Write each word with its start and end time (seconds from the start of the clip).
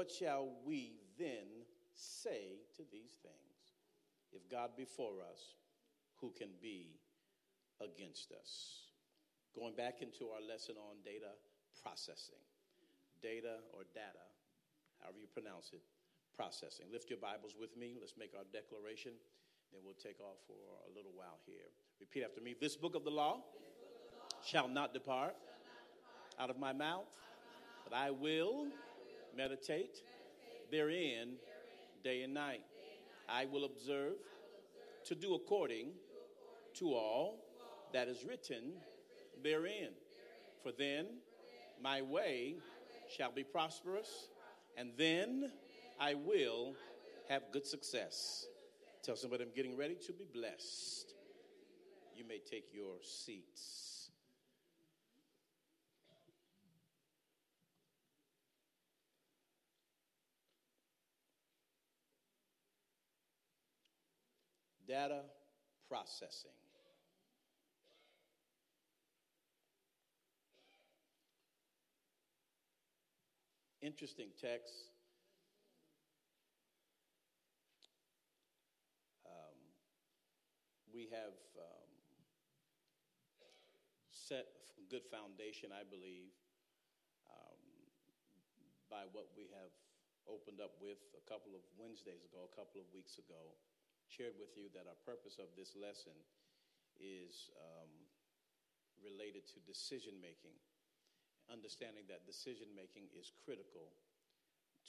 What 0.00 0.08
shall 0.08 0.48
we 0.64 0.96
then 1.20 1.68
say 1.92 2.64
to 2.72 2.82
these 2.88 3.20
things? 3.20 3.60
If 4.32 4.48
God 4.48 4.70
be 4.72 4.86
for 4.86 5.20
us, 5.20 5.60
who 6.22 6.32
can 6.32 6.48
be 6.56 6.96
against 7.84 8.32
us? 8.32 8.88
Going 9.52 9.76
back 9.76 10.00
into 10.00 10.32
our 10.32 10.40
lesson 10.40 10.76
on 10.80 11.04
data 11.04 11.36
processing. 11.84 12.40
Data 13.20 13.60
or 13.76 13.84
data, 13.92 14.24
however 15.04 15.20
you 15.20 15.28
pronounce 15.28 15.76
it, 15.76 15.84
processing. 16.34 16.86
Lift 16.90 17.10
your 17.10 17.20
Bibles 17.20 17.52
with 17.60 17.76
me. 17.76 18.00
Let's 18.00 18.16
make 18.16 18.32
our 18.32 18.48
declaration. 18.56 19.12
Then 19.68 19.82
we'll 19.84 20.00
take 20.00 20.16
off 20.24 20.40
for 20.48 20.56
a 20.88 20.96
little 20.96 21.12
while 21.12 21.44
here. 21.44 21.68
Repeat 22.00 22.24
after 22.24 22.40
me. 22.40 22.56
This 22.58 22.74
book 22.74 22.94
of 22.96 23.04
the 23.04 23.12
law, 23.12 23.44
of 23.44 23.52
the 23.52 23.60
law 23.84 24.48
shall, 24.48 24.66
not 24.66 24.94
depart, 24.94 25.36
shall 25.36 25.68
not 25.68 26.40
depart 26.40 26.40
out 26.40 26.48
of 26.48 26.56
my 26.56 26.72
mouth, 26.72 26.80
of 26.80 26.80
my 26.80 26.84
mouth 26.88 27.20
but 27.84 27.92
I 27.92 28.08
will, 28.08 28.16
I 28.16 28.16
will 28.16 28.89
meditate, 29.36 30.02
meditate 30.02 30.70
therein, 30.70 30.98
therein 30.98 31.36
day, 32.02 32.22
and 32.22 32.34
night. 32.34 32.52
day 32.52 32.56
and 32.56 32.64
night. 32.64 32.64
I 33.28 33.44
will 33.46 33.64
observe, 33.64 33.96
I 33.98 34.04
will 34.04 34.14
observe 34.14 35.06
to 35.06 35.14
do 35.14 35.34
according, 35.34 35.86
to, 35.86 35.92
according 35.92 35.92
to, 36.74 36.86
all 36.86 36.90
to 36.90 36.94
all 36.94 37.38
that 37.92 38.08
is 38.08 38.24
written, 38.24 38.48
that 38.48 38.56
is 38.56 38.56
written 38.56 39.42
therein. 39.42 39.62
therein. 39.64 39.90
For 40.62 40.72
then, 40.72 41.06
my, 41.82 42.02
way 42.02 42.02
my 42.02 42.02
way 42.02 42.54
shall 43.08 43.32
be 43.32 43.44
prosperous, 43.44 44.28
and 44.76 44.90
then 44.96 45.50
I 46.00 46.14
will 46.14 46.74
have 47.28 47.42
good 47.52 47.66
success. 47.66 48.46
Tell 49.02 49.16
somebody 49.16 49.44
I'm 49.44 49.50
getting 49.54 49.76
ready 49.76 49.96
to 50.06 50.12
be 50.12 50.26
blessed. 50.32 51.14
You 52.16 52.24
may 52.26 52.38
take 52.38 52.72
your 52.72 52.96
seats. 53.02 53.99
Data 64.90 65.22
processing. 65.86 66.50
Interesting 73.80 74.34
text. 74.42 74.90
we 80.92 81.06
have 81.14 81.32
um, 81.56 81.90
set 84.10 84.44
a 84.76 84.84
good 84.90 85.06
foundation, 85.08 85.70
I 85.70 85.86
believe, 85.86 86.34
um, 87.30 87.62
by 88.90 89.06
what 89.14 89.30
we 89.38 89.48
have 89.54 89.72
opened 90.26 90.60
up 90.60 90.76
with 90.82 91.00
a 91.16 91.24
couple 91.24 91.54
of 91.54 91.62
Wednesdays 91.78 92.26
ago, 92.26 92.44
a 92.44 92.52
couple 92.52 92.82
of 92.82 92.86
weeks 92.92 93.16
ago, 93.16 93.54
shared 94.10 94.34
with 94.42 94.50
you 94.58 94.66
that 94.74 94.90
our 94.90 94.98
purpose 95.06 95.38
of 95.38 95.46
this 95.54 95.78
lesson 95.78 96.18
is 96.98 97.54
um, 97.54 97.90
related 98.98 99.46
to 99.54 99.62
decision 99.62 100.18
making, 100.18 100.58
understanding 101.46 102.02
that 102.10 102.26
decision 102.26 102.66
making 102.74 103.06
is 103.14 103.30
critical 103.46 103.94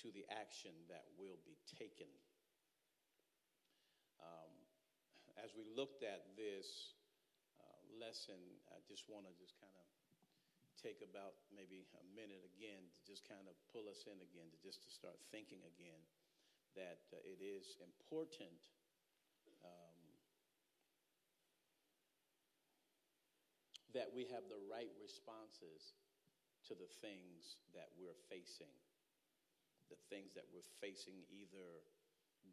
to 0.01 0.09
the 0.09 0.25
action 0.33 0.73
that 0.89 1.05
will 1.21 1.37
be 1.45 1.53
taken. 1.69 2.09
Um, 4.17 4.51
as 5.37 5.53
we 5.53 5.69
looked 5.77 6.01
at 6.01 6.33
this 6.33 6.97
uh, 7.61 7.77
lesson, 8.01 8.41
I 8.73 8.81
just 8.89 9.05
want 9.05 9.29
to 9.29 9.33
just 9.37 9.53
kind 9.61 9.73
of 9.77 9.85
take 10.81 11.05
about 11.05 11.37
maybe 11.53 11.85
a 11.93 12.05
minute 12.17 12.41
again 12.57 12.89
to 12.89 12.99
just 13.05 13.21
kind 13.29 13.45
of 13.45 13.53
pull 13.69 13.85
us 13.85 14.09
in 14.09 14.17
again, 14.17 14.49
to 14.49 14.57
just 14.65 14.81
to 14.81 14.89
start 14.89 15.21
thinking 15.29 15.61
again 15.77 16.01
that 16.73 17.05
uh, 17.13 17.21
it 17.21 17.37
is 17.37 17.77
important 17.85 18.57
that 23.93 24.09
we 24.11 24.27
have 24.31 24.47
the 24.47 24.59
right 24.71 24.91
responses 24.99 25.95
to 26.67 26.73
the 26.77 26.89
things 27.01 27.59
that 27.75 27.89
we're 27.99 28.17
facing, 28.29 28.71
the 29.89 29.99
things 30.07 30.31
that 30.37 30.47
we're 30.53 30.67
facing 30.79 31.19
either 31.27 31.83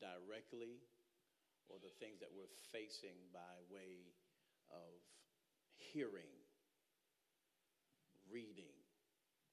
directly 0.01 0.83
or 1.69 1.77
the 1.79 1.93
things 2.01 2.19
that 2.19 2.33
we're 2.33 2.51
facing 2.73 3.17
by 3.31 3.55
way 3.69 4.09
of 4.73 4.99
hearing, 5.77 6.33
reading. 8.33 8.75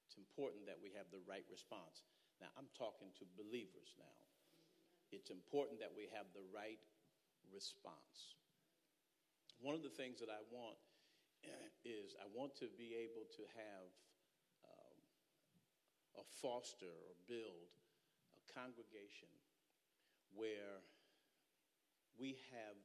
It's 0.08 0.16
important 0.16 0.64
that 0.66 0.80
we 0.80 0.92
have 0.96 1.08
the 1.12 1.22
right 1.28 1.44
response. 1.52 2.08
Now, 2.40 2.52
I'm 2.56 2.68
talking 2.76 3.12
to 3.20 3.24
believers 3.36 3.96
now. 3.96 4.16
It's 5.12 5.30
important 5.30 5.78
that 5.80 5.92
we 5.94 6.10
have 6.12 6.26
the 6.34 6.44
right 6.50 6.80
response. 7.52 8.36
One 9.60 9.72
of 9.72 9.84
the 9.84 9.92
things 9.92 10.20
that 10.20 10.28
I 10.28 10.42
want 10.52 10.76
is 11.86 12.18
I 12.18 12.26
want 12.34 12.58
to 12.58 12.66
be 12.74 12.98
able 12.98 13.26
to 13.38 13.42
have 13.54 13.88
um, 14.66 14.98
a 16.22 16.24
foster 16.42 16.90
or 16.90 17.14
build 17.30 17.70
a 18.34 18.42
congregation 18.50 19.30
where 20.34 20.82
we 22.18 22.36
have 22.50 22.76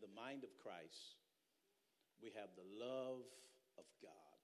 the 0.00 0.08
mind 0.16 0.44
of 0.44 0.52
Christ, 0.62 1.20
we 2.22 2.32
have 2.36 2.48
the 2.56 2.68
love 2.80 3.24
of 3.76 3.86
God, 4.00 4.40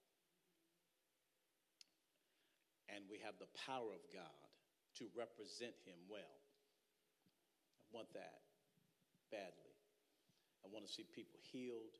and 2.92 3.04
we 3.08 3.18
have 3.24 3.40
the 3.40 3.50
power 3.64 3.96
of 3.96 4.04
God 4.12 4.44
to 5.00 5.08
represent 5.16 5.76
Him 5.88 5.96
well. 6.08 6.36
I 7.80 7.84
want 7.96 8.12
that 8.12 8.44
badly. 9.32 9.76
I 10.64 10.68
want 10.68 10.86
to 10.86 10.92
see 10.92 11.08
people 11.08 11.40
healed. 11.40 11.96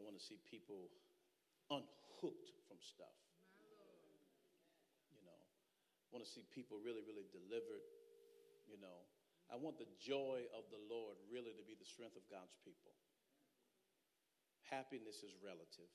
I 0.00 0.02
want 0.02 0.16
to 0.16 0.24
see 0.24 0.40
people 0.48 0.88
unhooked 1.68 2.56
from 2.64 2.80
stuff. 2.80 3.12
You 5.12 5.20
know, 5.28 5.36
I 5.36 6.08
want 6.08 6.24
to 6.24 6.32
see 6.32 6.48
people 6.48 6.80
really, 6.80 7.04
really 7.04 7.28
delivered. 7.28 7.84
You 8.64 8.80
know, 8.80 9.04
I 9.52 9.60
want 9.60 9.76
the 9.76 9.90
joy 10.00 10.48
of 10.56 10.64
the 10.72 10.80
Lord 10.88 11.20
really 11.28 11.52
to 11.52 11.64
be 11.68 11.76
the 11.76 11.84
strength 11.84 12.16
of 12.16 12.24
God's 12.32 12.56
people. 12.64 12.96
Happiness 14.72 15.20
is 15.20 15.36
relative 15.44 15.92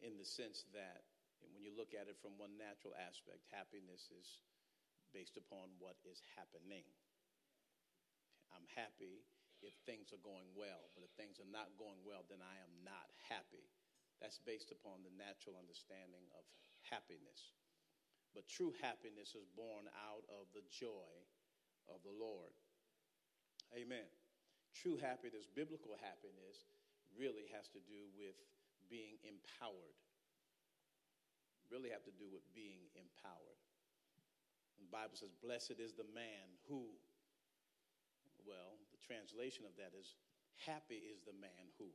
in 0.00 0.16
the 0.16 0.24
sense 0.24 0.64
that 0.72 1.04
when 1.52 1.60
you 1.60 1.74
look 1.76 1.92
at 1.92 2.08
it 2.08 2.16
from 2.24 2.40
one 2.40 2.56
natural 2.56 2.96
aspect, 2.96 3.44
happiness 3.52 4.08
is 4.08 4.40
based 5.12 5.36
upon 5.36 5.68
what 5.76 6.00
is 6.08 6.24
happening. 6.32 6.88
I'm 8.56 8.64
happy 8.72 9.26
if 9.62 9.74
things 9.86 10.10
are 10.10 10.22
going 10.26 10.50
well, 10.58 10.90
but 10.92 11.06
if 11.06 11.14
things 11.14 11.38
are 11.38 11.48
not 11.48 11.70
going 11.78 12.02
well, 12.02 12.26
then 12.26 12.42
I 12.42 12.58
am 12.62 12.74
not 12.82 13.10
happy. 13.30 13.70
That's 14.18 14.38
based 14.42 14.70
upon 14.70 15.02
the 15.02 15.14
natural 15.14 15.58
understanding 15.58 16.26
of 16.34 16.46
happiness. 16.86 17.54
But 18.34 18.50
true 18.50 18.74
happiness 18.82 19.34
is 19.34 19.46
born 19.54 19.86
out 19.94 20.24
of 20.30 20.50
the 20.54 20.64
joy 20.70 21.10
of 21.90 22.02
the 22.02 22.14
Lord. 22.14 22.54
Amen. 23.74 24.08
True 24.72 24.96
happiness, 24.96 25.44
biblical 25.46 25.94
happiness, 26.00 26.68
really 27.12 27.48
has 27.52 27.68
to 27.76 27.80
do 27.84 28.08
with 28.16 28.36
being 28.88 29.20
empowered. 29.24 29.96
Really 31.68 31.92
have 31.92 32.04
to 32.04 32.14
do 32.16 32.28
with 32.28 32.44
being 32.52 32.88
empowered. 32.96 33.60
The 34.80 34.90
Bible 34.90 35.16
says, 35.16 35.32
Blessed 35.40 35.78
is 35.78 35.92
the 35.94 36.08
man 36.12 36.58
who, 36.68 36.88
well, 38.44 38.81
translation 39.12 39.68
of 39.68 39.76
that 39.76 39.92
is, 39.92 40.16
Happy 40.64 41.02
is 41.10 41.18
the 41.26 41.34
man 41.34 41.74
who. 41.74 41.90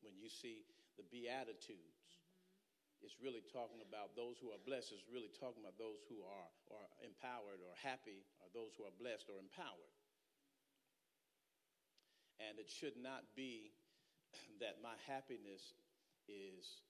When 0.00 0.16
you 0.16 0.32
see 0.32 0.64
the 0.96 1.04
Beatitudes, 1.12 2.08
it's 3.04 3.20
really 3.20 3.44
talking 3.52 3.84
about 3.84 4.16
those 4.16 4.40
who 4.40 4.48
are 4.48 4.62
blessed. 4.64 4.96
It's 4.96 5.04
really 5.12 5.28
talking 5.36 5.60
about 5.60 5.76
those 5.76 6.00
who 6.08 6.24
are, 6.24 6.48
are 6.72 6.88
empowered 7.04 7.60
or 7.60 7.76
happy, 7.76 8.24
or 8.40 8.48
those 8.56 8.72
who 8.80 8.88
are 8.88 8.96
blessed 8.96 9.28
or 9.28 9.36
empowered. 9.36 9.92
And 12.40 12.56
it 12.56 12.72
should 12.72 12.96
not 12.96 13.28
be 13.36 13.76
that 14.64 14.80
my 14.80 14.96
happiness 15.04 15.76
is, 16.24 16.80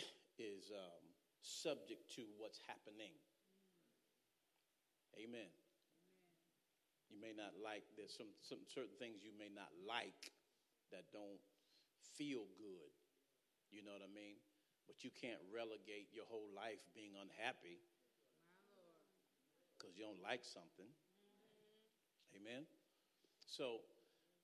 is 0.40 0.72
um, 0.72 1.04
subject 1.44 2.08
to 2.16 2.24
what's 2.40 2.60
happening. 2.64 3.12
Amen. 5.20 5.52
You 7.12 7.20
may 7.20 7.36
not 7.36 7.52
like, 7.60 7.84
there's 8.00 8.16
some, 8.16 8.32
some 8.40 8.64
certain 8.64 8.96
things 8.96 9.20
you 9.20 9.36
may 9.36 9.52
not 9.52 9.68
like 9.84 10.32
that 10.88 11.04
don't 11.12 11.40
feel 12.16 12.48
good. 12.56 12.92
You 13.68 13.84
know 13.84 13.92
what 13.92 14.04
I 14.04 14.08
mean? 14.08 14.40
But 14.88 15.04
you 15.04 15.12
can't 15.12 15.40
relegate 15.52 16.08
your 16.16 16.24
whole 16.24 16.48
life 16.56 16.80
being 16.96 17.12
unhappy 17.16 17.84
because 19.76 19.92
you 19.96 20.08
don't 20.08 20.20
like 20.24 20.44
something. 20.44 20.88
Amen. 22.32 22.64
So, 23.44 23.84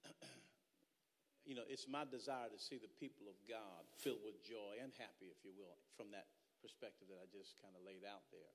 you 1.49 1.57
know, 1.57 1.65
it's 1.69 1.89
my 1.89 2.05
desire 2.05 2.53
to 2.53 2.61
see 2.61 2.77
the 2.77 2.93
people 3.01 3.25
of 3.31 3.37
God 3.49 3.89
filled 3.97 4.21
with 4.21 4.45
joy 4.45 4.77
and 4.77 4.93
happy, 5.01 5.33
if 5.33 5.41
you 5.41 5.57
will, 5.57 5.81
from 5.97 6.13
that 6.13 6.29
perspective 6.61 7.09
that 7.09 7.17
I 7.17 7.27
just 7.33 7.57
kind 7.63 7.73
of 7.73 7.81
laid 7.87 8.05
out 8.05 8.27
there. 8.29 8.53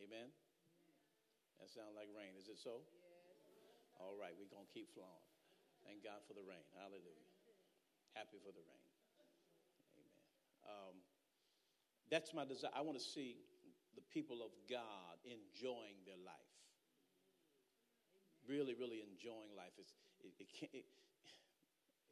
Amen? 0.00 0.32
That 1.60 1.68
sounds 1.68 1.92
like 1.92 2.08
rain. 2.16 2.32
Is 2.40 2.48
it 2.48 2.56
so? 2.56 2.80
All 4.00 4.16
right, 4.16 4.32
we're 4.32 4.48
going 4.48 4.64
to 4.64 4.72
keep 4.72 4.88
flowing. 4.96 5.28
Thank 5.84 6.00
God 6.00 6.24
for 6.24 6.32
the 6.32 6.44
rain. 6.44 6.64
Hallelujah. 6.72 7.36
Happy 8.16 8.40
for 8.40 8.52
the 8.52 8.64
rain. 8.64 8.88
Amen. 9.92 10.20
Um, 10.64 10.96
that's 12.08 12.32
my 12.32 12.48
desire. 12.48 12.72
I 12.72 12.80
want 12.80 12.96
to 12.96 13.04
see 13.04 13.36
the 13.94 14.04
people 14.08 14.40
of 14.40 14.50
God 14.66 15.20
enjoying 15.28 16.00
their 16.08 16.18
life. 16.24 16.56
Really, 18.48 18.74
really 18.74 19.04
enjoying 19.04 19.52
life. 19.54 19.76
It's, 19.78 19.94
it, 20.24 20.32
it, 20.40 20.48
can't, 20.48 20.72
it, 20.74 20.88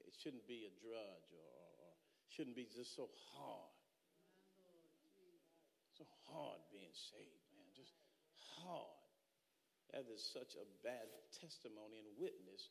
it 0.06 0.14
shouldn't 0.14 0.46
be 0.46 0.68
a 0.68 0.72
drudge 0.78 1.28
or, 1.34 1.50
or 1.82 1.90
shouldn't 2.30 2.54
be 2.54 2.68
just 2.68 2.94
so 2.94 3.08
hard. 3.34 3.74
So 5.96 6.06
hard 6.30 6.62
being 6.70 6.94
saved, 6.94 7.42
man. 7.50 7.66
Just 7.74 7.98
hard. 8.62 8.97
That 9.92 10.04
is 10.12 10.20
such 10.20 10.54
a 10.60 10.66
bad 10.84 11.08
testimony 11.40 12.04
and 12.04 12.08
witness 12.20 12.68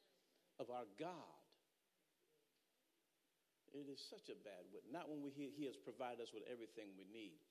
of 0.61 0.69
our 0.69 0.85
God. 1.01 1.33
It 3.73 3.89
is 3.89 3.99
such 3.99 4.29
a 4.29 4.37
bad 4.37 4.63
witness. 4.69 4.93
Not 4.93 5.09
when 5.09 5.25
we 5.25 5.33
hear 5.33 5.49
He 5.51 5.65
has 5.65 5.75
provided 5.75 6.21
us 6.21 6.31
with 6.33 6.45
everything 6.47 6.93
we 6.93 7.09
need. 7.09 7.41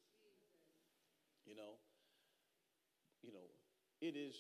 You 1.46 1.54
know, 1.54 1.78
you 3.22 3.30
know, 3.30 3.46
it 4.00 4.14
is 4.14 4.34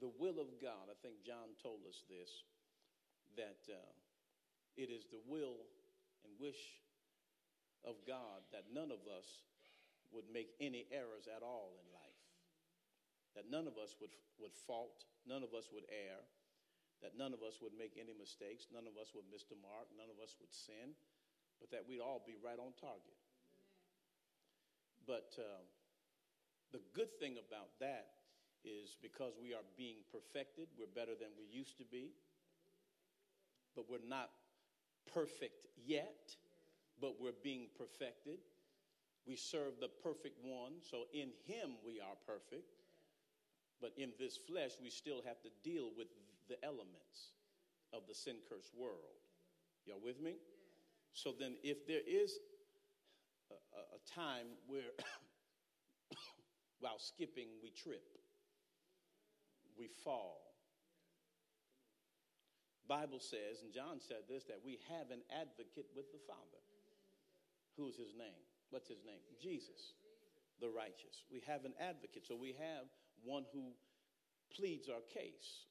the 0.00 0.12
will 0.20 0.40
of 0.40 0.48
God. 0.60 0.88
I 0.88 0.96
think 1.02 1.20
John 1.24 1.56
told 1.60 1.84
us 1.88 2.04
this 2.08 2.30
that 3.36 3.60
uh, 3.68 3.92
it 4.76 4.90
is 4.90 5.04
the 5.10 5.20
will 5.26 5.64
and 6.24 6.32
wish 6.40 6.60
of 7.84 7.96
God 8.06 8.44
that 8.52 8.70
none 8.72 8.90
of 8.90 9.02
us 9.06 9.26
would 10.12 10.24
make 10.32 10.54
any 10.60 10.86
errors 10.92 11.28
at 11.28 11.42
all 11.42 11.76
in 11.76 11.86
life. 11.92 11.97
That 13.36 13.50
none 13.50 13.66
of 13.66 13.76
us 13.76 13.96
would, 14.00 14.14
would 14.40 14.54
fault, 14.54 15.04
none 15.26 15.42
of 15.42 15.52
us 15.54 15.68
would 15.72 15.84
err, 15.90 16.22
that 17.02 17.14
none 17.14 17.30
of 17.30 17.46
us 17.46 17.62
would 17.62 17.76
make 17.78 17.94
any 17.94 18.14
mistakes, 18.16 18.66
none 18.74 18.86
of 18.88 18.98
us 18.98 19.14
would 19.14 19.28
miss 19.30 19.46
the 19.46 19.58
mark, 19.58 19.86
none 19.94 20.10
of 20.10 20.18
us 20.18 20.34
would 20.42 20.50
sin, 20.50 20.98
but 21.62 21.70
that 21.70 21.86
we'd 21.86 22.02
all 22.02 22.22
be 22.26 22.34
right 22.42 22.58
on 22.58 22.74
target. 22.74 23.18
But 25.06 25.38
uh, 25.38 25.62
the 26.72 26.82
good 26.94 27.14
thing 27.18 27.38
about 27.38 27.78
that 27.80 28.18
is 28.64 28.98
because 29.00 29.38
we 29.40 29.54
are 29.54 29.64
being 29.76 30.02
perfected, 30.10 30.66
we're 30.74 30.90
better 30.90 31.14
than 31.14 31.30
we 31.38 31.46
used 31.46 31.78
to 31.78 31.86
be, 31.86 32.10
but 33.76 33.86
we're 33.88 34.04
not 34.06 34.30
perfect 35.06 35.66
yet, 35.86 36.34
but 37.00 37.14
we're 37.20 37.38
being 37.42 37.68
perfected. 37.78 38.38
We 39.26 39.36
serve 39.36 39.78
the 39.80 39.88
perfect 40.02 40.42
one, 40.42 40.82
so 40.82 41.04
in 41.12 41.30
him 41.46 41.78
we 41.86 42.00
are 42.00 42.16
perfect. 42.26 42.77
But 43.80 43.92
in 43.96 44.10
this 44.18 44.36
flesh, 44.36 44.72
we 44.82 44.90
still 44.90 45.22
have 45.26 45.40
to 45.42 45.50
deal 45.62 45.90
with 45.96 46.08
the 46.48 46.62
elements 46.64 47.34
of 47.92 48.02
the 48.08 48.14
sin 48.14 48.36
cursed 48.48 48.74
world. 48.74 49.22
Y'all 49.86 50.00
with 50.02 50.20
me? 50.20 50.36
So 51.12 51.32
then, 51.38 51.54
if 51.62 51.86
there 51.86 52.04
is 52.06 52.38
a, 53.50 53.54
a 53.54 54.00
time 54.14 54.46
where, 54.66 54.92
while 56.80 56.98
skipping, 56.98 57.48
we 57.62 57.70
trip, 57.70 58.04
we 59.78 59.88
fall. 60.04 60.48
Bible 62.88 63.20
says, 63.20 63.60
and 63.62 63.72
John 63.72 64.00
said 64.00 64.24
this, 64.28 64.44
that 64.44 64.60
we 64.64 64.80
have 64.88 65.12
an 65.12 65.20
advocate 65.28 65.92
with 65.94 66.10
the 66.10 66.20
Father. 66.26 66.64
Who's 67.76 67.96
his 67.96 68.16
name? 68.16 68.42
What's 68.70 68.88
his 68.88 69.04
name? 69.04 69.20
Jesus, 69.40 69.94
the 70.60 70.68
righteous. 70.72 71.24
We 71.30 71.44
have 71.46 71.64
an 71.64 71.76
advocate. 71.78 72.26
So 72.26 72.34
we 72.34 72.56
have 72.58 72.88
one 73.24 73.44
who 73.52 73.72
pleads 74.54 74.88
our 74.88 75.02
case. 75.12 75.66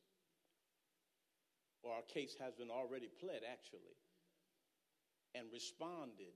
Or 1.84 1.94
our 1.94 2.08
case 2.14 2.36
has 2.40 2.54
been 2.56 2.70
already 2.70 3.10
pled, 3.20 3.42
actually, 3.46 3.96
and 5.36 5.46
responded. 5.54 6.36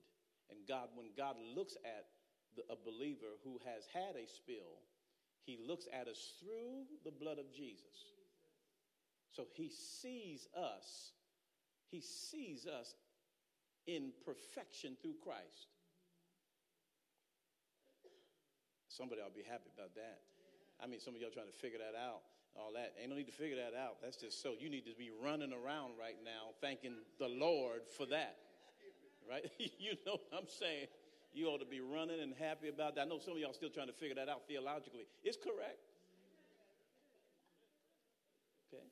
And 0.49 0.59
God, 0.67 0.89
when 0.95 1.07
God 1.17 1.35
looks 1.55 1.75
at 1.85 2.05
the, 2.55 2.63
a 2.71 2.77
believer 2.77 3.39
who 3.43 3.59
has 3.65 3.83
had 3.91 4.15
a 4.15 4.27
spill, 4.27 4.79
he 5.43 5.57
looks 5.67 5.87
at 5.91 6.07
us 6.07 6.33
through 6.39 6.85
the 7.03 7.11
blood 7.11 7.39
of 7.39 7.51
Jesus. 7.53 8.15
So 9.31 9.47
he 9.53 9.69
sees 9.69 10.47
us, 10.55 11.11
he 11.89 12.01
sees 12.01 12.67
us 12.67 12.93
in 13.87 14.11
perfection 14.25 14.95
through 15.01 15.15
Christ. 15.23 15.67
Somebody 18.87 19.21
ought 19.21 19.33
to 19.33 19.39
be 19.39 19.47
happy 19.49 19.71
about 19.73 19.95
that. 19.95 20.19
I 20.81 20.87
mean, 20.87 20.99
some 20.99 21.15
of 21.15 21.21
y'all 21.21 21.29
trying 21.29 21.47
to 21.51 21.59
figure 21.61 21.77
that 21.77 21.97
out, 21.97 22.25
all 22.57 22.73
that. 22.73 22.93
Ain't 22.99 23.09
no 23.09 23.15
need 23.15 23.29
to 23.29 23.37
figure 23.37 23.57
that 23.57 23.77
out. 23.77 24.01
That's 24.01 24.17
just 24.17 24.41
so. 24.41 24.53
You 24.59 24.69
need 24.69 24.85
to 24.85 24.97
be 24.97 25.11
running 25.23 25.53
around 25.53 25.93
right 25.99 26.17
now 26.25 26.57
thanking 26.59 26.95
the 27.19 27.29
Lord 27.29 27.81
for 27.95 28.05
that. 28.07 28.37
Right? 29.29 29.45
you 29.59 29.93
know 30.05 30.17
what 30.17 30.41
I'm 30.41 30.49
saying? 30.49 30.87
You 31.33 31.47
ought 31.47 31.59
to 31.61 31.69
be 31.69 31.79
running 31.79 32.19
and 32.19 32.33
happy 32.33 32.67
about 32.67 32.95
that. 32.95 33.01
I 33.01 33.05
know 33.05 33.19
some 33.19 33.33
of 33.33 33.39
y'all 33.39 33.53
still 33.53 33.69
trying 33.69 33.87
to 33.87 33.93
figure 33.93 34.15
that 34.15 34.27
out 34.27 34.47
theologically. 34.47 35.05
It's 35.23 35.37
correct. 35.37 35.79
Okay? 38.73 38.83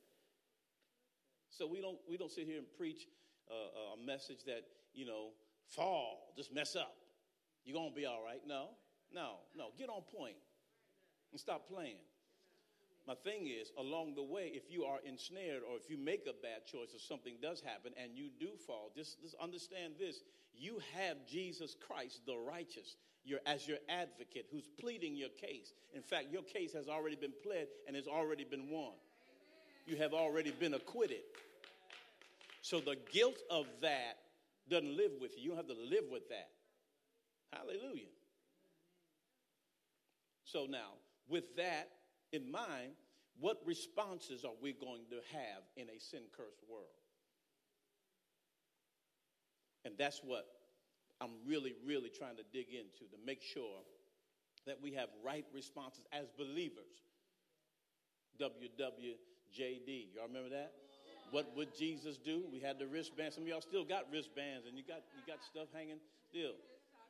So 1.50 1.68
we 1.68 1.82
don't 1.82 1.98
we 2.08 2.16
don't 2.16 2.32
sit 2.32 2.46
here 2.46 2.60
and 2.60 2.68
preach 2.78 3.08
uh, 3.50 3.98
a 4.00 4.06
message 4.06 4.46
that 4.46 4.64
you 4.94 5.06
know 5.06 5.34
fall, 5.68 6.32
just 6.38 6.54
mess 6.54 6.76
up. 6.76 6.96
You're 7.66 7.76
gonna 7.76 7.94
be 7.94 8.06
all 8.06 8.24
right. 8.24 8.40
No, 8.48 8.70
no, 9.14 9.40
no. 9.58 9.72
Get 9.78 9.90
on 9.90 10.04
point 10.16 10.36
and 11.32 11.40
stop 11.40 11.68
playing. 11.68 11.98
My 13.08 13.16
thing 13.16 13.48
is, 13.48 13.72
along 13.78 14.14
the 14.16 14.24
way, 14.24 14.52
if 14.54 14.70
you 14.70 14.84
are 14.84 15.00
ensnared 15.04 15.64
or 15.68 15.78
if 15.78 15.90
you 15.90 15.98
make 15.98 16.28
a 16.28 16.34
bad 16.44 16.68
choice 16.68 16.94
or 16.94 17.00
something 17.00 17.34
does 17.42 17.60
happen 17.60 17.92
and 18.02 18.12
you 18.14 18.30
do 18.40 18.50
fall, 18.68 18.92
just, 18.96 19.20
just 19.22 19.36
understand 19.42 19.94
this. 19.98 20.22
You 20.56 20.80
have 20.96 21.18
Jesus 21.28 21.76
Christ, 21.88 22.22
the 22.28 22.38
righteous, 22.38 22.98
your, 23.26 23.40
as 23.48 23.68
your 23.68 23.78
advocate 23.90 24.46
who's 24.52 24.68
pleading 24.80 25.16
your 25.16 25.30
case. 25.30 25.74
In 25.96 26.04
fact, 26.04 26.28
your 26.32 26.44
case 26.44 26.74
has 26.74 26.88
already 26.88 27.16
been 27.16 27.34
pled 27.42 27.68
and 27.88 27.96
has 27.96 28.08
already 28.08 28.44
been 28.44 28.70
won. 28.70 28.94
You 29.88 29.98
have 29.98 30.14
already 30.14 30.52
been 30.52 30.76
acquitted. 30.76 31.22
So 32.62 32.80
the 32.80 32.98
guilt 33.12 33.40
of 33.50 33.66
that 33.82 34.18
doesn't 34.70 34.96
live 34.96 35.14
with 35.20 35.32
you. 35.36 35.44
You 35.44 35.50
don't 35.50 35.58
have 35.58 35.68
to 35.68 35.82
live 35.82 36.06
with 36.12 36.30
that. 36.30 36.50
Hallelujah. 37.54 38.14
So 40.44 40.68
now, 40.70 40.99
with 41.30 41.56
that 41.58 41.90
in 42.32 42.52
mind, 42.52 42.92
what 43.40 43.62
responses 43.66 44.44
are 44.44 44.58
we 44.62 44.74
going 44.74 45.04
to 45.10 45.16
have 45.32 45.64
in 45.78 45.88
a 45.90 46.00
sin 46.00 46.24
cursed 46.36 46.62
world? 46.70 46.86
And 49.86 49.94
that's 49.98 50.22
what 50.24 50.46
I'm 51.22 51.32
really, 51.48 51.74
really 51.86 52.10
trying 52.10 52.36
to 52.38 52.44
dig 52.52 52.68
into 52.70 53.10
to 53.12 53.18
make 53.26 53.42
sure 53.42 53.84
that 54.66 54.78
we 54.82 54.92
have 54.94 55.10
right 55.24 55.46
responses 55.54 56.04
as 56.12 56.26
believers. 56.38 56.84
WWJD. 58.40 60.16
Y'all 60.16 60.28
remember 60.28 60.50
that? 60.50 60.72
What 61.32 61.56
would 61.56 61.76
Jesus 61.78 62.18
do? 62.18 62.44
We 62.52 62.60
had 62.60 62.80
the 62.80 62.88
wristbands. 62.88 63.36
Some 63.36 63.44
of 63.44 63.50
y'all 63.50 63.62
still 63.62 63.86
got 63.86 64.06
wristbands 64.12 64.66
and 64.68 64.78
you 64.78 64.84
got 64.84 65.04
you 65.16 65.22
got 65.28 65.44
stuff 65.44 65.68
hanging 65.74 66.00
still. 66.30 66.56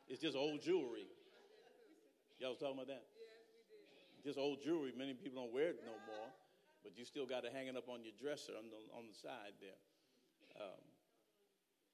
It's 0.08 0.22
just 0.22 0.36
old 0.36 0.62
jewelry. 0.62 1.08
Y'all 2.40 2.50
was 2.52 2.60
talking 2.60 2.76
about 2.76 2.88
that? 2.88 3.04
Just 4.24 4.38
old 4.38 4.62
jewelry. 4.62 4.94
Many 4.98 5.14
people 5.14 5.42
don't 5.42 5.54
wear 5.54 5.70
it 5.70 5.80
no 5.86 5.94
more, 6.06 6.30
but 6.84 6.98
you 6.98 7.06
still 7.06 7.26
got 7.26 7.46
it 7.46 7.54
hanging 7.54 7.78
up 7.78 7.88
on 7.88 8.04
your 8.04 8.14
dresser 8.20 8.54
on 8.58 8.66
the, 8.70 8.80
on 8.98 9.08
the 9.08 9.16
side 9.16 9.56
there. 9.62 9.80
Um, 10.60 10.84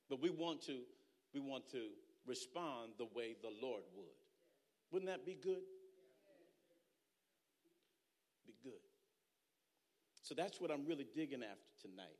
but 0.09 0.21
we 0.21 0.29
want 0.29 0.61
to 0.65 0.79
we 1.33 1.39
want 1.39 1.69
to 1.71 1.89
respond 2.25 2.93
the 2.97 3.07
way 3.13 3.35
the 3.41 3.51
Lord 3.61 3.83
would. 3.95 4.15
Wouldn't 4.91 5.11
that 5.11 5.25
be 5.25 5.35
good? 5.35 5.63
Be 8.47 8.53
good. 8.63 8.79
So 10.21 10.33
that's 10.33 10.61
what 10.61 10.71
I'm 10.71 10.85
really 10.85 11.05
digging 11.13 11.43
after 11.43 11.89
tonight 11.89 12.17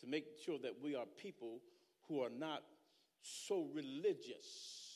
to 0.00 0.06
make 0.06 0.24
sure 0.44 0.58
that 0.62 0.72
we 0.82 0.94
are 0.94 1.04
people 1.20 1.60
who 2.08 2.22
are 2.22 2.30
not 2.30 2.62
so 3.22 3.68
religious 3.74 4.86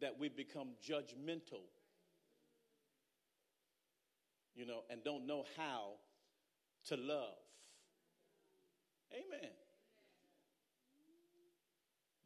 that 0.00 0.18
we 0.18 0.28
become 0.28 0.68
judgmental, 0.86 1.66
you 4.58 4.66
know, 4.66 4.80
and 4.90 5.04
don't 5.04 5.24
know 5.24 5.44
how 5.56 5.92
to 6.88 6.96
love. 6.96 7.38
Amen. 9.12 9.50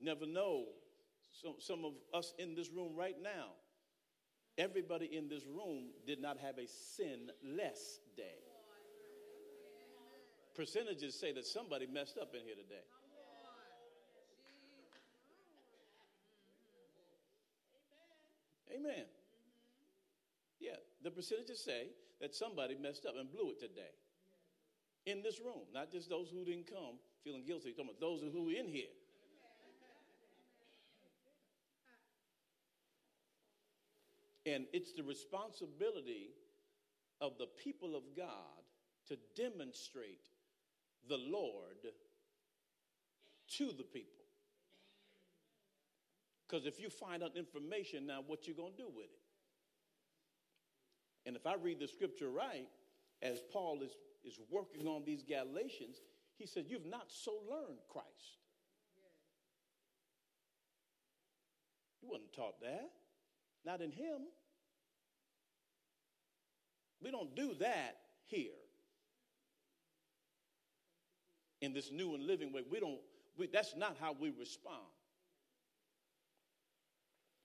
Never 0.00 0.26
know. 0.26 0.64
Some, 1.42 1.54
some 1.58 1.84
of 1.84 1.92
us 2.14 2.32
in 2.38 2.54
this 2.54 2.70
room 2.70 2.96
right 2.96 3.16
now, 3.22 3.50
everybody 4.56 5.10
in 5.14 5.28
this 5.28 5.44
room 5.44 5.90
did 6.06 6.22
not 6.22 6.38
have 6.38 6.56
a 6.56 6.66
sinless 6.66 8.00
day. 8.16 8.40
Percentages 10.54 11.18
say 11.18 11.32
that 11.32 11.46
somebody 11.46 11.86
messed 11.86 12.16
up 12.20 12.34
in 12.34 12.44
here 12.44 12.54
today. 12.54 12.84
Amen. 18.74 19.04
Yeah, 20.60 20.76
the 21.02 21.10
percentages 21.10 21.62
say 21.64 21.88
that 22.22 22.34
somebody 22.34 22.76
messed 22.80 23.04
up 23.04 23.14
and 23.18 23.30
blew 23.30 23.50
it 23.50 23.60
today. 23.60 23.92
In 25.04 25.22
this 25.22 25.40
room, 25.40 25.66
not 25.74 25.90
just 25.90 26.08
those 26.08 26.30
who 26.30 26.44
didn't 26.44 26.70
come 26.70 27.00
feeling 27.24 27.42
guilty, 27.44 27.72
talking 27.72 27.86
about 27.90 28.00
those 28.00 28.22
who 28.32 28.48
in 28.48 28.68
here. 28.68 28.86
And 34.46 34.66
it's 34.72 34.92
the 34.92 35.02
responsibility 35.02 36.30
of 37.20 37.38
the 37.38 37.46
people 37.62 37.96
of 37.96 38.02
God 38.16 38.26
to 39.08 39.16
demonstrate 39.36 40.28
the 41.08 41.18
Lord 41.18 41.92
to 43.56 43.66
the 43.66 43.84
people. 43.84 44.24
Because 46.46 46.66
if 46.66 46.80
you 46.80 46.88
find 46.88 47.22
out 47.22 47.36
information 47.36 48.06
now, 48.06 48.20
what 48.24 48.46
you 48.46 48.54
to 48.76 48.76
do 48.76 48.88
with 48.88 49.06
it? 49.06 49.21
And 51.26 51.36
if 51.36 51.46
I 51.46 51.54
read 51.54 51.78
the 51.78 51.88
scripture 51.88 52.30
right, 52.30 52.68
as 53.22 53.40
Paul 53.52 53.80
is, 53.82 53.92
is 54.24 54.40
working 54.50 54.86
on 54.86 55.04
these 55.04 55.22
Galatians, 55.22 56.00
he 56.36 56.46
said, 56.46 56.66
You've 56.68 56.86
not 56.86 57.06
so 57.08 57.32
learned 57.48 57.78
Christ. 57.88 58.38
You 62.02 62.08
wasn't 62.10 62.32
taught 62.32 62.60
that. 62.60 62.90
Not 63.64 63.80
in 63.80 63.92
him. 63.92 64.22
We 67.00 67.10
don't 67.10 67.34
do 67.34 67.54
that 67.60 67.98
here. 68.24 68.50
In 71.60 71.72
this 71.72 71.92
new 71.92 72.14
and 72.14 72.26
living 72.26 72.52
way, 72.52 72.62
we 72.68 72.80
don't, 72.80 72.98
we, 73.38 73.46
that's 73.46 73.76
not 73.76 73.96
how 74.00 74.16
we 74.18 74.30
respond. 74.30 74.82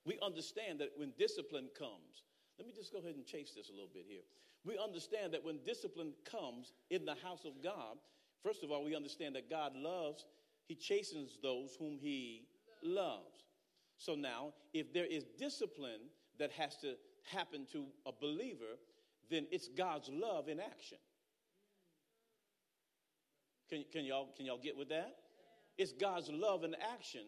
We 0.05 0.17
understand 0.23 0.79
that 0.79 0.89
when 0.95 1.11
discipline 1.19 1.69
comes, 1.77 2.23
let 2.57 2.67
me 2.67 2.73
just 2.75 2.91
go 2.91 2.99
ahead 2.99 3.15
and 3.15 3.25
chase 3.25 3.51
this 3.55 3.69
a 3.69 3.71
little 3.71 3.89
bit 3.93 4.05
here. 4.07 4.21
We 4.65 4.77
understand 4.77 5.33
that 5.33 5.43
when 5.43 5.59
discipline 5.65 6.13
comes 6.29 6.73
in 6.89 7.05
the 7.05 7.15
house 7.23 7.45
of 7.45 7.63
God, 7.63 7.97
first 8.43 8.63
of 8.63 8.71
all, 8.71 8.83
we 8.83 8.95
understand 8.95 9.35
that 9.35 9.49
God 9.49 9.73
loves, 9.75 10.25
He 10.67 10.75
chastens 10.75 11.37
those 11.41 11.75
whom 11.79 11.97
He 11.99 12.47
loves. 12.83 13.45
So 13.97 14.15
now, 14.15 14.53
if 14.73 14.93
there 14.93 15.05
is 15.05 15.25
discipline 15.37 16.09
that 16.39 16.51
has 16.51 16.77
to 16.77 16.95
happen 17.31 17.65
to 17.71 17.85
a 18.05 18.11
believer, 18.11 18.77
then 19.29 19.47
it's 19.51 19.67
God's 19.67 20.09
love 20.09 20.49
in 20.49 20.59
action. 20.59 20.97
Can, 23.69 23.83
can, 23.91 24.05
y'all, 24.05 24.29
can 24.35 24.45
y'all 24.45 24.59
get 24.61 24.77
with 24.77 24.89
that? 24.89 25.15
It's 25.77 25.91
God's 25.91 26.29
love 26.31 26.63
in 26.63 26.75
action 26.95 27.25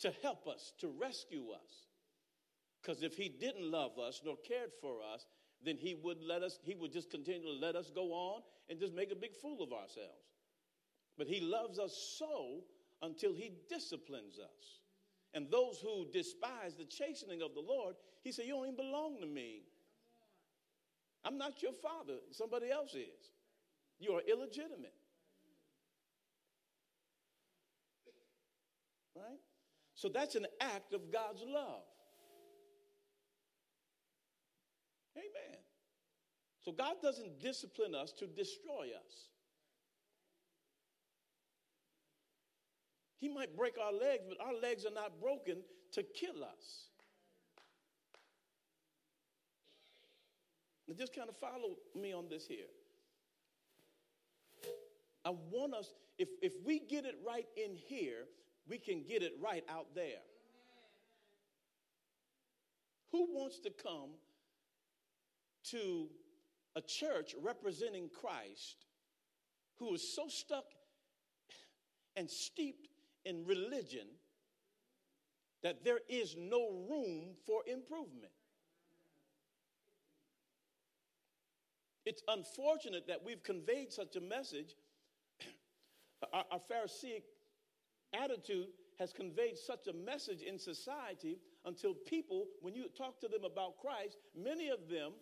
to 0.00 0.12
help 0.22 0.48
us, 0.48 0.72
to 0.80 0.88
rescue 0.88 1.50
us. 1.50 1.89
Because 2.80 3.02
if 3.02 3.14
He 3.14 3.28
didn't 3.28 3.70
love 3.70 3.98
us 3.98 4.20
nor 4.24 4.36
cared 4.36 4.70
for 4.80 4.98
us, 5.14 5.26
then 5.64 5.76
He 5.76 5.94
would 6.02 6.18
let 6.22 6.42
us, 6.42 6.58
He 6.62 6.74
would 6.74 6.92
just 6.92 7.10
continue 7.10 7.42
to 7.42 7.58
let 7.60 7.76
us 7.76 7.90
go 7.94 8.12
on 8.12 8.42
and 8.68 8.78
just 8.78 8.94
make 8.94 9.12
a 9.12 9.16
big 9.16 9.36
fool 9.36 9.62
of 9.62 9.72
ourselves. 9.72 10.24
But 11.18 11.26
He 11.26 11.40
loves 11.40 11.78
us 11.78 12.16
so 12.18 12.60
until 13.02 13.32
He 13.34 13.52
disciplines 13.68 14.38
us. 14.38 14.80
And 15.34 15.50
those 15.50 15.78
who 15.80 16.06
despise 16.12 16.74
the 16.76 16.84
chastening 16.84 17.42
of 17.42 17.54
the 17.54 17.60
Lord, 17.60 17.94
he 18.22 18.32
said, 18.32 18.46
You 18.46 18.54
don't 18.54 18.64
even 18.64 18.76
belong 18.76 19.20
to 19.20 19.26
me. 19.26 19.62
I'm 21.24 21.38
not 21.38 21.62
your 21.62 21.72
father. 21.72 22.14
Somebody 22.30 22.70
else 22.70 22.94
is. 22.94 23.30
You 23.98 24.12
are 24.12 24.22
illegitimate. 24.28 24.94
Right? 29.14 29.38
So 29.94 30.08
that's 30.08 30.34
an 30.34 30.46
act 30.60 30.94
of 30.94 31.12
God's 31.12 31.42
love. 31.46 31.82
Amen. 35.20 35.58
So 36.64 36.72
God 36.72 36.96
doesn't 37.02 37.40
discipline 37.40 37.94
us 37.94 38.12
to 38.12 38.26
destroy 38.26 38.88
us. 38.96 39.28
He 43.18 43.28
might 43.28 43.54
break 43.56 43.74
our 43.78 43.92
legs, 43.92 44.24
but 44.28 44.38
our 44.44 44.54
legs 44.54 44.86
are 44.86 44.94
not 44.94 45.20
broken 45.20 45.58
to 45.92 46.02
kill 46.02 46.42
us. 46.42 46.86
Now 50.88 50.94
just 50.98 51.14
kind 51.14 51.28
of 51.28 51.36
follow 51.36 51.76
me 51.94 52.12
on 52.12 52.28
this 52.28 52.46
here. 52.46 52.66
I 55.24 55.30
want 55.50 55.74
us, 55.74 55.94
if, 56.18 56.28
if 56.42 56.54
we 56.64 56.80
get 56.80 57.04
it 57.04 57.16
right 57.26 57.46
in 57.56 57.76
here, 57.76 58.24
we 58.68 58.78
can 58.78 59.04
get 59.06 59.22
it 59.22 59.32
right 59.42 59.64
out 59.68 59.94
there. 59.94 60.22
Who 63.12 63.28
wants 63.34 63.58
to 63.60 63.70
come 63.70 64.10
to 65.70 66.08
a 66.76 66.80
church 66.80 67.34
representing 67.42 68.08
Christ 68.08 68.86
who 69.78 69.94
is 69.94 70.14
so 70.14 70.28
stuck 70.28 70.64
and 72.16 72.30
steeped 72.30 72.88
in 73.24 73.44
religion 73.44 74.06
that 75.62 75.84
there 75.84 76.00
is 76.08 76.36
no 76.38 76.70
room 76.88 77.34
for 77.46 77.62
improvement. 77.66 78.32
It's 82.06 82.22
unfortunate 82.28 83.06
that 83.08 83.22
we've 83.24 83.42
conveyed 83.42 83.92
such 83.92 84.16
a 84.16 84.20
message. 84.20 84.74
Our, 86.32 86.44
our 86.52 86.60
Pharisaic 86.68 87.24
attitude 88.12 88.68
has 88.98 89.12
conveyed 89.12 89.56
such 89.56 89.86
a 89.86 89.92
message 89.92 90.42
in 90.42 90.58
society 90.58 91.38
until 91.64 91.94
people, 91.94 92.46
when 92.60 92.74
you 92.74 92.84
talk 92.96 93.20
to 93.20 93.28
them 93.28 93.44
about 93.44 93.78
Christ, 93.78 94.18
many 94.36 94.68
of 94.68 94.88
them 94.90 95.12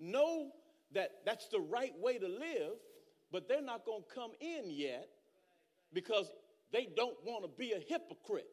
know 0.00 0.50
that 0.92 1.10
that's 1.24 1.48
the 1.48 1.60
right 1.60 1.92
way 1.98 2.18
to 2.18 2.26
live, 2.26 2.74
but 3.30 3.48
they're 3.48 3.62
not 3.62 3.84
going 3.84 4.02
to 4.02 4.14
come 4.14 4.32
in 4.40 4.70
yet 4.70 5.08
because 5.92 6.30
they 6.72 6.88
don't 6.96 7.16
want 7.24 7.44
to 7.44 7.50
be 7.58 7.72
a 7.72 7.78
hypocrite. 7.78 8.48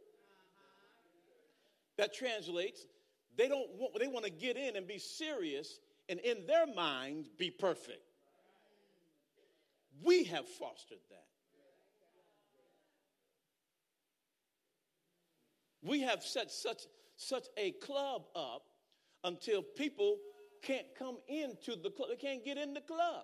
That 1.97 2.13
translates, 2.13 2.85
they 3.37 3.47
don't 3.47 3.69
want, 3.75 3.99
they 3.99 4.07
want 4.07 4.25
to 4.25 4.31
get 4.31 4.57
in 4.57 4.75
and 4.75 4.87
be 4.87 4.99
serious 4.99 5.79
and 6.09 6.19
in 6.19 6.45
their 6.45 6.67
minds 6.67 7.27
be 7.37 7.49
perfect. 7.49 8.01
We 10.03 10.25
have 10.25 10.47
fostered 10.47 10.99
that. 11.09 11.23
We 15.81 16.01
have 16.01 16.21
set 16.23 16.51
such, 16.51 16.81
such 17.15 17.45
a 17.57 17.71
club 17.71 18.23
up 18.35 18.63
until 19.23 19.61
people 19.61 20.17
can't 20.61 20.87
come 20.97 21.17
into 21.27 21.75
the 21.75 21.89
club. 21.89 22.09
They 22.09 22.15
can't 22.15 22.43
get 22.43 22.57
in 22.57 22.73
the 22.73 22.81
club. 22.81 23.23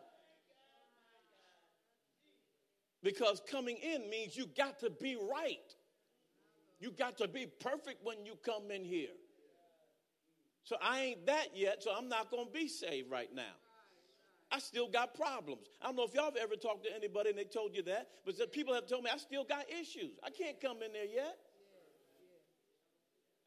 Because 3.03 3.41
coming 3.49 3.77
in 3.77 4.09
means 4.09 4.35
you 4.37 4.47
got 4.57 4.79
to 4.79 4.89
be 4.89 5.15
right. 5.15 5.57
You 6.79 6.91
got 6.91 7.17
to 7.17 7.27
be 7.27 7.47
perfect 7.59 8.03
when 8.03 8.25
you 8.25 8.35
come 8.43 8.71
in 8.71 8.83
here. 8.83 9.15
So 10.63 10.77
I 10.81 11.01
ain't 11.01 11.25
that 11.25 11.49
yet, 11.55 11.83
so 11.83 11.91
I'm 11.95 12.07
not 12.07 12.31
going 12.31 12.45
to 12.45 12.51
be 12.51 12.69
saved 12.69 13.11
right 13.11 13.33
now. 13.33 13.55
I 14.49 14.59
still 14.59 14.87
got 14.87 15.15
problems. 15.15 15.67
I 15.81 15.87
don't 15.87 15.95
know 15.95 16.03
if 16.03 16.13
y'all 16.13 16.25
have 16.25 16.35
ever 16.35 16.55
talked 16.55 16.83
to 16.85 16.95
anybody 16.95 17.31
and 17.31 17.37
they 17.39 17.43
told 17.43 17.75
you 17.75 17.81
that, 17.83 18.07
but 18.25 18.35
people 18.51 18.73
have 18.73 18.87
told 18.87 19.03
me 19.03 19.09
I 19.13 19.17
still 19.17 19.43
got 19.43 19.65
issues. 19.69 20.19
I 20.23 20.29
can't 20.29 20.61
come 20.61 20.77
in 20.85 20.93
there 20.93 21.05
yet. 21.05 21.37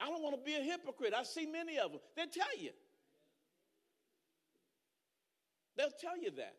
I 0.00 0.08
don't 0.08 0.22
want 0.22 0.34
to 0.36 0.42
be 0.42 0.56
a 0.56 0.62
hypocrite. 0.62 1.14
I 1.16 1.22
see 1.22 1.46
many 1.46 1.78
of 1.78 1.92
them. 1.92 2.00
They'll 2.16 2.26
tell 2.26 2.58
you. 2.58 2.70
They'll 5.76 5.90
tell 6.00 6.18
you 6.18 6.30
that. 6.32 6.56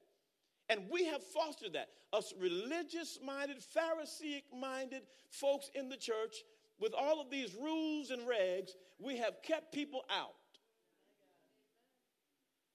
And 0.70 0.82
we 0.92 1.06
have 1.06 1.24
fostered 1.24 1.74
that. 1.74 1.90
Us 2.14 2.34
religious 2.40 3.20
minded, 3.26 3.62
Pharisaic 3.62 4.44
minded 4.54 5.04
folks 5.30 5.70
in 5.76 5.90
the 5.90 5.98
church 5.98 6.44
with 6.80 6.94
all 6.94 7.22
of 7.22 7.30
these 7.30 7.56
rules 7.56 8.12
and 8.12 8.22
regs, 8.24 8.72
we 9.00 9.18
have 9.18 9.42
kept 9.42 9.74
people 9.74 10.04
out. 10.10 10.36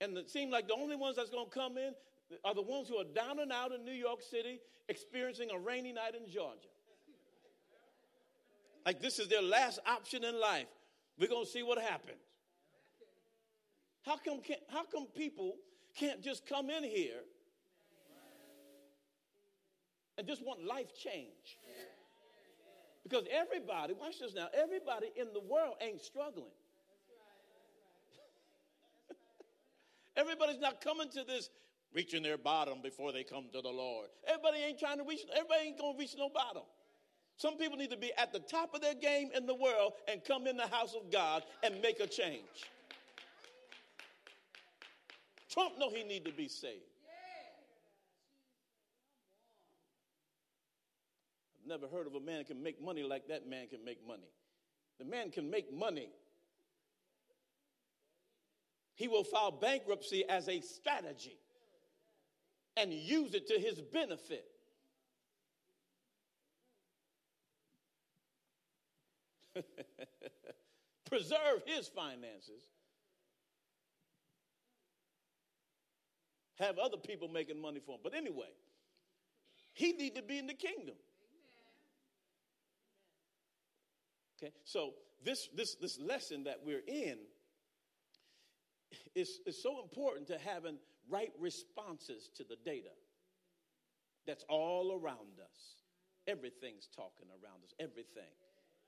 And 0.01 0.17
it 0.19 0.31
seems 0.31 0.51
like 0.51 0.67
the 0.67 0.75
only 0.75 0.97
ones 0.97 1.17
that's 1.17 1.31
going 1.31 1.49
to 1.49 1.51
come 1.51 1.79
in 1.79 1.93
are 2.45 2.55
the 2.55 2.63
ones 2.63 2.89
who 2.89 2.97
are 2.97 3.05
down 3.05 3.39
and 3.39 3.53
out 3.53 3.73
in 3.73 3.85
New 3.85 3.93
York 3.93 4.21
City 4.23 4.59
experiencing 4.89 5.51
a 5.55 5.59
rainy 5.59 5.93
night 5.93 6.15
in 6.15 6.31
Georgia. 6.31 6.69
Like 8.85 9.01
this 9.01 9.19
is 9.21 9.29
their 9.29 9.43
last 9.43 9.79
option 9.87 10.25
in 10.25 10.41
life. 10.41 10.67
We're 11.19 11.29
going 11.29 11.45
to 11.45 11.51
see 11.51 11.63
what 11.63 11.79
happens. 11.79 12.19
How 14.05 14.17
come, 14.17 14.41
how 14.69 14.85
come 14.85 15.07
people 15.15 15.55
can't 15.97 16.23
just 16.23 16.47
come 16.47 16.71
in 16.71 16.85
here 16.85 17.21
and 20.19 20.27
just 20.27 20.45
want 20.45 20.65
life 20.65 20.95
change? 20.97 21.59
Because 23.03 23.25
everybody, 23.31 23.95
watch 23.95 24.21
this 24.21 24.35
now, 24.35 24.49
everybody 24.55 25.09
in 25.17 25.33
the 25.35 25.41
world 25.41 25.75
ain't 25.81 26.01
struggling. 26.01 26.53
Everybody's 30.17 30.61
not 30.61 30.81
coming 30.81 31.09
to 31.11 31.25
this 31.25 31.51
reaching 31.93 32.23
their 32.23 32.39
bottom 32.39 32.81
before 32.83 33.13
they 33.13 33.25
come 33.25 33.47
to 33.53 33.61
the 33.61 33.69
Lord. 33.69 34.09
Everybody 34.27 34.59
ain't 34.59 34.79
trying 34.79 34.99
to 34.99 35.05
reach, 35.05 35.21
everybody 35.35 35.67
ain't 35.67 35.79
going 35.79 35.95
to 35.95 35.99
reach 35.99 36.15
no 36.17 36.29
bottom. 36.29 36.63
Some 37.37 37.57
people 37.57 37.77
need 37.77 37.91
to 37.91 37.97
be 37.97 38.13
at 38.17 38.33
the 38.33 38.39
top 38.39 38.75
of 38.75 38.81
their 38.81 38.95
game 38.95 39.31
in 39.35 39.47
the 39.47 39.55
world 39.55 39.95
and 40.07 40.23
come 40.25 40.47
in 40.47 40.57
the 40.57 40.67
house 40.67 40.95
of 40.95 41.11
God 41.11 41.43
and 41.63 41.81
make 41.83 41.99
a 42.01 42.07
change. 42.07 42.71
Trump 45.53 45.79
know 45.79 45.91
he 45.91 46.03
need 46.03 46.25
to 46.25 46.33
be 46.33 46.49
saved. 46.49 46.81
I've 51.61 51.69
never 51.69 51.87
heard 51.87 52.07
of 52.07 52.15
a 52.15 52.21
man 52.21 52.45
can 52.45 52.63
make 52.63 52.83
money 52.83 53.03
like 53.03 53.29
that 53.29 53.47
man 53.49 53.69
can 53.69 53.85
make 53.85 53.99
money. 54.07 54.31
The 54.99 55.05
man 55.05 55.31
can 55.31 55.51
make 55.51 55.73
money. 55.73 56.09
He 58.95 59.09
will 59.09 59.25
file 59.25 59.51
bankruptcy 59.51 60.25
as 60.29 60.49
a 60.49 60.61
strategy 60.61 61.37
and 62.77 62.93
use 62.93 63.35
it 63.35 63.49
to 63.49 63.59
his 63.59 63.81
benefit. 63.81 64.45
Preserve 71.11 71.63
his 71.67 71.89
finances. 71.89 72.63
Have 76.59 76.79
other 76.79 76.97
people 76.97 77.29
making 77.29 77.61
money 77.61 77.81
for 77.85 77.93
him. 77.93 78.01
But 78.03 78.15
anyway, 78.15 78.51
he 79.73 79.93
need 79.93 80.15
to 80.17 80.23
be 80.23 80.39
in 80.39 80.47
the 80.47 80.55
kingdom. 80.55 80.95
Okay, 84.39 84.53
so 84.65 84.95
this 85.25 85.49
this 85.57 85.77
this 85.77 85.99
lesson 86.01 86.45
that 86.45 86.59
we're 86.65 86.83
in 86.87 87.19
is, 89.15 89.41
is 89.47 89.63
so 89.63 89.83
important 89.83 90.27
to 90.29 90.39
having 90.39 90.79
right 91.09 91.33
responses 91.39 92.31
to 92.37 92.45
the 92.45 92.57
data 92.65 92.91
that's 94.27 94.45
all 94.49 95.01
around 95.01 95.41
us. 95.43 95.77
Everything's 96.27 96.89
talking 96.95 97.27
around 97.31 97.65
us. 97.65 97.75
Everything. 97.81 98.31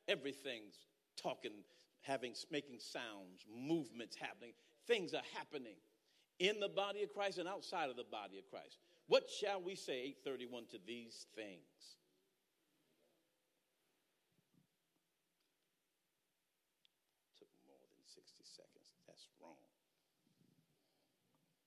Everything's 0.06 0.87
talking, 1.21 1.52
having, 2.02 2.35
making 2.50 2.78
sounds, 2.78 3.44
movements 3.52 4.16
happening. 4.16 4.52
Things 4.87 5.14
are 5.14 5.23
happening 5.35 5.76
in 6.38 6.61
the 6.61 6.69
body 6.69 7.03
of 7.03 7.12
Christ 7.12 7.38
and 7.38 7.49
outside 7.49 7.91
of 7.91 7.97
the 7.97 8.05
body 8.05 8.38
of 8.38 8.49
Christ. 8.50 8.79
What 9.07 9.29
shall 9.29 9.61
we 9.62 9.75
say, 9.75 10.14
831, 10.25 10.64
to 10.71 10.79
these 10.87 11.26
things? 11.35 11.99
Took 17.38 17.49
more 17.67 17.76
than 17.83 17.91
60 18.07 18.43
seconds. 18.43 18.88
That's 19.07 19.29
wrong. 19.41 19.57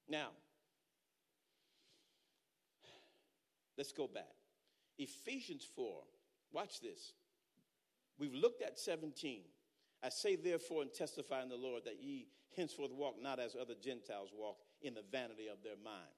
Now, 0.10 0.30
let's 3.78 3.92
go 3.92 4.08
back. 4.08 4.34
Ephesians 4.98 5.68
4, 5.76 6.02
watch 6.52 6.82
this. 6.82 7.14
We've 8.18 8.34
looked 8.34 8.64
at 8.64 8.80
17. 8.80 9.42
I 10.04 10.10
say, 10.10 10.36
therefore, 10.36 10.84
and 10.84 10.94
testify 10.94 11.42
in 11.42 11.50
the 11.50 11.56
Lord 11.56 11.84
that 11.86 12.01
ye 12.01 12.27
henceforth 12.56 12.92
walk 12.92 13.16
not 13.22 13.39
as 13.39 13.56
other 13.56 13.74
Gentiles 13.82 14.30
walk 14.34 14.58
in 14.82 14.94
the 14.94 15.04
vanity 15.12 15.48
of 15.48 15.63
their 15.63 15.75
mind. 15.84 16.13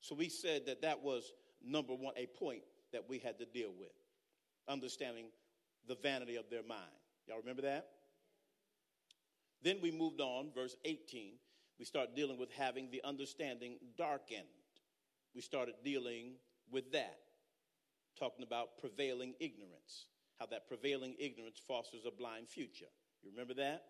So 0.00 0.14
we 0.14 0.28
said 0.28 0.66
that 0.66 0.82
that 0.82 1.02
was 1.02 1.32
number 1.64 1.94
one, 1.94 2.14
a 2.16 2.26
point 2.26 2.62
that 2.92 3.08
we 3.08 3.18
had 3.18 3.38
to 3.38 3.46
deal 3.46 3.72
with, 3.78 3.92
understanding 4.68 5.26
the 5.88 5.96
vanity 6.02 6.36
of 6.36 6.50
their 6.50 6.62
mind. 6.62 6.80
Y'all 7.26 7.38
remember 7.38 7.62
that? 7.62 7.88
Then 9.62 9.78
we 9.80 9.90
moved 9.90 10.20
on, 10.20 10.50
verse 10.54 10.76
18. 10.84 11.34
We 11.78 11.84
start 11.84 12.14
dealing 12.14 12.38
with 12.38 12.50
having 12.50 12.90
the 12.90 13.02
understanding 13.04 13.76
darkened. 13.96 14.46
We 15.34 15.40
started 15.40 15.74
dealing 15.84 16.34
with 16.70 16.92
that, 16.92 17.18
talking 18.18 18.44
about 18.44 18.78
prevailing 18.78 19.34
ignorance 19.40 20.06
how 20.42 20.46
that 20.46 20.66
prevailing 20.66 21.14
ignorance 21.20 21.60
fosters 21.68 22.04
a 22.04 22.10
blind 22.10 22.48
future. 22.48 22.90
You 23.22 23.30
remember 23.30 23.54
that? 23.54 23.84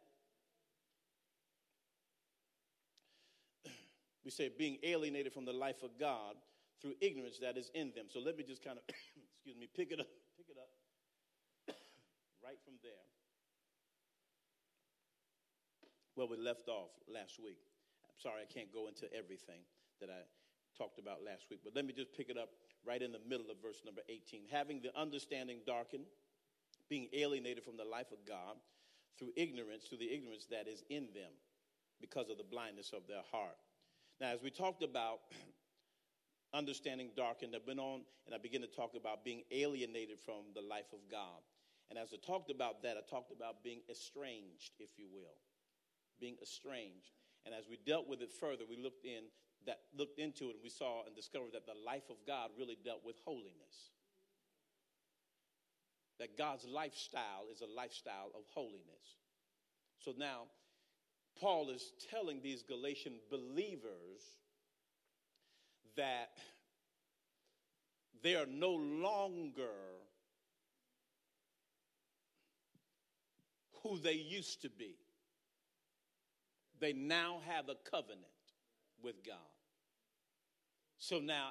We 4.24 4.30
say 4.30 4.50
being 4.56 4.78
alienated 4.84 5.32
from 5.32 5.44
the 5.44 5.52
life 5.52 5.82
of 5.82 5.98
God 5.98 6.36
through 6.80 6.94
ignorance 7.00 7.38
that 7.40 7.56
is 7.56 7.70
in 7.74 7.92
them. 7.94 8.06
So 8.08 8.20
let 8.20 8.36
me 8.36 8.44
just 8.44 8.62
kind 8.62 8.78
of, 8.78 8.84
excuse 9.34 9.56
me, 9.58 9.68
pick 9.74 9.90
it 9.90 10.00
up, 10.00 10.06
pick 10.36 10.46
it 10.48 10.56
up 10.58 10.68
right 12.44 12.58
from 12.64 12.74
there. 12.82 12.92
Where 16.14 16.26
we 16.26 16.36
left 16.36 16.68
off 16.68 16.90
last 17.12 17.40
week. 17.42 17.58
I'm 18.04 18.20
sorry 18.20 18.42
I 18.42 18.52
can't 18.52 18.72
go 18.72 18.86
into 18.86 19.12
everything 19.14 19.62
that 20.00 20.10
I 20.10 20.22
talked 20.76 20.98
about 20.98 21.24
last 21.24 21.46
week, 21.50 21.60
but 21.64 21.74
let 21.74 21.86
me 21.86 21.92
just 21.92 22.12
pick 22.12 22.28
it 22.28 22.36
up 22.36 22.50
right 22.86 23.00
in 23.00 23.12
the 23.12 23.20
middle 23.26 23.50
of 23.50 23.62
verse 23.62 23.80
number 23.84 24.02
18. 24.08 24.42
Having 24.50 24.82
the 24.82 24.92
understanding 24.98 25.58
darkened 25.66 26.04
being 26.88 27.08
alienated 27.12 27.64
from 27.64 27.76
the 27.76 27.84
life 27.84 28.12
of 28.12 28.18
God 28.26 28.56
through 29.18 29.32
ignorance, 29.36 29.84
through 29.84 29.98
the 29.98 30.12
ignorance 30.12 30.46
that 30.50 30.68
is 30.68 30.82
in 30.88 31.08
them 31.14 31.32
because 32.00 32.28
of 32.28 32.38
the 32.38 32.44
blindness 32.44 32.92
of 32.92 33.06
their 33.06 33.22
heart. 33.30 33.56
Now, 34.20 34.28
as 34.28 34.42
we 34.42 34.50
talked 34.50 34.82
about 34.82 35.20
understanding 36.54 37.10
darkened, 37.16 37.54
I 37.54 37.60
went 37.66 37.80
on 37.80 38.02
and 38.26 38.34
I 38.34 38.38
began 38.38 38.60
to 38.62 38.66
talk 38.66 38.92
about 38.96 39.24
being 39.24 39.42
alienated 39.50 40.18
from 40.18 40.52
the 40.54 40.62
life 40.62 40.92
of 40.92 41.00
God. 41.10 41.42
And 41.90 41.98
as 41.98 42.08
I 42.12 42.18
talked 42.24 42.50
about 42.50 42.82
that, 42.82 42.96
I 42.96 43.02
talked 43.08 43.32
about 43.32 43.62
being 43.62 43.80
estranged, 43.90 44.72
if 44.78 44.90
you 44.96 45.06
will, 45.12 45.36
being 46.20 46.36
estranged. 46.42 47.12
And 47.44 47.54
as 47.54 47.68
we 47.68 47.78
dealt 47.84 48.08
with 48.08 48.22
it 48.22 48.32
further, 48.32 48.64
we 48.68 48.76
looked 48.76 49.04
in 49.04 49.24
that 49.66 49.78
looked 49.96 50.18
into 50.18 50.50
it 50.50 50.58
and 50.58 50.62
we 50.62 50.70
saw 50.70 51.06
and 51.06 51.14
discovered 51.14 51.52
that 51.52 51.66
the 51.66 51.78
life 51.86 52.10
of 52.10 52.16
God 52.26 52.50
really 52.58 52.76
dealt 52.82 53.04
with 53.04 53.16
holiness 53.24 53.94
that 56.22 56.38
God's 56.38 56.64
lifestyle 56.64 57.46
is 57.52 57.62
a 57.62 57.76
lifestyle 57.76 58.30
of 58.36 58.44
holiness. 58.54 59.16
So 59.98 60.12
now, 60.16 60.42
Paul 61.40 61.68
is 61.68 61.94
telling 62.12 62.40
these 62.40 62.62
Galatian 62.62 63.14
believers 63.28 64.22
that 65.96 66.38
they 68.22 68.36
are 68.36 68.46
no 68.46 68.70
longer 68.70 69.64
who 73.82 73.98
they 73.98 74.12
used 74.12 74.62
to 74.62 74.70
be. 74.70 74.94
They 76.78 76.92
now 76.92 77.40
have 77.48 77.68
a 77.68 77.90
covenant 77.90 78.22
with 79.02 79.24
God. 79.26 79.34
So 80.98 81.18
now, 81.18 81.48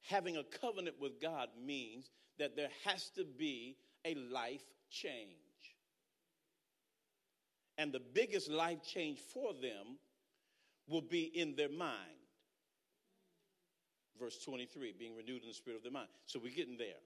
having 0.00 0.38
a 0.38 0.44
covenant 0.58 0.96
with 0.98 1.20
God 1.20 1.48
means 1.62 2.08
that 2.38 2.56
there 2.56 2.70
has 2.84 3.10
to 3.16 3.24
be 3.24 3.76
a 4.06 4.14
life 4.14 4.64
change. 4.90 5.30
And 7.78 7.92
the 7.92 8.00
biggest 8.00 8.48
life 8.48 8.82
change 8.82 9.18
for 9.34 9.52
them 9.52 9.98
will 10.88 11.02
be 11.02 11.24
in 11.24 11.56
their 11.56 11.68
mind. 11.68 11.92
Verse 14.18 14.38
23, 14.44 14.94
being 14.98 15.14
renewed 15.14 15.42
in 15.42 15.48
the 15.48 15.54
spirit 15.54 15.78
of 15.78 15.82
their 15.82 15.92
mind. 15.92 16.08
So 16.24 16.38
we're 16.42 16.54
getting 16.54 16.78
there. 16.78 17.00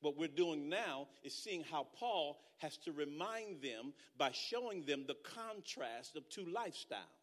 What 0.00 0.18
we're 0.18 0.26
doing 0.26 0.68
now 0.68 1.06
is 1.22 1.32
seeing 1.32 1.62
how 1.70 1.86
Paul 1.96 2.40
has 2.58 2.76
to 2.78 2.92
remind 2.92 3.62
them 3.62 3.92
by 4.18 4.32
showing 4.32 4.84
them 4.84 5.04
the 5.06 5.16
contrast 5.22 6.16
of 6.16 6.28
two 6.28 6.46
lifestyles. 6.46 7.21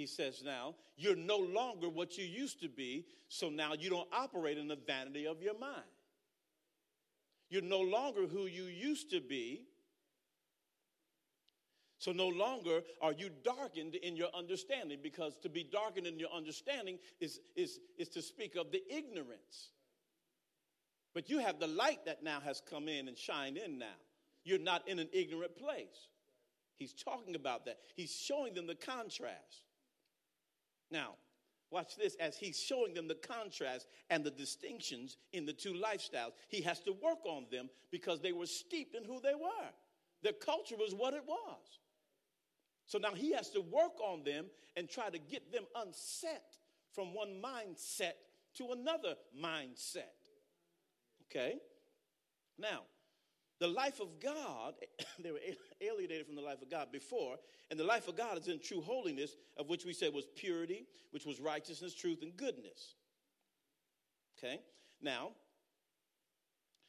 He 0.00 0.06
says 0.06 0.42
now, 0.42 0.76
you're 0.96 1.14
no 1.14 1.36
longer 1.36 1.90
what 1.90 2.16
you 2.16 2.24
used 2.24 2.62
to 2.62 2.70
be, 2.70 3.04
so 3.28 3.50
now 3.50 3.74
you 3.78 3.90
don't 3.90 4.08
operate 4.10 4.56
in 4.56 4.66
the 4.66 4.78
vanity 4.86 5.26
of 5.26 5.42
your 5.42 5.58
mind. 5.58 5.92
You're 7.50 7.60
no 7.60 7.82
longer 7.82 8.26
who 8.26 8.46
you 8.46 8.64
used 8.64 9.10
to 9.10 9.20
be, 9.20 9.66
so 11.98 12.12
no 12.12 12.28
longer 12.28 12.80
are 13.02 13.12
you 13.12 13.28
darkened 13.44 13.94
in 13.94 14.16
your 14.16 14.30
understanding, 14.34 15.00
because 15.02 15.36
to 15.42 15.50
be 15.50 15.64
darkened 15.64 16.06
in 16.06 16.18
your 16.18 16.30
understanding 16.34 16.98
is, 17.20 17.38
is, 17.54 17.78
is 17.98 18.08
to 18.08 18.22
speak 18.22 18.56
of 18.56 18.72
the 18.72 18.82
ignorance. 18.88 19.72
But 21.12 21.28
you 21.28 21.40
have 21.40 21.60
the 21.60 21.66
light 21.66 22.06
that 22.06 22.22
now 22.22 22.40
has 22.40 22.62
come 22.70 22.88
in 22.88 23.06
and 23.06 23.18
shined 23.18 23.58
in 23.58 23.78
now. 23.78 23.98
You're 24.44 24.60
not 24.60 24.88
in 24.88 24.98
an 24.98 25.10
ignorant 25.12 25.56
place. 25.58 26.08
He's 26.78 26.94
talking 26.94 27.34
about 27.34 27.66
that. 27.66 27.76
He's 27.96 28.16
showing 28.16 28.54
them 28.54 28.66
the 28.66 28.74
contrast. 28.74 29.66
Now, 30.90 31.14
watch 31.70 31.96
this 31.96 32.16
as 32.16 32.36
he's 32.36 32.58
showing 32.60 32.94
them 32.94 33.08
the 33.08 33.14
contrast 33.14 33.86
and 34.08 34.24
the 34.24 34.30
distinctions 34.30 35.16
in 35.32 35.46
the 35.46 35.52
two 35.52 35.74
lifestyles. 35.74 36.32
He 36.48 36.62
has 36.62 36.80
to 36.80 36.92
work 36.92 37.24
on 37.24 37.46
them 37.50 37.70
because 37.90 38.20
they 38.20 38.32
were 38.32 38.46
steeped 38.46 38.94
in 38.94 39.04
who 39.04 39.20
they 39.20 39.34
were. 39.34 39.70
Their 40.22 40.32
culture 40.32 40.76
was 40.76 40.94
what 40.94 41.14
it 41.14 41.24
was. 41.26 41.78
So 42.86 42.98
now 42.98 43.14
he 43.14 43.32
has 43.32 43.50
to 43.50 43.60
work 43.60 44.00
on 44.02 44.24
them 44.24 44.46
and 44.76 44.88
try 44.88 45.10
to 45.10 45.18
get 45.18 45.52
them 45.52 45.64
unset 45.76 46.56
from 46.92 47.14
one 47.14 47.40
mindset 47.42 48.14
to 48.56 48.72
another 48.72 49.14
mindset. 49.40 50.18
Okay? 51.26 51.58
Now, 52.58 52.82
the 53.60 53.68
life 53.68 54.00
of 54.00 54.08
God, 54.20 54.74
they 55.22 55.30
were 55.30 55.38
alienated 55.80 56.26
from 56.26 56.34
the 56.34 56.42
life 56.42 56.62
of 56.62 56.70
God 56.70 56.90
before, 56.90 57.36
and 57.70 57.78
the 57.78 57.84
life 57.84 58.08
of 58.08 58.16
God 58.16 58.38
is 58.38 58.48
in 58.48 58.58
true 58.58 58.80
holiness, 58.80 59.36
of 59.56 59.68
which 59.68 59.84
we 59.84 59.92
said 59.92 60.12
was 60.12 60.24
purity, 60.34 60.86
which 61.10 61.26
was 61.26 61.40
righteousness, 61.40 61.94
truth, 61.94 62.22
and 62.22 62.36
goodness. 62.36 62.94
Okay? 64.38 64.60
Now, 65.00 65.30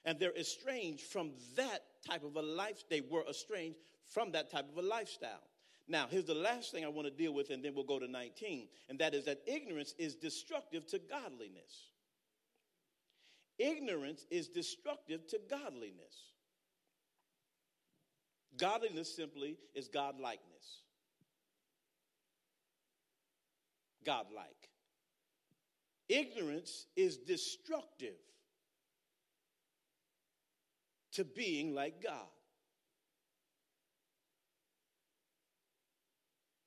and 0.05 0.17
they're 0.17 0.36
estranged 0.36 1.03
from 1.03 1.31
that 1.55 1.84
type 2.07 2.23
of 2.23 2.36
a 2.36 2.41
life. 2.41 2.84
They 2.89 3.01
were 3.01 3.23
estranged 3.29 3.77
from 4.05 4.31
that 4.31 4.49
type 4.49 4.65
of 4.71 4.84
a 4.84 4.88
lifestyle. 4.88 5.43
Now, 5.88 6.07
here's 6.10 6.25
the 6.25 6.34
last 6.34 6.71
thing 6.71 6.86
I 6.86 6.88
want 6.88 7.07
to 7.07 7.13
deal 7.13 7.34
with, 7.34 7.49
and 7.49 7.63
then 7.63 7.75
we'll 7.75 7.84
go 7.84 7.99
to 7.99 8.07
19, 8.07 8.67
and 8.89 8.97
that 8.99 9.13
is 9.13 9.25
that 9.25 9.41
ignorance 9.45 9.93
is 9.97 10.15
destructive 10.15 10.88
to 10.88 10.99
godliness. 10.99 11.89
Ignorance 13.60 14.25
is 14.31 14.47
destructive 14.47 15.27
to 15.27 15.39
godliness. 15.49 16.31
Godliness 18.57 19.15
simply 19.15 19.57
is 19.73 19.89
godlikeness. 19.89 20.81
Godlike. 24.05 24.69
Ignorance 26.09 26.87
is 26.95 27.17
destructive 27.17 28.17
to 31.13 31.23
being 31.23 31.73
like 31.73 32.03
God. 32.03 32.27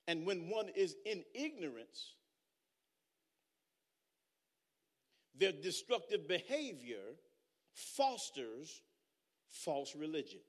And 0.06 0.26
when 0.26 0.50
one 0.50 0.68
is 0.74 0.96
in 1.06 1.24
ignorance, 1.34 2.14
their 5.36 5.52
destructive 5.52 6.28
behavior 6.28 7.16
fosters 7.72 8.82
false 9.48 9.94
religion. 9.96 10.40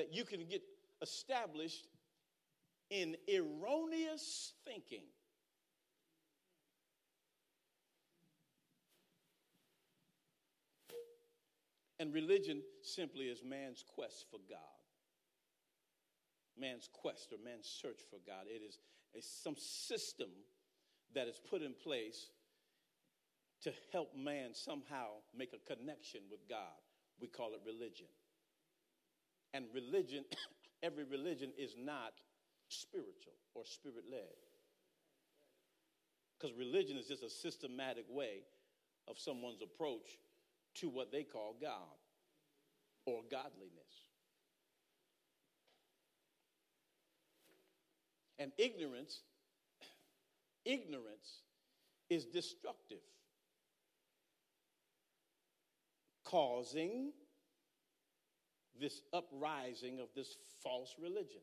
That 0.00 0.14
you 0.14 0.24
can 0.24 0.46
get 0.48 0.62
established 1.02 1.86
in 2.88 3.16
erroneous 3.28 4.54
thinking. 4.64 5.02
And 11.98 12.14
religion 12.14 12.62
simply 12.80 13.26
is 13.26 13.42
man's 13.44 13.84
quest 13.94 14.24
for 14.30 14.38
God. 14.48 14.58
Man's 16.58 16.88
quest 16.90 17.34
or 17.34 17.44
man's 17.44 17.66
search 17.66 18.00
for 18.08 18.20
God. 18.26 18.46
It 18.46 18.62
is 18.66 18.78
a, 19.14 19.20
some 19.20 19.56
system 19.58 20.30
that 21.14 21.28
is 21.28 21.38
put 21.50 21.60
in 21.60 21.74
place 21.74 22.30
to 23.64 23.72
help 23.92 24.16
man 24.16 24.54
somehow 24.54 25.08
make 25.36 25.52
a 25.52 25.74
connection 25.74 26.22
with 26.30 26.48
God. 26.48 26.80
We 27.20 27.28
call 27.28 27.52
it 27.52 27.60
religion. 27.66 28.06
And 29.52 29.64
religion, 29.74 30.24
every 30.82 31.04
religion 31.04 31.50
is 31.58 31.74
not 31.78 32.12
spiritual 32.68 33.34
or 33.54 33.64
spirit 33.64 34.04
led. 34.10 34.36
Because 36.38 36.56
religion 36.56 36.96
is 36.96 37.06
just 37.06 37.22
a 37.22 37.30
systematic 37.30 38.04
way 38.08 38.44
of 39.08 39.18
someone's 39.18 39.60
approach 39.62 40.18
to 40.76 40.88
what 40.88 41.12
they 41.12 41.22
call 41.22 41.56
God 41.60 41.98
or 43.06 43.22
godliness. 43.30 44.08
And 48.38 48.52
ignorance, 48.56 49.20
ignorance 50.64 51.42
is 52.08 52.24
destructive, 52.24 52.98
causing 56.24 57.12
this 58.78 59.02
uprising 59.12 60.00
of 60.00 60.08
this 60.14 60.36
false 60.62 60.94
religion. 61.00 61.40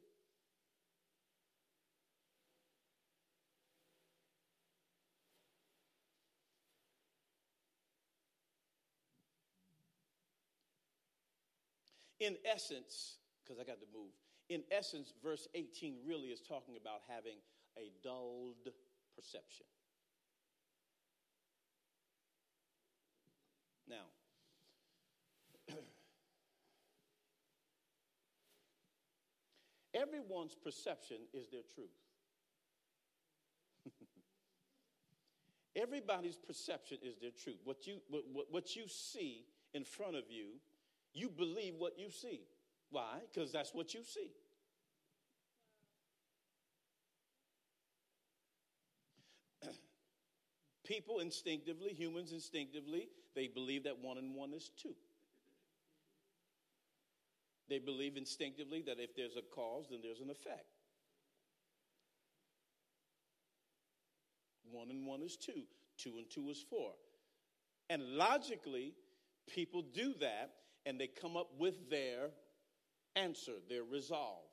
In 12.19 12.35
essence, 12.45 13.17
because 13.43 13.59
I 13.59 13.63
got 13.63 13.79
to 13.79 13.85
move, 13.93 14.11
in 14.49 14.63
essence, 14.71 15.13
verse 15.23 15.47
18 15.53 15.97
really 16.05 16.29
is 16.29 16.41
talking 16.41 16.75
about 16.79 17.01
having 17.07 17.37
a 17.77 17.91
dulled 18.03 18.73
perception. 19.15 19.65
Now, 23.87 24.05
everyone's 30.01 30.55
perception 30.55 31.17
is 31.33 31.47
their 31.49 31.63
truth. 31.73 31.89
Everybody's 35.75 36.37
perception 36.37 36.99
is 37.03 37.17
their 37.17 37.31
truth. 37.31 37.57
What 37.63 37.87
you, 37.87 37.97
what, 38.09 38.45
what 38.51 38.75
you 38.75 38.87
see 38.87 39.45
in 39.73 39.83
front 39.83 40.15
of 40.15 40.23
you 40.29 40.59
you 41.17 41.29
believe 41.29 41.73
what 41.79 41.97
you 41.97 42.11
see. 42.11 42.41
Why? 42.91 43.19
Because 43.33 43.51
that's 43.51 43.73
what 43.73 43.95
you 43.95 44.03
see. 44.03 44.29
People 50.85 51.17
instinctively, 51.19 51.93
humans 51.93 52.31
instinctively, 52.31 53.09
they 53.35 53.47
believe 53.47 53.85
that 53.85 53.97
one 53.99 54.19
and 54.19 54.35
one 54.35 54.53
is 54.53 54.69
two. 54.79 54.93
They 57.69 57.79
believe 57.79 58.15
instinctively 58.15 58.81
that 58.87 58.99
if 58.99 59.15
there's 59.15 59.35
a 59.35 59.41
cause, 59.53 59.87
then 59.89 59.99
there's 60.01 60.21
an 60.21 60.29
effect. 60.29 60.65
One 64.71 64.89
and 64.89 65.05
one 65.05 65.21
is 65.21 65.35
two, 65.37 65.63
two 65.97 66.17
and 66.17 66.29
two 66.29 66.49
is 66.49 66.63
four. 66.69 66.91
And 67.89 68.03
logically, 68.15 68.93
people 69.47 69.81
do 69.81 70.13
that 70.19 70.51
and 70.85 70.99
they 70.99 71.07
come 71.07 71.35
up 71.35 71.49
with 71.57 71.89
their 71.89 72.29
answer, 73.15 73.53
their 73.69 73.83
resolve. 73.83 74.43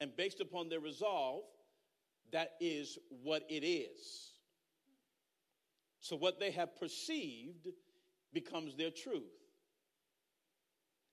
And 0.00 0.16
based 0.16 0.40
upon 0.40 0.68
their 0.68 0.80
resolve, 0.80 1.42
that 2.32 2.52
is 2.60 2.98
what 3.22 3.44
it 3.48 3.64
is. 3.64 4.30
So 6.00 6.16
what 6.16 6.40
they 6.40 6.50
have 6.52 6.76
perceived 6.78 7.68
becomes 8.32 8.76
their 8.76 8.90
truth. 8.90 9.39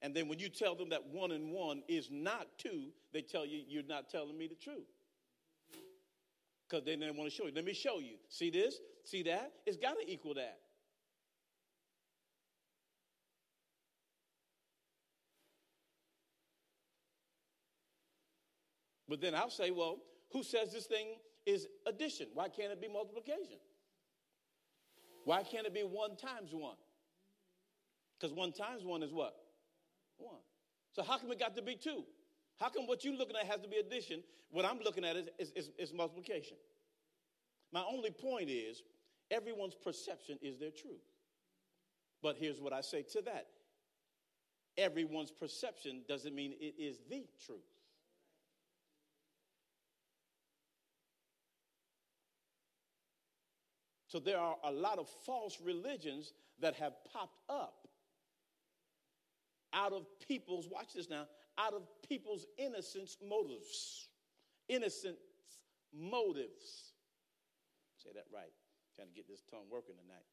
And 0.01 0.15
then 0.15 0.27
when 0.27 0.39
you 0.39 0.49
tell 0.49 0.75
them 0.75 0.89
that 0.89 1.07
one 1.07 1.31
and 1.31 1.51
one 1.51 1.81
is 1.88 2.10
not 2.12 2.47
two, 2.57 2.89
they 3.13 3.21
tell 3.21 3.45
you, 3.45 3.62
you're 3.67 3.83
not 3.83 4.10
telling 4.10 4.38
me 4.38 4.47
the 4.47 4.55
truth. 4.55 4.88
Because 6.69 6.86
they 6.86 6.95
didn't 6.95 7.17
want 7.17 7.29
to 7.29 7.36
show 7.36 7.47
you. 7.47 7.53
Let 7.55 7.65
me 7.65 7.73
show 7.73 7.99
you. 7.99 8.17
See 8.29 8.51
this? 8.51 8.75
See 9.05 9.23
that? 9.23 9.53
It's 9.65 9.77
got 9.77 9.95
to 9.99 10.12
equal 10.12 10.36
that. 10.36 10.60
But 19.10 19.21
then 19.21 19.33
I'll 19.33 19.49
say, 19.49 19.71
well, 19.71 19.99
who 20.33 20.43
says 20.43 20.73
this 20.73 20.86
thing 20.86 21.15
is 21.45 21.67
addition? 21.86 22.27
Why 22.33 22.49
can't 22.49 22.73
it 22.73 22.81
be 22.81 22.89
multiplication? 22.89 23.57
Why 25.23 25.43
can't 25.43 25.65
it 25.65 25.73
be 25.73 25.81
one 25.81 26.17
times 26.17 26.51
one? 26.51 26.75
Because 28.19 28.36
one 28.36 28.51
times 28.51 28.83
one 28.83 29.03
is 29.03 29.13
what? 29.13 29.36
One. 30.17 30.41
So 30.91 31.03
how 31.03 31.17
come 31.17 31.32
it 31.32 31.39
got 31.39 31.56
to 31.56 31.62
be 31.62 31.75
two? 31.75 32.03
How 32.60 32.69
come 32.69 32.88
what 32.88 33.03
you're 33.03 33.15
looking 33.15 33.36
at 33.36 33.45
has 33.45 33.62
to 33.62 33.67
be 33.67 33.77
addition? 33.77 34.23
What 34.49 34.65
I'm 34.65 34.80
looking 34.84 35.06
at 35.06 35.15
is, 35.15 35.27
is, 35.38 35.51
is, 35.56 35.69
is 35.77 35.93
multiplication. 35.93 36.58
My 37.71 37.84
only 37.84 38.12
point 38.12 38.49
is 38.49 38.82
everyone's 39.30 39.75
perception 39.75 40.39
is 40.41 40.58
their 40.58 40.71
truth. 40.71 41.03
But 42.23 42.38
here's 42.39 42.60
what 42.60 42.73
I 42.73 42.82
say 42.82 43.03
to 43.13 43.21
that 43.23 43.47
everyone's 44.77 45.32
perception 45.32 46.01
doesn't 46.08 46.36
mean 46.36 46.53
it 46.60 46.75
is 46.77 46.99
the 47.10 47.25
truth. 47.45 47.60
So 54.08 54.19
there 54.19 54.39
are 54.39 54.56
a 54.63 54.71
lot 54.71 54.99
of 54.99 55.10
false 55.25 55.60
religions 55.63 56.34
that 56.60 56.75
have 56.75 56.93
popped 57.12 57.39
up 57.49 57.87
out 59.78 59.94
of 59.94 60.06
people's, 60.28 60.68
watch 60.68 60.94
this 60.96 61.10
now, 61.10 61.28
out 61.58 61.74
of 61.74 61.84
people's 62.08 62.46
innocent 62.58 63.16
motives. 63.24 64.10
Innocent 64.68 65.18
motives. 65.94 66.94
Say 68.04 68.10
that 68.16 68.26
right. 68.34 68.52
Trying 68.96 69.10
to 69.10 69.13
get 69.13 69.28
this 69.28 69.44
tongue 69.50 69.70
working 69.72 69.96
tonight. 70.02 70.26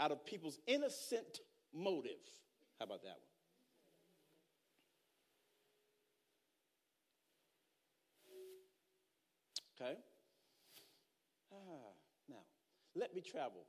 Out 0.00 0.10
of 0.10 0.24
people's 0.24 0.58
innocent 0.66 1.40
motive. 1.72 2.24
How 2.78 2.86
about 2.86 3.02
that 3.02 3.18
one? 9.78 9.86
Okay? 9.88 9.98
Ah. 11.52 11.94
Let 12.96 13.12
me 13.14 13.20
travel 13.20 13.66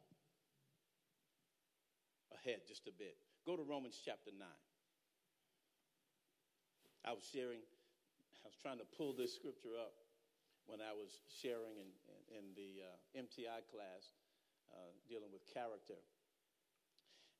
ahead 2.31 2.61
just 2.67 2.87
a 2.87 2.91
bit. 2.91 3.17
Go 3.45 3.55
to 3.55 3.63
Romans 3.63 3.99
chapter 4.03 4.29
9. 4.37 4.47
I 7.05 7.13
was 7.13 7.21
sharing, 7.21 7.61
I 8.41 8.49
was 8.49 8.57
trying 8.57 8.81
to 8.81 8.89
pull 8.97 9.13
this 9.13 9.29
scripture 9.37 9.77
up 9.77 9.93
when 10.65 10.81
I 10.81 10.89
was 10.89 11.21
sharing 11.29 11.77
in, 11.77 11.89
in, 12.09 12.21
in 12.33 12.45
the 12.57 12.81
uh, 12.81 13.21
MTI 13.21 13.61
class 13.69 14.17
uh, 14.73 14.89
dealing 15.05 15.29
with 15.29 15.45
character. 15.45 16.01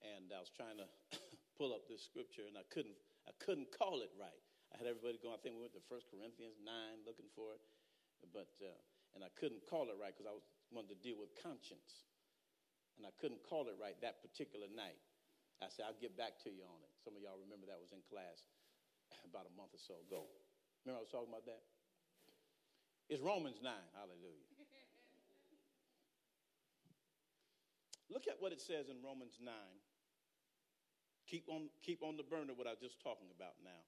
and 0.05 0.29
I 0.29 0.37
was 0.37 0.53
trying 0.53 0.77
to 0.77 0.85
pull 1.57 1.73
up 1.73 1.89
this 1.89 2.05
scripture, 2.05 2.45
and 2.45 2.61
I 2.61 2.65
couldn't, 2.69 2.93
I 3.25 3.33
couldn't 3.41 3.73
call 3.73 4.05
it 4.05 4.13
right. 4.21 4.37
I 4.69 4.77
had 4.77 4.85
everybody 4.85 5.17
going. 5.17 5.33
I 5.33 5.41
think 5.41 5.57
we 5.57 5.65
went 5.65 5.73
to 5.73 5.81
1 5.89 6.13
Corinthians 6.13 6.61
9 6.61 7.01
looking 7.09 7.29
for 7.33 7.57
it, 7.57 7.61
but 8.29 8.53
uh, 8.61 8.69
and 9.17 9.25
I 9.25 9.33
couldn't 9.33 9.65
call 9.65 9.89
it 9.89 9.97
right 9.97 10.13
because 10.13 10.29
I 10.29 10.35
was 10.37 10.45
wanted 10.69 10.93
to 10.93 10.99
deal 11.01 11.17
with 11.17 11.33
conscience, 11.41 12.05
and 13.01 13.07
I 13.09 13.13
couldn't 13.17 13.41
call 13.41 13.65
it 13.65 13.81
right 13.81 13.97
that 14.05 14.21
particular 14.21 14.69
night. 14.69 15.01
I 15.57 15.73
said 15.73 15.89
I'll 15.89 15.97
get 15.97 16.13
back 16.13 16.37
to 16.45 16.53
you 16.53 16.69
on 16.69 16.85
it. 16.85 16.91
Some 17.01 17.17
of 17.17 17.25
y'all 17.25 17.41
remember 17.41 17.65
that 17.65 17.81
was 17.81 17.95
in 17.95 18.05
class 18.05 18.45
about 19.29 19.49
a 19.49 19.53
month 19.57 19.73
or 19.73 19.81
so 19.81 19.97
ago. 20.05 20.29
Remember 20.83 21.01
I 21.01 21.05
was 21.05 21.11
talking 21.11 21.29
about 21.29 21.45
that? 21.49 21.61
It's 23.09 23.21
Romans 23.21 23.61
9. 23.61 23.69
Hallelujah. 23.93 24.49
Look 28.13 28.27
at 28.27 28.37
what 28.39 28.51
it 28.51 28.61
says 28.61 28.89
in 28.89 29.01
Romans 29.03 29.37
9. 29.41 29.53
Keep 31.27 31.49
on, 31.49 31.69
keep 31.81 32.03
on 32.03 32.17
the 32.17 32.23
burner 32.23 32.53
what 32.53 32.67
I 32.67 32.71
was 32.71 32.79
just 32.79 33.01
talking 33.01 33.27
about 33.33 33.57
now, 33.65 33.81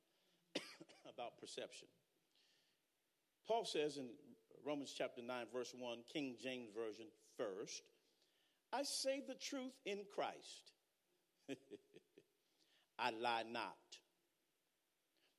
about 1.14 1.38
perception. 1.38 1.88
Paul 3.48 3.64
says 3.64 3.98
in 3.98 4.10
Romans 4.66 4.94
chapter 4.96 5.22
9, 5.22 5.46
verse 5.54 5.74
1, 5.78 6.00
King 6.12 6.36
James 6.42 6.70
Version 6.76 7.06
first, 7.38 7.84
I 8.74 8.84
say 8.84 9.24
the 9.26 9.36
truth 9.36 9.74
in 9.86 10.00
Christ. 10.14 10.74
I 13.00 13.12
lie 13.12 13.44
not. 13.50 13.78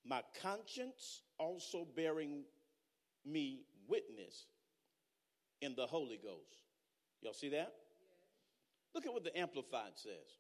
My 0.09 0.23
conscience 0.43 1.23
also 1.39 1.87
bearing 1.95 2.45
me 3.27 3.61
witness 3.87 4.47
in 5.61 5.75
the 5.75 5.87
Holy 5.87 6.19
Ghost. 6.23 6.63
Y'all 7.21 7.35
see 7.35 7.51
that? 7.51 7.75
Look 8.95 9.07
at 9.07 9.13
what 9.13 9.25
the 9.25 9.39
Amplified 9.39 9.93
says. 9.97 10.39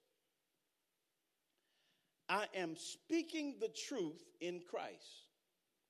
I 2.28 2.46
am 2.54 2.76
speaking 2.76 3.57
the 3.61 3.68
truth 3.68 4.22
in 4.40 4.61
Christ, 4.68 5.26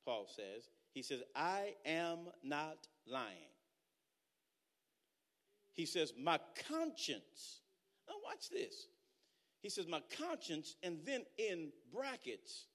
Paul 0.05 0.27
says. 0.29 0.69
He 0.93 1.03
says, 1.03 1.23
I 1.35 1.75
am 1.85 2.19
not 2.43 2.89
lying. 3.07 3.53
He 5.75 5.87
says, 5.87 6.13
My 6.21 6.39
conscience. 6.69 7.61
Now, 8.09 8.15
watch 8.25 8.51
this. 8.51 8.89
He 9.61 9.69
says, 9.69 9.87
My 9.89 10.03
conscience, 10.17 10.77
and 10.83 10.99
then 11.05 11.23
in 11.39 11.71
brackets, 11.93 12.67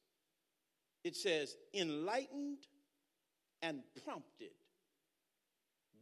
it 1.04 1.16
says, 1.16 1.56
enlightened 1.74 2.60
and 3.62 3.82
prompted 4.04 4.52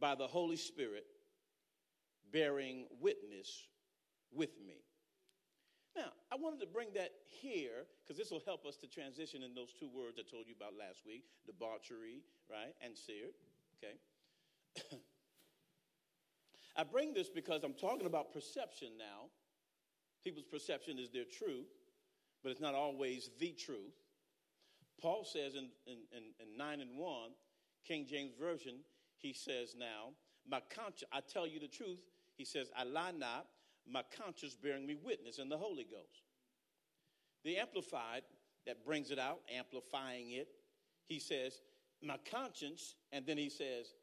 by 0.00 0.14
the 0.14 0.26
Holy 0.26 0.56
Spirit, 0.56 1.06
bearing 2.32 2.86
witness 3.00 3.66
with 4.32 4.50
me. 4.66 4.82
Now, 5.94 6.12
I 6.32 6.36
wanted 6.36 6.60
to 6.60 6.66
bring 6.66 6.88
that 6.94 7.10
here 7.26 7.86
because 8.02 8.16
this 8.16 8.30
will 8.30 8.42
help 8.46 8.64
us 8.64 8.76
to 8.76 8.86
transition 8.86 9.42
in 9.42 9.54
those 9.54 9.72
two 9.78 9.88
words 9.94 10.18
I 10.18 10.28
told 10.28 10.46
you 10.48 10.54
about 10.56 10.72
last 10.78 11.02
week 11.06 11.24
debauchery, 11.46 12.22
right, 12.50 12.74
and 12.82 12.96
seared. 12.96 13.34
Okay. 13.78 14.96
I 16.76 16.84
bring 16.84 17.12
this 17.12 17.28
because 17.28 17.62
I'm 17.62 17.74
talking 17.74 18.06
about 18.06 18.32
perception 18.32 18.88
now. 18.98 19.28
People's 20.24 20.46
perception 20.46 20.98
is 20.98 21.10
their 21.10 21.24
truth, 21.24 21.68
but 22.42 22.50
it's 22.50 22.60
not 22.60 22.74
always 22.74 23.30
the 23.38 23.52
truth. 23.52 24.01
Paul 25.02 25.24
says 25.24 25.56
in, 25.56 25.68
in, 25.86 25.98
in, 26.16 26.22
in 26.40 26.56
9 26.56 26.80
and 26.80 26.96
1, 26.96 27.30
King 27.84 28.06
James 28.08 28.32
Version, 28.40 28.76
he 29.18 29.32
says 29.32 29.74
now, 29.76 30.10
my 30.48 30.60
conscience, 30.74 31.10
I 31.12 31.20
tell 31.20 31.46
you 31.46 31.58
the 31.58 31.68
truth, 31.68 31.98
he 32.36 32.44
says, 32.44 32.70
I 32.76 32.84
lie 32.84 33.10
not, 33.10 33.46
my 33.86 34.02
conscience 34.16 34.54
bearing 34.54 34.86
me 34.86 34.96
witness 35.02 35.38
in 35.38 35.48
the 35.48 35.58
Holy 35.58 35.84
Ghost. 35.84 36.22
The 37.44 37.56
Amplified, 37.56 38.22
that 38.64 38.84
brings 38.84 39.10
it 39.10 39.18
out, 39.18 39.40
amplifying 39.52 40.30
it, 40.30 40.46
he 41.08 41.18
says, 41.18 41.60
my 42.00 42.16
conscience, 42.30 42.94
and 43.10 43.26
then 43.26 43.36
he 43.36 43.48
says, 43.48 43.94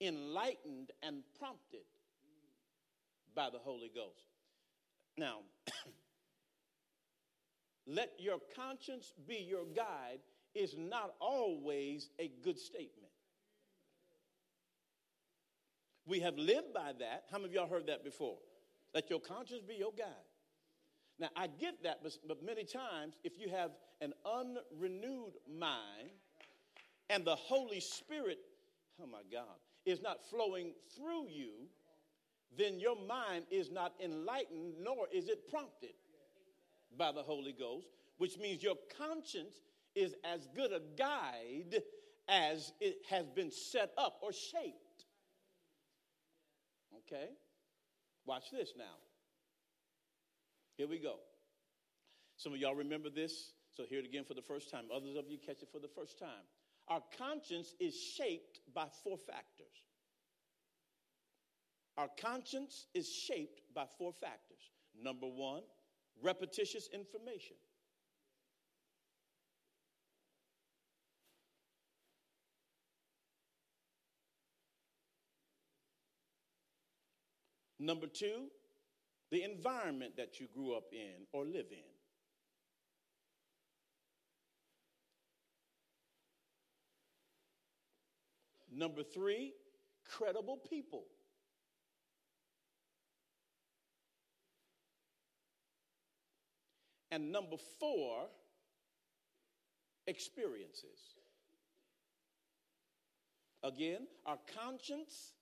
enlightened 0.00 0.90
and 1.04 1.22
prompted 1.38 1.84
by 3.34 3.48
the 3.48 3.58
Holy 3.58 3.90
Ghost. 3.94 4.26
Now, 5.16 5.38
let 7.86 8.10
your 8.18 8.38
conscience 8.56 9.12
be 9.26 9.36
your 9.36 9.64
guide 9.74 10.18
is 10.54 10.74
not 10.76 11.14
always 11.20 12.10
a 12.18 12.30
good 12.42 12.58
statement. 12.58 13.08
We 16.06 16.20
have 16.20 16.36
lived 16.36 16.74
by 16.74 16.92
that. 16.98 17.24
How 17.30 17.38
many 17.38 17.50
of 17.50 17.54
y'all 17.54 17.68
heard 17.68 17.86
that 17.86 18.04
before? 18.04 18.38
Let 18.94 19.08
your 19.08 19.20
conscience 19.20 19.62
be 19.66 19.74
your 19.74 19.92
guide. 19.96 20.08
Now, 21.18 21.28
I 21.36 21.46
get 21.46 21.82
that, 21.84 22.00
but, 22.02 22.12
but 22.26 22.42
many 22.42 22.64
times, 22.64 23.14
if 23.22 23.38
you 23.38 23.48
have 23.50 23.70
an 24.00 24.12
unrenewed 24.26 25.34
mind 25.48 26.10
and 27.08 27.24
the 27.24 27.36
Holy 27.36 27.80
Spirit, 27.80 28.38
oh 29.00 29.06
my 29.06 29.22
God, 29.30 29.56
is 29.86 30.02
not 30.02 30.24
flowing 30.28 30.72
through 30.96 31.28
you, 31.28 31.68
then 32.56 32.78
your 32.80 32.96
mind 33.06 33.44
is 33.50 33.70
not 33.70 33.92
enlightened, 34.02 34.74
nor 34.80 35.06
is 35.12 35.28
it 35.28 35.48
prompted 35.48 35.94
by 36.98 37.12
the 37.12 37.22
Holy 37.22 37.52
Ghost, 37.52 37.86
which 38.18 38.38
means 38.38 38.62
your 38.62 38.76
conscience 38.98 39.54
is 39.94 40.14
as 40.24 40.48
good 40.54 40.72
a 40.72 40.80
guide 40.96 41.82
as 42.28 42.72
it 42.80 42.98
has 43.08 43.28
been 43.28 43.50
set 43.50 43.92
up 43.98 44.18
or 44.22 44.32
shaped. 44.32 45.04
Okay? 46.98 47.28
Watch 48.26 48.50
this 48.50 48.72
now. 48.76 48.96
Here 50.76 50.88
we 50.88 50.98
go. 50.98 51.16
Some 52.36 52.52
of 52.52 52.58
y'all 52.58 52.74
remember 52.74 53.10
this, 53.10 53.52
so 53.70 53.84
hear 53.84 54.00
it 54.00 54.06
again 54.06 54.24
for 54.24 54.34
the 54.34 54.42
first 54.42 54.70
time. 54.70 54.84
Others 54.94 55.16
of 55.16 55.24
you 55.28 55.38
catch 55.38 55.62
it 55.62 55.68
for 55.70 55.78
the 55.78 55.88
first 55.88 56.18
time. 56.18 56.44
Our 56.88 57.02
conscience 57.16 57.74
is 57.78 57.94
shaped 57.94 58.60
by 58.74 58.86
four 59.04 59.16
factors. 59.16 59.66
Our 61.98 62.08
conscience 62.20 62.86
is 62.94 63.08
shaped 63.08 63.60
by 63.74 63.84
four 63.98 64.12
factors. 64.12 64.70
Number 65.00 65.26
one, 65.26 65.62
repetitious 66.22 66.88
information. 66.92 67.56
Number 77.82 78.06
two, 78.06 78.44
the 79.32 79.42
environment 79.42 80.12
that 80.16 80.38
you 80.38 80.46
grew 80.54 80.76
up 80.76 80.92
in 80.92 81.26
or 81.32 81.44
live 81.44 81.66
in. 81.72 81.78
Number 88.78 89.02
three, 89.02 89.52
credible 90.08 90.58
people. 90.58 91.06
And 97.10 97.32
number 97.32 97.56
four, 97.80 98.28
experiences. 100.06 101.16
Again, 103.64 104.06
our 104.24 104.38
conscience 104.56 105.32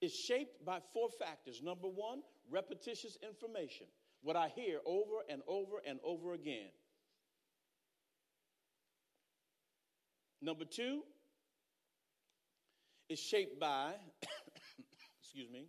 is 0.00 0.14
shaped 0.14 0.64
by 0.64 0.78
four 0.92 1.08
factors. 1.18 1.60
Number 1.62 1.88
one, 1.88 2.22
repetitious 2.50 3.18
information, 3.22 3.86
what 4.22 4.36
I 4.36 4.48
hear 4.48 4.78
over 4.86 5.22
and 5.28 5.42
over 5.46 5.76
and 5.86 5.98
over 6.04 6.32
again. 6.34 6.70
Number 10.40 10.64
two 10.64 11.02
is 13.08 13.18
shaped 13.18 13.58
by, 13.58 13.94
excuse 15.20 15.50
me, 15.50 15.66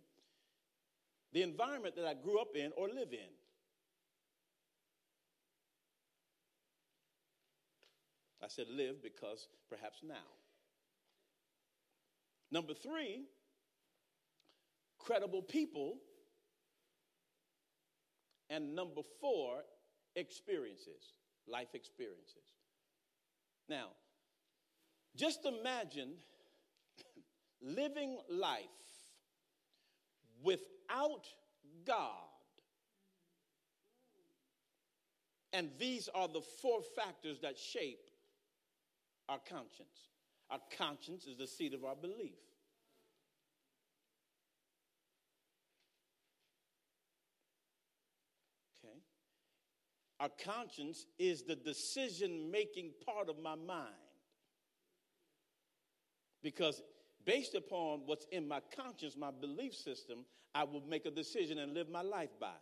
the 1.32 1.42
environment 1.42 1.96
that 1.96 2.06
I 2.06 2.14
grew 2.14 2.40
up 2.40 2.54
in 2.54 2.70
or 2.76 2.88
live 2.88 3.12
in. 3.12 3.30
I 8.42 8.48
said 8.48 8.66
live 8.68 9.02
because 9.02 9.48
perhaps 9.68 10.00
now. 10.02 10.14
Number 12.50 12.74
three 12.74 13.26
credible 15.00 15.42
people. 15.42 15.98
And 18.48 18.74
number 18.74 19.02
four, 19.20 19.62
experiences, 20.16 21.14
life 21.46 21.74
experiences. 21.74 22.56
Now, 23.68 23.88
just 25.16 25.46
imagine 25.46 26.14
living 27.62 28.18
life 28.28 28.64
without 30.42 31.26
God. 31.86 32.06
And 35.52 35.70
these 35.78 36.08
are 36.14 36.28
the 36.28 36.40
four 36.40 36.80
factors 36.96 37.38
that 37.42 37.58
shape 37.58 38.10
our 39.28 39.40
conscience. 39.48 40.08
Our 40.50 40.60
conscience 40.76 41.26
is 41.26 41.36
the 41.36 41.46
seat 41.46 41.74
of 41.74 41.84
our 41.84 41.96
belief. 41.96 42.38
Our 50.20 50.28
conscience 50.44 51.06
is 51.18 51.42
the 51.42 51.56
decision 51.56 52.50
making 52.50 52.92
part 53.06 53.30
of 53.30 53.38
my 53.42 53.54
mind. 53.54 53.94
Because 56.42 56.82
based 57.24 57.54
upon 57.54 58.02
what's 58.04 58.26
in 58.30 58.46
my 58.46 58.60
conscience, 58.76 59.16
my 59.16 59.30
belief 59.30 59.74
system, 59.74 60.26
I 60.54 60.64
will 60.64 60.82
make 60.82 61.06
a 61.06 61.10
decision 61.10 61.58
and 61.58 61.72
live 61.72 61.88
my 61.88 62.02
life 62.02 62.30
by. 62.38 62.52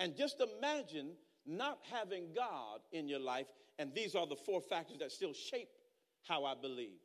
And 0.00 0.16
just 0.16 0.40
imagine 0.40 1.12
not 1.46 1.78
having 1.92 2.28
God 2.34 2.80
in 2.92 3.06
your 3.06 3.20
life, 3.20 3.46
and 3.78 3.94
these 3.94 4.14
are 4.14 4.26
the 4.26 4.36
four 4.36 4.62
factors 4.62 4.98
that 5.00 5.12
still 5.12 5.34
shape 5.34 5.68
how 6.26 6.46
I 6.46 6.54
believe. 6.54 7.00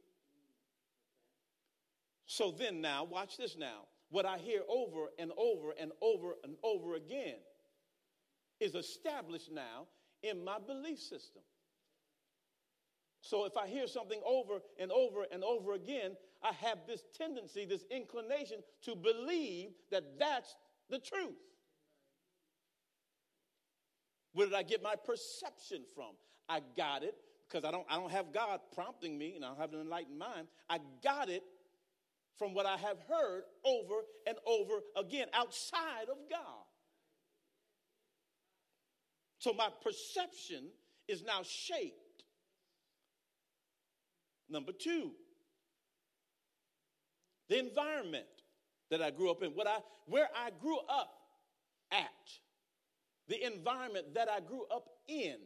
So 2.26 2.52
then, 2.52 2.80
now, 2.80 3.04
watch 3.04 3.38
this 3.38 3.58
now. 3.58 3.82
What 4.12 4.26
I 4.26 4.38
hear 4.38 4.62
over 4.70 5.08
and 5.18 5.32
over 5.38 5.74
and 5.80 5.92
over 6.02 6.36
and 6.44 6.56
over 6.64 6.96
again 6.96 7.36
is 8.60 8.76
established 8.76 9.52
now 9.52 9.88
in 10.24 10.44
my 10.44 10.58
belief 10.60 11.00
system. 11.00 11.42
So 13.22 13.46
if 13.46 13.58
I 13.58 13.68
hear 13.68 13.88
something 13.88 14.22
over 14.26 14.60
and 14.80 14.92
over 14.92 15.26
and 15.32 15.44
over 15.44 15.74
again, 15.74 16.16
I 16.42 16.54
have 16.54 16.80
this 16.88 17.04
tendency, 17.18 17.66
this 17.66 17.84
inclination 17.92 18.60
to 18.84 18.96
believe 18.96 19.72
that 19.92 20.18
that's 20.18 20.56
the 20.90 21.00
truth. 21.00 21.36
Where 24.34 24.48
did 24.48 24.56
I 24.56 24.64
get 24.64 24.82
my 24.82 24.96
perception 24.96 25.84
from? 25.94 26.12
I 26.48 26.62
got 26.78 27.04
it 27.04 27.16
because 27.48 27.66
I 27.66 27.72
don't, 27.72 27.86
I 27.90 27.96
don't 27.96 28.12
have 28.12 28.32
God 28.32 28.62
prompting 28.74 29.18
me 29.18 29.36
and 29.36 29.44
I 29.44 29.50
don't 29.50 29.60
have 29.60 29.74
an 29.74 29.82
enlightened 29.82 30.18
mind. 30.18 30.48
I 30.70 30.80
got 31.04 31.30
it 31.30 31.44
from 32.38 32.54
what 32.54 32.66
I 32.66 32.78
have 32.78 32.98
heard 33.10 33.44
over 33.66 33.96
and 34.26 34.38
over 34.46 34.76
again 34.96 35.28
outside 35.34 36.08
of 36.10 36.18
God. 36.30 36.64
So 39.40 39.54
my 39.54 39.70
perception 39.82 40.66
is 41.08 41.24
now 41.24 41.42
shaped. 41.44 42.24
Number 44.50 44.74
two, 44.74 45.12
the 47.48 47.60
environment 47.60 48.26
that 48.92 49.02
I 49.02 49.12
grew 49.12 49.32
up 49.32 49.42
in, 49.42 49.52
what 49.52 49.68
I, 49.68 49.78
where 50.08 50.28
I 50.36 50.50
grew 50.62 50.78
up 50.90 51.14
at, 51.92 52.08
the 53.28 53.46
environment 53.46 54.14
that 54.16 54.28
I 54.30 54.42
grew 54.42 54.66
up 54.74 54.90
in 55.08 55.38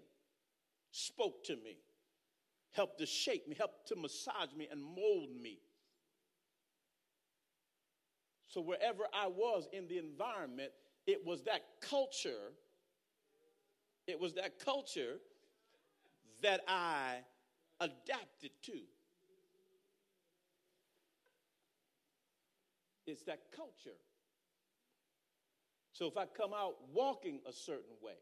spoke 0.92 1.44
to 1.46 1.56
me, 1.56 1.78
helped 2.72 2.98
to 3.00 3.06
shape 3.06 3.48
me, 3.48 3.56
helped 3.56 3.88
to 3.90 3.96
massage 3.96 4.54
me 4.58 4.68
and 4.72 4.82
mold 4.82 5.30
me. 5.40 5.60
So 8.48 8.62
wherever 8.62 9.04
I 9.14 9.28
was 9.28 9.68
in 9.72 9.88
the 9.88 10.00
environment, 10.00 10.72
it 11.06 11.26
was 11.26 11.44
that 11.44 11.62
culture 11.82 12.54
it 14.08 14.20
was 14.20 14.34
that 14.34 14.60
culture 14.63 15.18
that 16.42 16.62
I 16.68 17.18
adapted 17.80 18.52
to. 18.63 18.80
It's 23.06 23.24
that 23.24 23.39
culture. 23.56 23.98
So 25.92 26.08
if 26.08 26.18
I 26.18 26.26
come 26.26 26.52
out 26.54 26.76
walking 26.94 27.39
a 27.48 27.54
certain 27.54 27.96
way, 28.02 28.18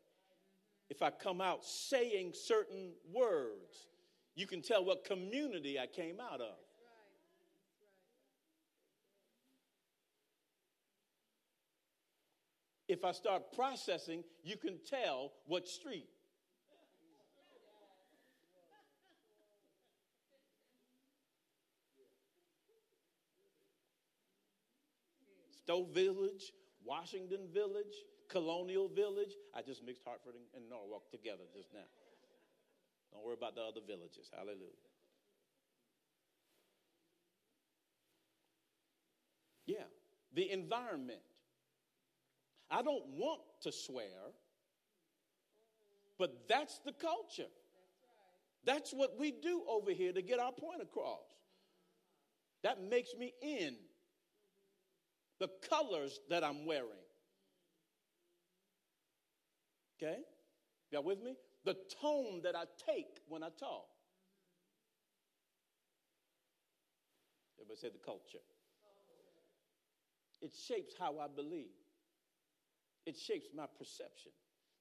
if 0.90 1.02
I 1.02 1.10
come 1.10 1.40
out 1.40 1.64
saying 1.64 2.34
certain 2.34 2.92
words, 3.14 3.88
you 4.36 4.46
can 4.46 4.62
tell 4.62 4.84
what 4.84 5.06
community 5.06 5.80
I 5.80 5.88
came 5.88 6.18
out 6.20 6.42
of. 6.42 6.58
If 12.92 13.06
I 13.06 13.14
start 13.14 13.54
processing, 13.54 14.24
you 14.44 14.58
can 14.58 14.78
tell 14.86 15.32
what 15.48 15.66
street. 15.68 16.10
Stowe 25.64 25.86
Village, 25.94 26.52
Washington 26.84 27.48
Village, 27.54 27.96
Colonial 28.28 28.90
Village. 28.90 29.36
I 29.56 29.62
just 29.62 29.86
mixed 29.86 30.04
Hartford 30.06 30.34
and 30.54 30.70
Norwalk 30.70 31.10
together 31.12 31.44
just 31.56 31.74
now. 31.74 31.80
Don't 33.14 33.24
worry 33.24 33.36
about 33.38 33.56
the 33.56 33.62
other 33.62 33.80
villages. 33.88 34.30
Hallelujah. 34.36 34.58
Yeah, 39.66 39.88
the 40.34 40.52
environment. 40.52 41.22
I 42.72 42.82
don't 42.82 43.06
want 43.18 43.42
to 43.64 43.72
swear, 43.72 44.32
but 46.18 46.48
that's 46.48 46.80
the 46.86 46.94
culture. 46.94 47.50
That's 48.66 48.94
what 48.94 49.20
we 49.20 49.32
do 49.32 49.64
over 49.68 49.92
here 49.92 50.14
to 50.14 50.22
get 50.22 50.40
our 50.40 50.54
point 50.54 50.82
across. 50.82 51.26
That 52.64 52.82
makes 52.82 53.10
me 53.18 53.34
in. 53.42 53.76
The 55.40 55.50
colors 55.70 56.20
that 56.30 56.44
I'm 56.44 56.68
wearing. 56.68 56.90
Okay? 60.02 60.20
Y'all 60.92 61.04
with 61.04 61.22
me? 61.24 61.36
The 61.66 61.76
tone 62.00 62.42
that 62.44 62.56
I 62.56 62.66
take 62.86 63.20
when 63.28 63.42
I 63.42 63.50
talk. 63.60 63.88
Everybody 67.60 67.80
say 67.80 67.90
the 67.90 68.06
culture. 68.06 68.44
It 70.42 70.52
shapes 70.54 70.94
how 71.00 71.18
I 71.20 71.28
believe 71.36 71.81
it 73.06 73.18
shapes 73.18 73.50
my 73.56 73.66
perception. 73.78 74.32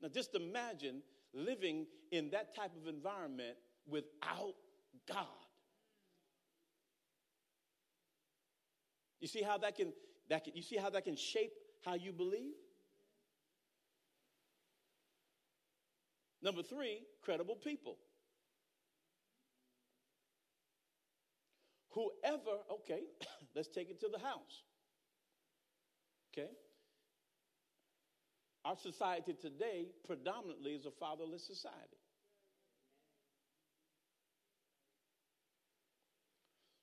Now, 0.01 0.09
just 0.09 0.35
imagine 0.35 1.03
living 1.33 1.87
in 2.11 2.31
that 2.31 2.55
type 2.55 2.73
of 2.81 2.89
environment 2.89 3.57
without 3.87 4.55
God. 5.09 5.27
You 9.21 9.29
see 9.29 9.43
how 9.43 9.59
that 9.59 9.77
can, 9.77 9.93
that 10.29 10.45
can 10.45 10.55
you 10.57 10.63
see 10.63 10.77
how 10.77 10.91
that 10.91 11.05
can 11.05 11.17
shape 11.17 11.53
how 11.85 11.95
you 11.95 12.13
believe? 12.13 12.55
Number 16.43 16.63
three, 16.63 17.03
credible 17.23 17.57
people. 17.57 17.99
Whoever, 21.91 22.63
okay, 22.73 23.03
let's 23.55 23.69
take 23.69 23.91
it 23.91 24.01
to 24.01 24.09
the 24.09 24.19
house. 24.19 24.63
Okay? 26.33 26.49
Our 28.71 28.77
society 28.77 29.33
today 29.33 29.87
predominantly 30.07 30.71
is 30.75 30.87
a 30.87 30.93
fatherless 30.93 31.45
society. 31.45 31.99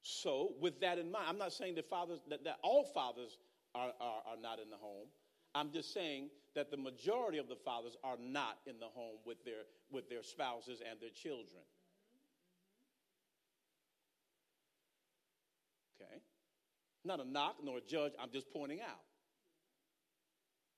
So, 0.02 0.50
with 0.60 0.82
that 0.82 0.98
in 0.98 1.10
mind, 1.10 1.24
I'm 1.30 1.38
not 1.38 1.54
saying 1.54 1.76
that 1.76 1.90
fathers 1.90 2.20
that, 2.28 2.44
that 2.44 2.58
all 2.62 2.84
fathers 2.94 3.38
are, 3.74 3.94
are, 4.02 4.22
are 4.28 4.42
not 4.42 4.60
in 4.60 4.70
the 4.70 4.76
home. 4.76 5.08
I'm 5.56 5.72
just 5.72 5.94
saying 5.94 6.30
that 6.56 6.72
the 6.72 6.76
majority 6.76 7.38
of 7.38 7.48
the 7.48 7.56
fathers 7.56 7.96
are 8.04 8.18
not 8.20 8.58
in 8.66 8.80
the 8.80 8.88
home 8.88 9.20
with 9.26 9.46
their 9.46 9.64
with 9.90 10.10
their 10.10 10.24
spouses 10.24 10.82
and 10.90 11.00
their 11.00 11.12
children. 11.12 11.64
Okay? 16.02 16.20
Not 17.06 17.22
a 17.22 17.26
knock 17.26 17.56
nor 17.64 17.78
a 17.78 17.82
judge, 17.82 18.12
I'm 18.22 18.32
just 18.32 18.52
pointing 18.52 18.82
out. 18.82 19.07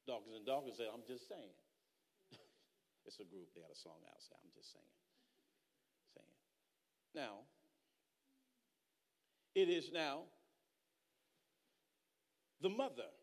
Dawkins 0.10 0.36
and 0.36 0.46
Dawkins 0.46 0.78
said, 0.78 0.88
I'm 0.92 1.06
just 1.08 1.30
saying. 1.30 1.54
it's 3.06 3.20
a 3.20 3.26
group, 3.30 3.54
they 3.54 3.62
had 3.62 3.70
a 3.70 3.78
song 3.78 4.02
out, 4.10 4.18
say, 4.18 4.34
I'm 4.42 4.50
just 4.58 4.74
saying. 4.74 4.94
Saying. 6.18 6.36
Now, 7.14 7.46
it 9.54 9.70
is 9.70 9.92
now 9.94 10.24
the 12.62 12.70
mother 12.70 13.14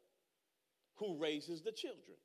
who 0.95 1.19
raises 1.19 1.63
the 1.63 1.73
children. 1.73 2.19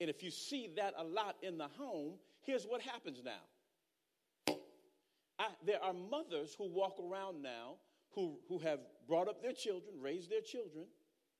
And 0.00 0.10
if 0.10 0.22
you 0.22 0.30
see 0.30 0.68
that 0.76 0.92
a 0.98 1.04
lot 1.04 1.36
in 1.42 1.56
the 1.56 1.68
home, 1.78 2.14
here's 2.42 2.64
what 2.64 2.82
happens 2.82 3.22
now. 3.24 4.56
I, 5.38 5.48
there 5.64 5.82
are 5.82 5.94
mothers 5.94 6.54
who 6.56 6.68
walk 6.70 6.98
around 7.00 7.42
now 7.42 7.76
who, 8.14 8.38
who 8.48 8.58
have 8.58 8.80
brought 9.08 9.28
up 9.28 9.42
their 9.42 9.52
children, 9.52 9.94
raised 9.98 10.30
their 10.30 10.42
children, 10.42 10.84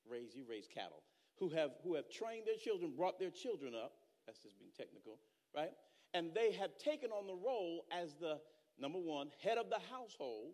raise 0.09 0.35
you 0.35 0.43
raise 0.49 0.67
cattle, 0.67 1.03
who 1.41 1.49
have, 1.49 1.71
who 1.83 1.95
have 1.95 2.07
trained 2.07 2.45
their 2.45 2.55
children, 2.55 2.93
brought 2.95 3.19
their 3.19 3.31
children 3.31 3.73
up. 3.73 3.93
That's 4.27 4.37
just 4.37 4.59
being 4.59 4.69
technical, 4.77 5.17
right? 5.55 5.71
And 6.13 6.29
they 6.35 6.51
have 6.51 6.77
taken 6.77 7.09
on 7.09 7.25
the 7.25 7.33
role 7.33 7.85
as 7.91 8.13
the, 8.21 8.37
number 8.79 8.99
one, 8.99 9.29
head 9.43 9.57
of 9.57 9.69
the 9.71 9.79
household. 9.91 10.53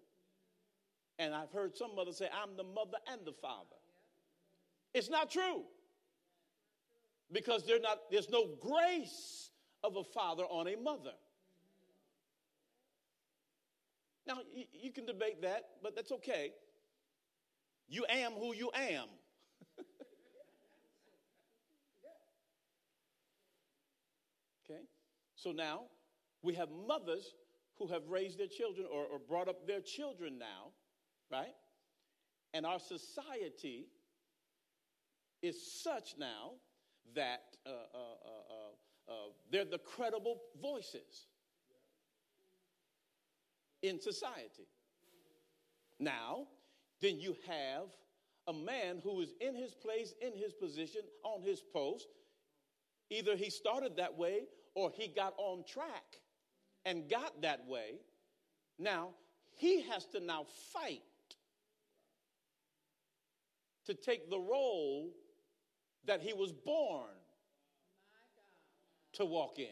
And 1.20 1.36
I've 1.36 1.52
heard 1.52 1.76
some 1.76 1.94
mothers 1.94 2.18
say, 2.18 2.30
I'm 2.34 2.56
the 2.56 2.64
mother 2.64 2.98
and 3.12 3.22
the 3.26 3.34
father. 3.34 3.76
It's 4.94 5.10
not 5.10 5.30
true. 5.30 5.64
Because 7.34 7.64
not, 7.68 8.10
there's 8.10 8.30
no 8.30 8.48
grace 8.62 9.50
of 9.84 9.98
a 9.98 10.06
father 10.06 10.44
on 10.44 10.70
a 10.70 10.78
mother. 10.78 11.12
Now, 14.26 14.38
you, 14.56 14.64
you 14.72 14.92
can 14.94 15.06
debate 15.06 15.42
that, 15.42 15.66
but 15.84 15.98
that's 15.98 16.14
okay. 16.14 16.54
You 17.90 18.06
am 18.10 18.32
who 18.32 18.56
you 18.56 18.72
am. 18.74 19.08
Okay? 24.70 24.82
So 25.38 25.52
now 25.52 25.84
we 26.42 26.56
have 26.56 26.70
mothers 26.88 27.36
who 27.78 27.88
have 27.88 28.02
raised 28.10 28.40
their 28.40 28.48
children 28.48 28.88
or, 28.92 29.06
or 29.06 29.20
brought 29.20 29.48
up 29.48 29.68
their 29.68 29.82
children 29.82 30.38
now, 30.40 30.72
right? 31.32 31.54
And 32.54 32.66
our 32.66 32.80
society 32.80 33.88
is 35.44 35.82
such 35.84 36.16
now 36.18 36.54
that 37.16 37.44
uh, 37.66 37.70
uh, 37.70 37.98
uh, 37.98 39.12
uh, 39.12 39.14
uh 39.14 39.16
they're 39.52 39.64
the 39.64 39.78
credible 39.78 40.42
voices 40.60 41.28
in 43.84 44.02
society. 44.02 44.68
Now, 46.00 46.48
then 47.00 47.20
you 47.20 47.36
have 47.48 47.86
a 48.48 48.54
man 48.54 49.02
who 49.04 49.22
is 49.22 49.34
in 49.40 49.56
his 49.56 49.76
place, 49.76 50.14
in 50.20 50.34
his 50.36 50.54
position, 50.54 51.02
on 51.24 51.44
his 51.44 51.62
post. 51.62 52.08
Either 53.12 53.36
he 53.36 53.52
started 53.52 53.98
that 53.98 54.18
way 54.18 54.46
or 54.78 54.92
he 54.96 55.08
got 55.08 55.34
on 55.38 55.64
track 55.68 56.22
and 56.86 57.10
got 57.10 57.42
that 57.42 57.66
way. 57.66 57.96
Now, 58.78 59.10
he 59.56 59.82
has 59.82 60.06
to 60.14 60.20
now 60.20 60.46
fight 60.72 61.02
to 63.88 63.96
take 63.96 64.30
the 64.30 64.38
role 64.38 65.10
that 66.06 66.22
he 66.22 66.32
was 66.32 66.52
born 66.52 67.10
to 69.14 69.26
walk 69.26 69.58
in. 69.58 69.66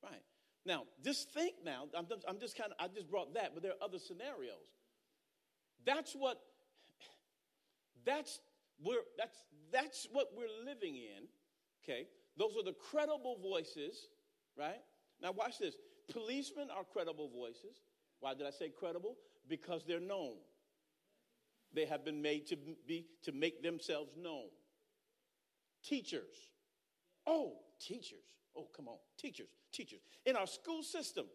Right. 0.00 0.22
Now, 0.64 0.84
just 1.02 1.32
think 1.32 1.54
now, 1.64 1.86
I'm 1.92 2.06
just, 2.06 2.24
I'm 2.28 2.38
just 2.38 2.56
kind 2.56 2.70
of, 2.70 2.76
I 2.78 2.86
just 2.86 3.10
brought 3.10 3.34
that, 3.34 3.50
but 3.52 3.64
there 3.64 3.72
are 3.72 3.84
other 3.84 3.98
scenarios. 3.98 4.70
That's 5.84 6.12
what, 6.12 6.38
that's 8.04 8.38
where, 8.82 9.00
that's, 9.16 9.38
that's 9.72 10.06
what 10.12 10.28
we're 10.36 10.64
living 10.64 10.96
in, 10.96 11.26
okay? 11.82 12.06
Those 12.36 12.56
are 12.56 12.64
the 12.64 12.74
credible 12.90 13.38
voices, 13.42 14.08
right? 14.56 14.80
Now, 15.20 15.32
watch 15.32 15.58
this. 15.58 15.74
Policemen 16.12 16.68
are 16.74 16.84
credible 16.84 17.28
voices. 17.28 17.82
Why 18.20 18.34
did 18.34 18.46
I 18.46 18.50
say 18.50 18.70
credible? 18.70 19.16
Because 19.48 19.84
they're 19.86 20.00
known. 20.00 20.34
They 21.74 21.84
have 21.84 22.04
been 22.04 22.22
made 22.22 22.46
to 22.46 22.56
be 22.86 23.06
to 23.24 23.32
make 23.32 23.62
themselves 23.62 24.12
known. 24.16 24.46
Teachers. 25.84 26.34
Oh, 27.26 27.58
teachers. 27.78 28.24
Oh, 28.56 28.68
come 28.74 28.88
on. 28.88 28.96
Teachers, 29.18 29.48
teachers. 29.72 30.00
In 30.24 30.34
our 30.34 30.46
school 30.46 30.82
system, 30.82 31.26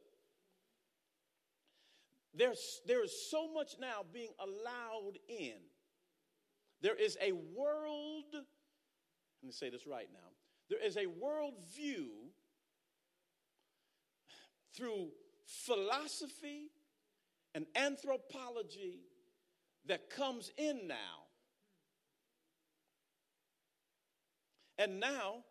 there's, 2.34 2.82
there 2.88 3.04
is 3.04 3.14
so 3.30 3.52
much 3.54 3.76
now 3.80 4.04
being 4.12 4.32
allowed 4.40 5.20
in. 5.30 5.54
There 6.84 6.96
is 6.96 7.18
a 7.22 7.32
world, 7.32 8.26
let 8.34 8.44
me 9.44 9.54
say 9.54 9.70
this 9.70 9.88
right 9.88 10.10
now. 10.14 10.20
There 10.70 10.86
is 10.86 10.98
a 10.98 11.06
world 11.06 11.54
view 11.74 12.10
through 14.76 15.08
philosophy 15.46 16.72
and 17.56 17.66
anthropology 17.78 19.00
that 19.86 20.10
comes 20.10 20.52
in 20.58 20.86
now. 20.86 21.24
And 24.78 25.00
now, 25.00 25.46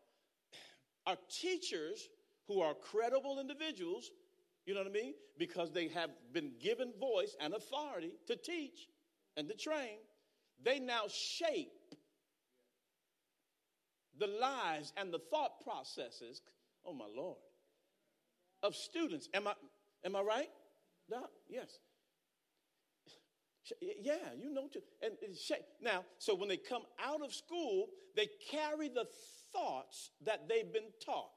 our 1.07 1.17
teachers, 1.31 2.09
who 2.47 2.61
are 2.61 2.75
credible 2.75 3.41
individuals, 3.41 4.11
you 4.67 4.75
know 4.75 4.81
what 4.81 4.89
I 4.89 4.93
mean? 4.93 5.15
Because 5.39 5.71
they 5.71 5.89
have 5.89 6.11
been 6.35 6.53
given 6.61 6.93
voice 7.01 7.35
and 7.41 7.55
authority 7.55 8.13
to 8.27 8.37
teach 8.37 8.89
and 9.37 9.49
to 9.49 9.55
train, 9.55 9.97
they 10.65 10.79
now 10.79 11.03
shape 11.09 11.73
the 14.19 14.27
lives 14.27 14.93
and 14.97 15.13
the 15.13 15.21
thought 15.31 15.61
processes, 15.63 16.43
oh 16.85 16.93
my 16.93 17.07
Lord, 17.15 17.39
of 18.63 18.75
students. 18.75 19.29
Am 19.35 19.49
I, 19.49 19.55
am 20.05 20.17
I 20.17 20.21
right? 20.23 20.51
No? 21.11 21.27
Yes. 21.49 21.79
Yeah, 23.81 24.17
you 24.41 24.53
know. 24.53 24.69
Too. 24.69 24.81
And 25.03 25.17
shape 25.37 25.65
now, 25.81 26.05
so 26.19 26.35
when 26.35 26.49
they 26.49 26.57
come 26.57 26.83
out 27.03 27.23
of 27.23 27.33
school, 27.33 27.87
they 28.17 28.29
carry 28.51 28.89
the 28.89 29.07
thoughts 29.53 30.11
that 30.25 30.49
they've 30.49 30.73
been 30.73 30.91
taught. 31.05 31.31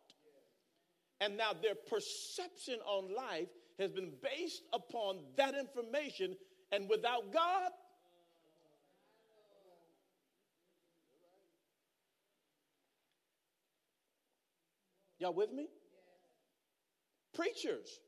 And 1.22 1.38
now 1.38 1.52
their 1.54 1.76
perception 1.76 2.80
on 2.86 3.16
life 3.16 3.48
has 3.80 3.92
been 3.92 4.12
based 4.22 4.64
upon 4.74 5.20
that 5.38 5.56
information. 5.56 6.36
And 6.72 6.90
without 6.90 7.32
God, 7.32 7.72
y'all 15.20 15.34
with 15.34 15.52
me? 15.52 15.68
Preachers, 17.34 18.00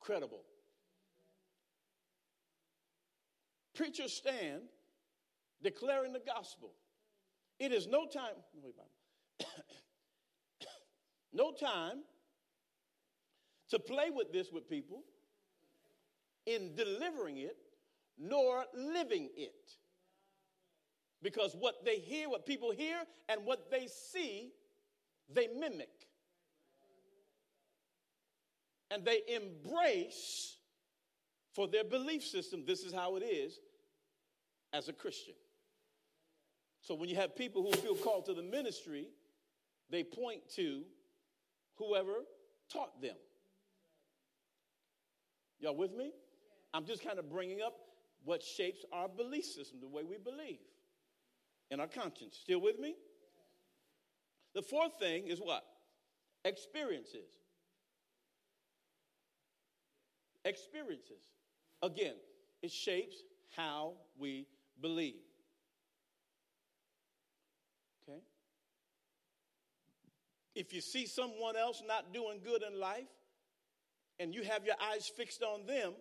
credible. 0.00 0.42
Preachers 3.74 4.12
stand 4.12 4.62
declaring 5.62 6.12
the 6.12 6.20
gospel. 6.20 6.72
It 7.58 7.72
is 7.72 7.86
no 7.86 8.06
time, 8.06 8.34
no 11.32 11.52
time 11.52 12.02
to 13.70 13.78
play 13.78 14.10
with 14.10 14.32
this 14.32 14.52
with 14.52 14.68
people 14.68 15.02
in 16.46 16.74
delivering 16.74 17.38
it 17.38 17.56
nor 18.18 18.64
living 18.74 19.28
it. 19.36 19.76
Because 21.22 21.54
what 21.58 21.84
they 21.84 21.96
hear, 21.96 22.28
what 22.28 22.46
people 22.46 22.70
hear, 22.70 23.02
and 23.28 23.44
what 23.44 23.70
they 23.70 23.86
see, 23.86 24.52
they 25.34 25.48
mimic. 25.48 25.88
And 28.90 29.04
they 29.04 29.20
embrace 29.28 30.56
for 31.54 31.68
their 31.68 31.84
belief 31.84 32.24
system, 32.24 32.64
this 32.66 32.82
is 32.82 32.92
how 32.92 33.16
it 33.16 33.20
is 33.20 33.58
as 34.72 34.88
a 34.88 34.92
Christian. 34.92 35.34
So 36.80 36.94
when 36.94 37.08
you 37.08 37.16
have 37.16 37.36
people 37.36 37.62
who 37.62 37.72
feel 37.72 37.94
called 37.94 38.26
to 38.26 38.34
the 38.34 38.42
ministry, 38.42 39.08
they 39.90 40.02
point 40.02 40.40
to 40.56 40.82
whoever 41.76 42.24
taught 42.72 43.00
them. 43.02 43.16
Y'all 45.58 45.76
with 45.76 45.92
me? 45.92 46.12
I'm 46.72 46.86
just 46.86 47.04
kind 47.04 47.18
of 47.18 47.28
bringing 47.28 47.60
up 47.60 47.74
what 48.24 48.42
shapes 48.42 48.84
our 48.92 49.08
belief 49.08 49.44
system, 49.44 49.80
the 49.80 49.88
way 49.88 50.02
we 50.04 50.16
believe, 50.18 50.60
and 51.70 51.80
our 51.80 51.86
conscience. 51.86 52.38
Still 52.40 52.60
with 52.60 52.78
me? 52.78 52.94
The 54.54 54.62
fourth 54.62 54.98
thing 54.98 55.26
is 55.26 55.38
what? 55.38 55.64
Experiences. 56.44 57.28
Experiences. 60.44 61.22
Again, 61.82 62.14
it 62.62 62.70
shapes 62.70 63.16
how 63.56 63.94
we 64.18 64.46
believe. 64.80 65.22
Okay? 68.08 68.20
If 70.54 70.72
you 70.72 70.80
see 70.80 71.06
someone 71.06 71.56
else 71.56 71.82
not 71.86 72.12
doing 72.12 72.40
good 72.44 72.62
in 72.62 72.78
life 72.78 73.08
and 74.18 74.34
you 74.34 74.42
have 74.42 74.64
your 74.64 74.76
eyes 74.92 75.10
fixed 75.16 75.42
on 75.42 75.66
them, 75.66 75.92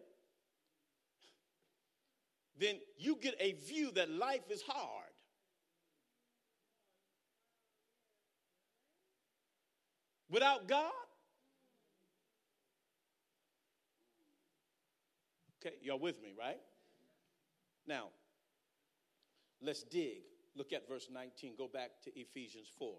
then 2.57 2.75
you 2.97 3.17
get 3.21 3.35
a 3.39 3.53
view 3.53 3.91
that 3.91 4.09
life 4.09 4.49
is 4.49 4.61
hard. 4.61 5.08
Without 10.29 10.67
God, 10.67 10.91
Okay, 15.61 15.75
y'all 15.81 15.99
with 15.99 16.21
me, 16.21 16.33
right? 16.37 16.59
Now, 17.85 18.05
let's 19.61 19.83
dig. 19.83 20.21
Look 20.55 20.71
at 20.71 20.87
verse 20.87 21.09
19. 21.11 21.55
Go 21.57 21.67
back 21.67 21.89
to 22.05 22.17
Ephesians 22.17 22.67
4. 22.77 22.95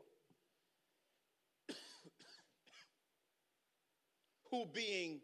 Who 4.51 4.66
being 4.74 5.20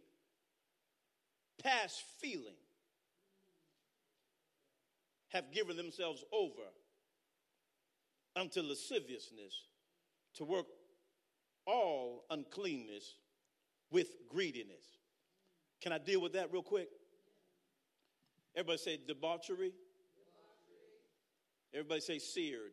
past 1.63 2.03
feeling 2.21 2.57
have 5.29 5.53
given 5.53 5.77
themselves 5.77 6.25
over 6.33 6.63
unto 8.35 8.63
lasciviousness 8.63 9.67
to 10.37 10.45
work 10.45 10.67
all 11.67 12.25
uncleanness 12.31 13.17
with 13.91 14.09
greediness. 14.29 14.85
Can 15.81 15.93
I 15.93 15.99
deal 15.99 16.21
with 16.21 16.33
that 16.33 16.53
real 16.53 16.63
quick? 16.63 16.89
Everybody 18.55 18.79
say 18.79 18.99
debauchery. 19.07 19.57
debauchery. 19.57 19.73
Everybody 21.75 22.01
say 22.01 22.19
seared. 22.19 22.23
seared. 22.25 22.73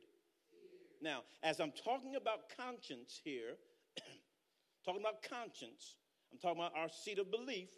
Now, 1.01 1.23
as 1.43 1.59
I'm 1.59 1.73
talking 1.83 2.15
about 2.15 2.39
conscience 2.57 3.19
here, 3.23 3.55
talking 4.85 5.01
about 5.01 5.21
conscience, 5.29 5.95
I'm 6.31 6.39
talking 6.39 6.59
about 6.59 6.71
our 6.77 6.89
seat 6.89 7.19
of 7.19 7.29
belief, 7.29 7.69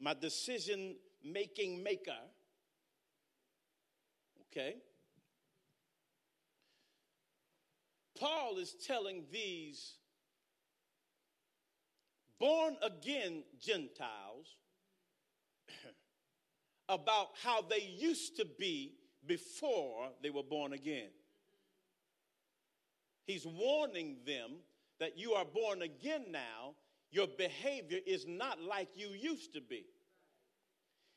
my 0.00 0.14
decision 0.14 0.96
making 1.24 1.82
maker. 1.82 2.12
Okay? 4.52 4.76
Paul 8.18 8.58
is 8.58 8.74
telling 8.84 9.24
these 9.32 9.94
born 12.38 12.76
again 12.82 13.42
Gentiles 13.60 14.56
about 16.88 17.28
how 17.42 17.62
they 17.62 17.80
used 17.98 18.36
to 18.36 18.46
be 18.58 18.94
before 19.26 20.10
they 20.22 20.30
were 20.30 20.42
born 20.42 20.72
again. 20.72 21.10
He's 23.24 23.46
warning 23.46 24.16
them 24.26 24.52
that 25.00 25.18
you 25.18 25.32
are 25.32 25.44
born 25.44 25.82
again 25.82 26.26
now. 26.30 26.74
Your 27.10 27.26
behavior 27.26 27.98
is 28.06 28.26
not 28.26 28.60
like 28.60 28.88
you 28.94 29.08
used 29.08 29.54
to 29.54 29.60
be. 29.60 29.84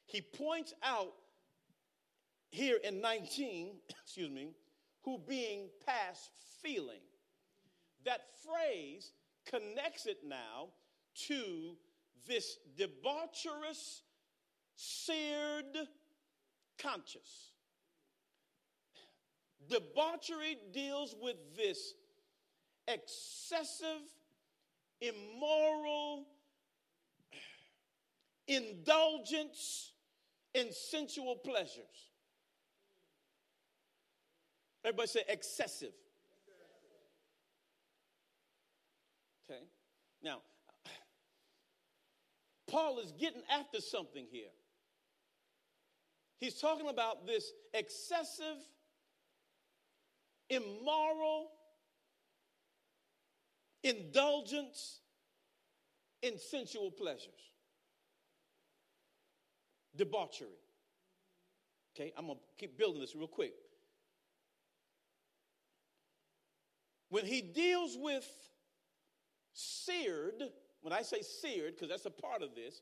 He 0.05 0.21
points 0.21 0.73
out 0.83 1.13
here 2.49 2.77
in 2.83 2.99
19, 3.01 3.75
excuse 4.03 4.29
me, 4.29 4.51
who 5.03 5.19
being 5.27 5.69
past 5.85 6.31
feeling. 6.61 6.99
That 8.05 8.21
phrase 8.43 9.13
connects 9.45 10.05
it 10.05 10.19
now 10.25 10.67
to 11.27 11.75
this 12.27 12.57
debaucherous, 12.77 14.01
seared 14.75 15.87
conscience. 16.77 17.51
Debauchery 19.69 20.57
deals 20.73 21.15
with 21.21 21.35
this 21.55 21.93
excessive, 22.87 24.01
immoral 24.99 26.25
indulgence 28.47 29.93
in 30.53 30.71
sensual 30.71 31.35
pleasures. 31.35 32.09
Everybody 34.83 35.07
say 35.07 35.23
excessive. 35.27 35.93
Okay. 39.49 39.61
Now, 40.23 40.41
Paul 42.71 42.99
is 42.99 43.11
getting 43.11 43.41
after 43.51 43.81
something 43.81 44.25
here. 44.31 44.49
He's 46.39 46.55
talking 46.55 46.87
about 46.87 47.27
this 47.27 47.51
excessive, 47.73 48.57
immoral 50.49 51.49
indulgence 53.83 55.01
in 56.21 56.37
sensual 56.37 56.91
pleasures, 56.91 57.51
debauchery. 59.95 60.47
Okay, 61.93 62.13
I'm 62.17 62.27
to 62.27 62.35
keep 62.57 62.77
building 62.77 63.01
this 63.01 63.15
real 63.15 63.27
quick. 63.27 63.53
When 67.09 67.25
he 67.25 67.41
deals 67.41 67.97
with 67.99 68.25
seared, 69.53 70.41
when 70.81 70.93
I 70.93 71.01
say 71.01 71.21
seared, 71.21 71.75
because 71.75 71.89
that's 71.89 72.05
a 72.05 72.11
part 72.11 72.41
of 72.41 72.55
this, 72.55 72.81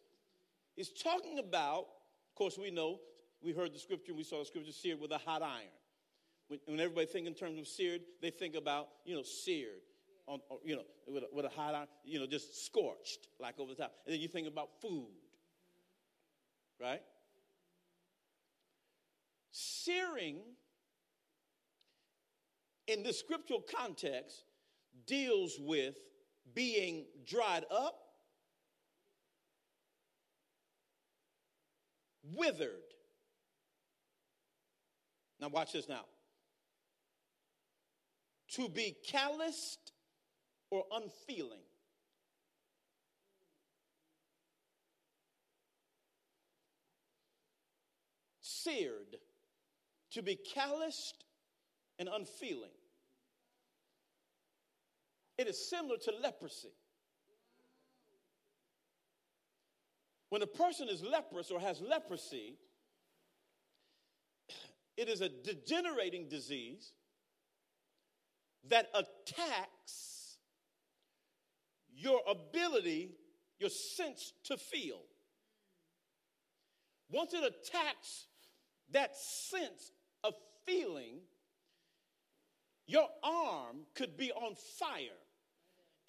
is 0.78 0.92
talking 0.92 1.40
about, 1.40 1.88
of 2.30 2.36
course, 2.36 2.58
we 2.58 2.72
know, 2.72 3.00
we 3.42 3.52
heard 3.52 3.74
the 3.74 3.80
scripture, 3.80 4.14
we 4.14 4.24
saw 4.24 4.40
the 4.40 4.46
scripture 4.46 4.72
seared 4.72 5.00
with 5.00 5.12
a 5.12 5.18
hot 5.18 5.42
iron. 5.42 5.74
When, 6.48 6.60
when 6.66 6.80
everybody 6.80 7.06
think 7.06 7.28
in 7.28 7.34
terms 7.34 7.60
of 7.60 7.68
seared, 7.68 8.02
they 8.22 8.30
think 8.30 8.56
about, 8.56 8.88
you 9.06 9.16
know, 9.16 9.24
seared. 9.24 9.82
On, 10.28 10.40
you 10.64 10.76
know, 10.76 10.84
with 11.08 11.24
a, 11.24 11.28
with 11.34 11.46
a 11.46 11.50
hot 11.50 11.74
iron, 11.74 11.88
you 12.04 12.20
know, 12.20 12.28
just 12.28 12.66
scorched 12.66 13.28
like 13.40 13.60
over 13.60 13.74
the 13.74 13.82
top. 13.82 13.94
And 14.06 14.14
then 14.14 14.22
you 14.22 14.28
think 14.28 14.48
about 14.48 14.70
food, 14.80 15.08
right? 16.80 17.02
Searing 19.52 20.38
in 22.88 23.04
the 23.04 23.12
scriptural 23.12 23.64
context 23.76 24.44
deals 25.08 25.58
with 25.60 25.96
being 26.54 27.06
dried 27.26 27.66
up, 27.72 27.96
withered. 32.36 32.70
Now, 35.40 35.48
watch 35.50 35.74
this 35.74 35.88
now. 35.88 36.06
To 38.54 38.68
be 38.68 38.96
calloused 39.08 39.94
or 40.70 40.84
unfeeling. 40.92 41.62
Seared. 48.42 49.18
To 50.12 50.22
be 50.24 50.36
calloused 50.36 51.24
and 52.00 52.10
unfeeling. 52.12 52.72
It 55.40 55.48
is 55.48 55.70
similar 55.70 55.96
to 56.04 56.12
leprosy. 56.22 56.74
When 60.28 60.42
a 60.42 60.48
person 60.48 60.90
is 60.90 61.02
leprous 61.02 61.50
or 61.50 61.62
has 61.62 61.80
leprosy, 61.80 62.58
it 64.98 65.08
is 65.08 65.22
a 65.22 65.30
degenerating 65.30 66.28
disease 66.28 66.92
that 68.68 68.90
attacks 68.94 70.40
your 71.96 72.20
ability, 72.30 73.12
your 73.60 73.70
sense 73.70 74.34
to 74.44 74.58
feel. 74.58 75.00
Once 77.10 77.34
it 77.34 77.46
attacks 77.46 78.26
that 78.92 79.16
sense 79.16 79.94
of 80.22 80.34
feeling, 80.66 81.22
your 82.88 83.08
arm 83.24 83.86
could 83.96 84.18
be 84.18 84.34
on 84.34 84.54
fire 84.78 85.16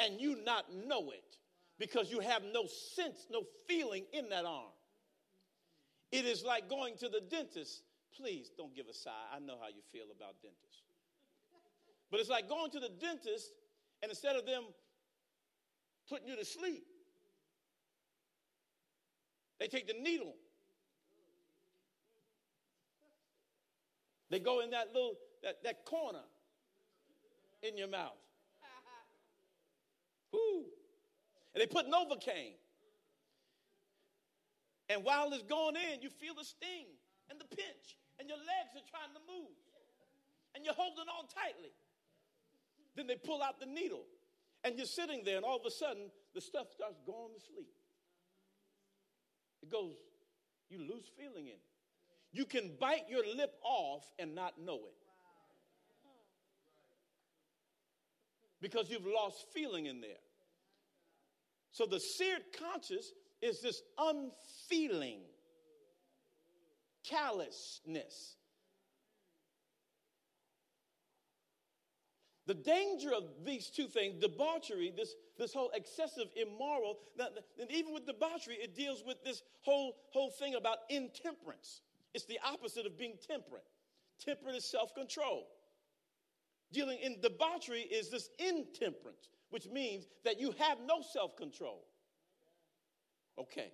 and 0.00 0.20
you 0.20 0.42
not 0.44 0.64
know 0.86 1.10
it 1.10 1.36
because 1.78 2.10
you 2.10 2.20
have 2.20 2.42
no 2.52 2.66
sense, 2.66 3.26
no 3.30 3.42
feeling 3.68 4.04
in 4.12 4.28
that 4.30 4.44
arm. 4.44 4.72
It 6.10 6.24
is 6.24 6.44
like 6.44 6.68
going 6.68 6.96
to 6.98 7.08
the 7.08 7.20
dentist. 7.20 7.82
Please 8.16 8.50
don't 8.56 8.74
give 8.74 8.86
a 8.88 8.94
sigh. 8.94 9.10
I 9.34 9.38
know 9.38 9.56
how 9.60 9.68
you 9.68 9.82
feel 9.92 10.06
about 10.16 10.34
dentists. 10.42 10.82
But 12.10 12.20
it's 12.20 12.28
like 12.28 12.48
going 12.48 12.70
to 12.72 12.80
the 12.80 12.88
dentist 12.88 13.52
and 14.02 14.10
instead 14.10 14.36
of 14.36 14.46
them 14.46 14.64
putting 16.08 16.26
you 16.26 16.36
to 16.36 16.44
sleep, 16.44 16.84
they 19.58 19.68
take 19.68 19.86
the 19.86 19.94
needle. 19.94 20.34
They 24.30 24.40
go 24.40 24.60
in 24.60 24.70
that 24.70 24.88
little 24.94 25.14
that, 25.42 25.62
that 25.64 25.84
corner 25.84 26.22
in 27.62 27.76
your 27.76 27.88
mouth. 27.88 28.16
Whoo. 30.32 30.64
And 31.54 31.60
they 31.60 31.66
put 31.66 31.86
Novocaine. 31.86 32.54
And 34.88 35.04
while 35.04 35.32
it's 35.32 35.44
going 35.44 35.76
in, 35.76 36.02
you 36.02 36.10
feel 36.10 36.34
the 36.34 36.44
sting 36.44 36.86
and 37.30 37.40
the 37.40 37.44
pinch, 37.44 37.96
and 38.18 38.28
your 38.28 38.38
legs 38.38 38.74
are 38.74 38.86
trying 38.90 39.14
to 39.14 39.20
move, 39.32 39.54
and 40.54 40.64
you're 40.64 40.74
holding 40.74 41.06
on 41.06 41.26
tightly. 41.28 41.70
Then 42.96 43.06
they 43.06 43.14
pull 43.14 43.40
out 43.40 43.60
the 43.60 43.66
needle, 43.66 44.02
and 44.64 44.76
you're 44.76 44.86
sitting 44.86 45.22
there, 45.24 45.36
and 45.36 45.44
all 45.44 45.56
of 45.56 45.64
a 45.64 45.70
sudden, 45.70 46.10
the 46.34 46.40
stuff 46.40 46.66
starts 46.72 46.98
going 47.06 47.32
to 47.34 47.40
sleep. 47.40 47.70
It 49.62 49.70
goes, 49.70 49.94
you 50.68 50.78
lose 50.78 51.04
feeling 51.16 51.46
in 51.46 51.54
it. 51.54 51.60
You 52.32 52.44
can 52.44 52.72
bite 52.80 53.08
your 53.08 53.22
lip 53.36 53.54
off 53.62 54.04
and 54.18 54.34
not 54.34 54.60
know 54.60 54.74
it. 54.76 54.99
Because 58.60 58.90
you've 58.90 59.06
lost 59.06 59.46
feeling 59.54 59.86
in 59.86 60.00
there. 60.00 60.10
So 61.72 61.86
the 61.86 62.00
seared 62.00 62.42
conscience 62.58 63.12
is 63.40 63.60
this 63.60 63.82
unfeeling, 63.98 65.20
callousness. 67.04 68.36
The 72.46 72.54
danger 72.54 73.10
of 73.14 73.22
these 73.44 73.70
two 73.70 73.86
things, 73.86 74.16
debauchery, 74.20 74.92
this, 74.96 75.14
this 75.38 75.54
whole 75.54 75.70
excessive 75.72 76.26
immoral, 76.34 76.98
and 77.60 77.70
even 77.70 77.94
with 77.94 78.06
debauchery, 78.06 78.56
it 78.56 78.74
deals 78.74 79.04
with 79.06 79.22
this 79.22 79.42
whole, 79.62 79.94
whole 80.12 80.30
thing 80.30 80.56
about 80.56 80.78
intemperance. 80.88 81.82
It's 82.12 82.24
the 82.24 82.40
opposite 82.44 82.86
of 82.86 82.98
being 82.98 83.14
temperate. 83.24 83.62
Temperate 84.18 84.56
is 84.56 84.64
self 84.64 84.94
control. 84.94 85.46
Dealing 86.72 86.98
in 86.98 87.20
debauchery 87.20 87.80
is 87.80 88.10
this 88.10 88.30
intemperance 88.38 89.28
which 89.50 89.66
means 89.66 90.06
that 90.24 90.40
you 90.40 90.54
have 90.58 90.78
no 90.86 91.02
self 91.02 91.36
control. 91.36 91.84
Okay. 93.38 93.72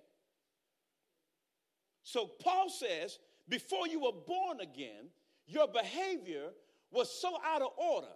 So 2.03 2.29
Paul 2.41 2.69
says, 2.69 3.19
before 3.47 3.87
you 3.87 3.99
were 3.99 4.11
born 4.11 4.59
again, 4.61 5.09
your 5.45 5.67
behavior 5.67 6.49
was 6.91 7.11
so 7.21 7.37
out 7.45 7.61
of 7.61 7.71
order 7.77 8.07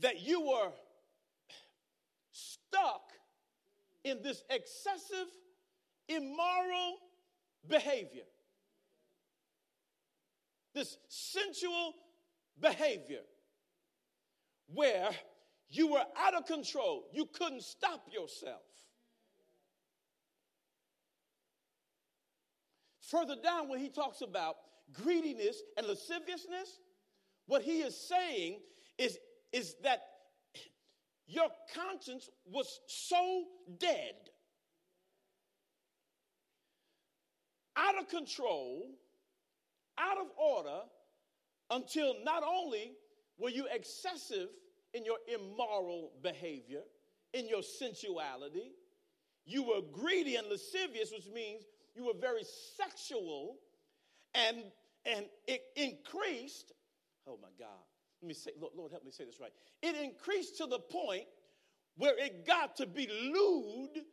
that 0.00 0.20
you 0.20 0.40
were 0.40 0.70
stuck 2.32 3.12
in 4.04 4.22
this 4.22 4.42
excessive, 4.50 5.26
immoral 6.08 6.96
behavior, 7.68 8.24
this 10.74 10.98
sensual 11.08 11.94
behavior 12.60 13.22
where 14.72 15.10
you 15.68 15.92
were 15.92 16.04
out 16.16 16.34
of 16.34 16.46
control. 16.46 17.04
You 17.12 17.26
couldn't 17.26 17.62
stop 17.62 18.06
yourself. 18.12 18.62
Further 23.10 23.36
down, 23.42 23.68
when 23.68 23.78
he 23.78 23.88
talks 23.88 24.20
about 24.20 24.56
greediness 24.92 25.62
and 25.76 25.86
lasciviousness, 25.86 26.80
what 27.46 27.62
he 27.62 27.80
is 27.80 27.96
saying 27.96 28.60
is, 28.98 29.18
is 29.52 29.76
that 29.82 30.00
your 31.26 31.48
conscience 31.74 32.28
was 32.44 32.80
so 32.86 33.44
dead, 33.78 34.14
out 37.76 37.98
of 37.98 38.08
control, 38.08 38.90
out 39.98 40.18
of 40.18 40.26
order, 40.36 40.80
until 41.70 42.14
not 42.24 42.42
only 42.42 42.92
were 43.38 43.50
you 43.50 43.66
excessive 43.72 44.48
in 44.94 45.04
your 45.04 45.18
immoral 45.32 46.12
behavior, 46.22 46.82
in 47.32 47.48
your 47.48 47.62
sensuality, 47.62 48.72
you 49.44 49.62
were 49.62 49.80
greedy 49.92 50.36
and 50.36 50.46
lascivious, 50.48 51.10
which 51.12 51.28
means 51.32 51.64
you 51.94 52.04
were 52.04 52.18
very 52.18 52.42
sexual, 52.76 53.56
and, 54.34 54.58
and 55.06 55.26
it 55.46 55.62
increased. 55.76 56.72
Oh 57.26 57.38
my 57.40 57.48
God. 57.58 57.68
Let 58.20 58.28
me 58.28 58.34
say, 58.34 58.50
Lord, 58.60 58.72
Lord, 58.76 58.90
help 58.90 59.04
me 59.04 59.10
say 59.10 59.24
this 59.24 59.40
right. 59.40 59.52
It 59.82 59.94
increased 59.96 60.58
to 60.58 60.66
the 60.66 60.80
point 60.80 61.24
where 61.96 62.18
it 62.18 62.46
got 62.46 62.76
to 62.76 62.86
be 62.86 63.06
lewd, 63.06 64.04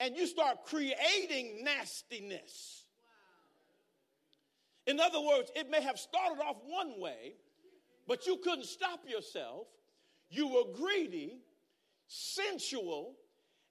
and 0.00 0.16
you 0.16 0.26
start 0.26 0.64
creating 0.64 1.64
nastiness. 1.64 2.84
In 4.88 4.98
other 5.00 5.20
words, 5.20 5.52
it 5.54 5.70
may 5.70 5.82
have 5.82 5.98
started 5.98 6.42
off 6.42 6.56
one 6.66 6.98
way, 6.98 7.34
but 8.06 8.26
you 8.26 8.38
couldn't 8.38 8.64
stop 8.64 9.00
yourself. 9.06 9.66
You 10.30 10.48
were 10.48 10.64
greedy, 10.74 11.36
sensual, 12.06 13.14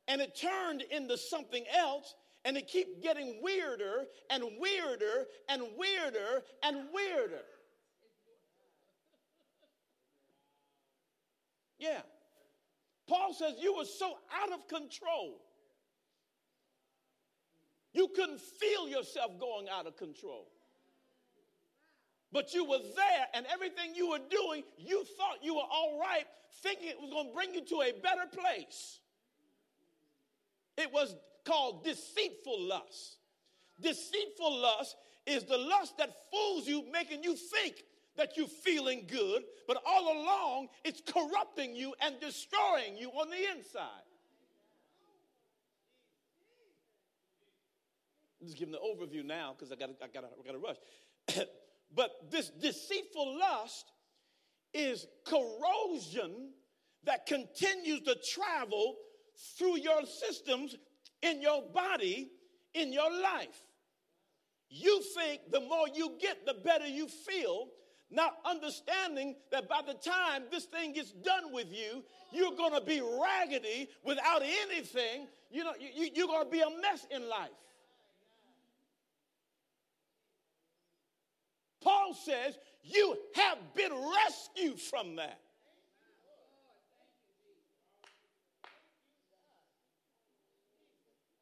and 0.07 0.21
it 0.21 0.39
turned 0.39 0.83
into 0.83 1.17
something 1.17 1.65
else, 1.75 2.13
and 2.45 2.55
it 2.55 2.71
kept 2.71 3.01
getting 3.01 3.41
weirder 3.41 4.05
and 4.29 4.43
weirder 4.59 5.25
and 5.49 5.63
weirder 5.75 6.43
and 6.61 6.85
weirder. 6.93 7.45
Yeah. 11.79 12.01
Paul 13.07 13.33
says 13.33 13.55
you 13.59 13.75
were 13.75 13.85
so 13.85 14.17
out 14.39 14.51
of 14.51 14.67
control. 14.67 15.41
You 17.93 18.07
couldn't 18.15 18.39
feel 18.39 18.87
yourself 18.87 19.39
going 19.39 19.67
out 19.67 19.87
of 19.87 19.97
control. 19.97 20.47
But 22.37 22.53
you 22.53 22.65
were 22.65 22.77
there, 22.77 23.25
and 23.33 23.47
everything 23.51 23.95
you 23.95 24.11
were 24.11 24.19
doing, 24.29 24.61
you 24.77 25.03
thought 25.17 25.37
you 25.41 25.55
were 25.55 25.67
all 25.71 25.99
right, 25.99 26.25
thinking 26.61 26.87
it 26.87 27.01
was 27.01 27.09
going 27.09 27.29
to 27.29 27.33
bring 27.33 27.51
you 27.55 27.65
to 27.65 27.81
a 27.81 27.99
better 27.99 28.27
place. 28.31 28.99
It 30.77 30.93
was 30.93 31.15
called 31.45 31.83
deceitful 31.83 32.61
lust. 32.61 33.17
Deceitful 33.81 34.55
lust 34.55 34.97
is 35.25 35.45
the 35.45 35.57
lust 35.57 35.97
that 35.97 36.11
fools 36.31 36.67
you, 36.67 36.83
making 36.91 37.23
you 37.23 37.35
think 37.35 37.83
that 38.17 38.37
you're 38.37 38.47
feeling 38.47 39.07
good, 39.07 39.41
but 39.67 39.81
all 39.83 40.21
along 40.21 40.67
it's 40.85 41.01
corrupting 41.11 41.75
you 41.75 41.95
and 42.03 42.19
destroying 42.19 42.97
you 42.99 43.09
on 43.09 43.31
the 43.31 43.57
inside. 43.57 44.05
I'm 48.39 48.45
just 48.45 48.59
giving 48.59 48.73
the 48.73 48.77
overview 48.77 49.25
now 49.25 49.55
because 49.57 49.71
I 49.71 49.75
got 49.75 49.89
I 50.03 50.07
got 50.13 50.25
I 50.25 50.45
got 50.45 50.51
to 50.51 50.59
rush. 50.59 51.47
but 51.97 52.11
this 52.31 52.49
deceitful 52.49 53.39
lust 53.39 53.91
is 54.73 55.07
corrosion 55.25 56.51
that 57.03 57.25
continues 57.25 58.01
to 58.01 58.15
travel 58.33 58.95
through 59.57 59.79
your 59.79 60.05
systems 60.05 60.75
in 61.23 61.41
your 61.41 61.63
body 61.73 62.29
in 62.75 62.93
your 62.93 63.11
life. 63.11 63.63
You 64.69 65.01
think 65.15 65.41
the 65.51 65.61
more 65.61 65.87
you 65.93 66.17
get, 66.21 66.45
the 66.45 66.53
better 66.53 66.87
you 66.87 67.07
feel, 67.07 67.69
not 68.11 68.35
understanding 68.45 69.35
that 69.51 69.67
by 69.67 69.81
the 69.85 69.95
time 69.95 70.43
this 70.51 70.65
thing 70.65 70.93
gets 70.93 71.11
done 71.11 71.51
with 71.51 71.67
you, 71.71 72.03
you're 72.31 72.55
going 72.55 72.73
to 72.73 72.81
be 72.81 73.01
raggedy 73.01 73.89
without 74.03 74.43
anything. 74.43 75.27
You 75.49 75.63
know, 75.63 75.73
you, 75.79 76.09
you're 76.13 76.27
going 76.27 76.45
to 76.45 76.51
be 76.51 76.61
a 76.61 76.69
mess 76.81 77.07
in 77.09 77.27
life. 77.27 77.49
Paul 81.81 82.13
says, 82.13 82.57
You 82.83 83.17
have 83.35 83.57
been 83.75 83.91
rescued 83.93 84.79
from 84.79 85.15
that. 85.17 85.39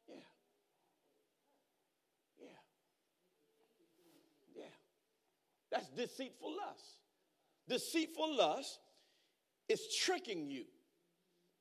Yeah. 0.08 0.14
Yeah. 2.38 2.46
Yeah. 4.56 4.64
That's 5.70 5.88
deceitful 5.88 6.54
lust. 6.56 7.00
Deceitful 7.68 8.36
lust 8.36 8.78
is 9.68 9.80
tricking 10.00 10.48
you 10.48 10.64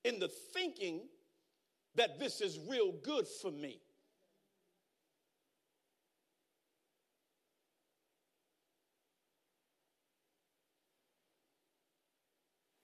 into 0.03 0.27
thinking 0.53 1.01
that 1.95 2.19
this 2.19 2.41
is 2.41 2.59
real 2.69 2.91
good 3.03 3.27
for 3.41 3.51
me. 3.51 3.79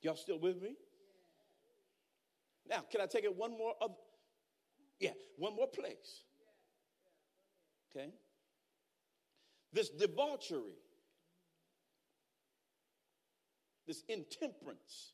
Y'all 0.01 0.15
still 0.15 0.39
with 0.39 0.61
me? 0.61 0.75
Now, 2.67 2.83
can 2.91 3.01
I 3.01 3.05
take 3.05 3.23
it 3.23 3.35
one 3.35 3.51
more? 3.51 3.73
Other, 3.81 3.93
yeah, 4.99 5.11
one 5.37 5.55
more 5.55 5.67
place. 5.67 6.23
Okay? 7.89 8.09
This 9.73 9.89
debauchery, 9.89 10.77
this 13.87 14.03
intemperance, 14.07 15.13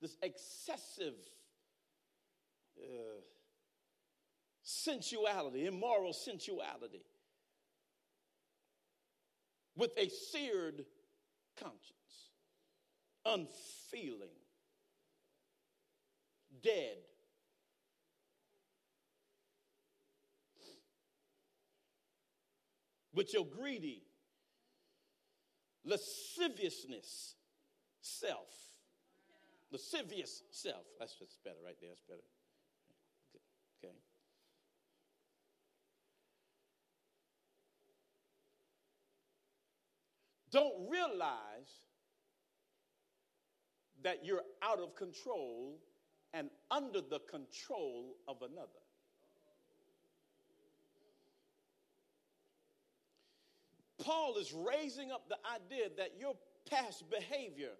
this 0.00 0.16
excessive 0.22 1.14
uh, 2.78 3.20
sensuality, 4.62 5.66
immoral 5.66 6.12
sensuality, 6.12 7.04
with 9.76 9.90
a 9.98 10.08
seared 10.08 10.84
conscience 11.60 12.03
unfeeling, 13.24 14.28
dead. 16.62 16.96
With 23.12 23.32
your 23.32 23.46
greedy, 23.46 24.02
lasciviousness, 25.84 27.36
self. 28.00 28.48
Lascivious 29.70 30.42
self. 30.50 30.84
That's, 30.98 31.14
that's 31.18 31.38
better 31.44 31.56
right 31.64 31.76
there. 31.80 31.90
That's 31.90 32.02
better. 32.02 32.22
Okay. 33.84 33.94
Don't 40.50 40.88
realize 40.88 41.83
that 44.04 44.24
you're 44.24 44.42
out 44.62 44.78
of 44.78 44.94
control 44.94 45.74
and 46.32 46.50
under 46.70 47.00
the 47.00 47.20
control 47.30 48.14
of 48.28 48.36
another. 48.42 48.68
Paul 53.98 54.36
is 54.36 54.52
raising 54.52 55.10
up 55.10 55.28
the 55.28 55.38
idea 55.50 55.88
that 55.96 56.12
your 56.18 56.34
past 56.70 57.04
behavior 57.10 57.70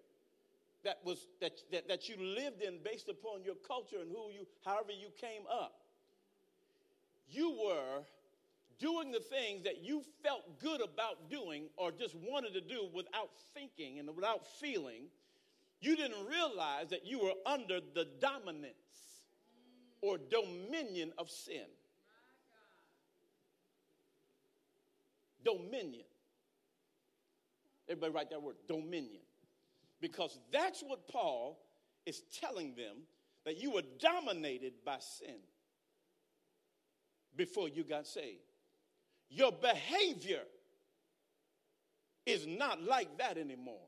that 0.83 0.99
was 1.03 1.27
that, 1.41 1.53
that, 1.71 1.87
that 1.87 2.09
you 2.09 2.15
lived 2.17 2.61
in 2.61 2.77
based 2.83 3.09
upon 3.09 3.43
your 3.43 3.55
culture 3.67 3.97
and 4.01 4.09
who 4.11 4.31
you 4.31 4.45
however 4.63 4.91
you 4.91 5.09
came 5.19 5.41
up 5.51 5.73
you 7.27 7.51
were 7.51 8.03
doing 8.79 9.11
the 9.11 9.19
things 9.19 9.63
that 9.63 9.83
you 9.83 10.03
felt 10.23 10.59
good 10.59 10.81
about 10.81 11.29
doing 11.29 11.63
or 11.77 11.91
just 11.91 12.15
wanted 12.15 12.53
to 12.53 12.61
do 12.61 12.87
without 12.93 13.31
thinking 13.53 13.99
and 13.99 14.15
without 14.15 14.45
feeling 14.59 15.05
you 15.85 15.95
didn't 15.95 16.25
realize 16.27 16.89
that 16.89 17.05
you 17.05 17.19
were 17.19 17.33
under 17.45 17.79
the 17.93 18.07
dominance 18.19 18.73
or 20.01 20.17
dominion 20.17 21.13
of 21.17 21.29
sin. 21.29 21.65
Dominion. 25.43 26.05
Everybody 27.87 28.13
write 28.13 28.29
that 28.31 28.41
word, 28.41 28.55
dominion. 28.67 29.21
Because 30.01 30.39
that's 30.51 30.81
what 30.81 31.07
Paul 31.07 31.59
is 32.05 32.23
telling 32.39 32.73
them 32.75 32.97
that 33.45 33.61
you 33.61 33.69
were 33.69 33.83
dominated 33.99 34.73
by 34.83 34.97
sin 34.99 35.37
before 37.35 37.69
you 37.69 37.83
got 37.83 38.07
saved. 38.07 38.39
Your 39.29 39.51
behavior 39.51 40.41
is 42.25 42.47
not 42.47 42.81
like 42.81 43.19
that 43.19 43.37
anymore. 43.37 43.85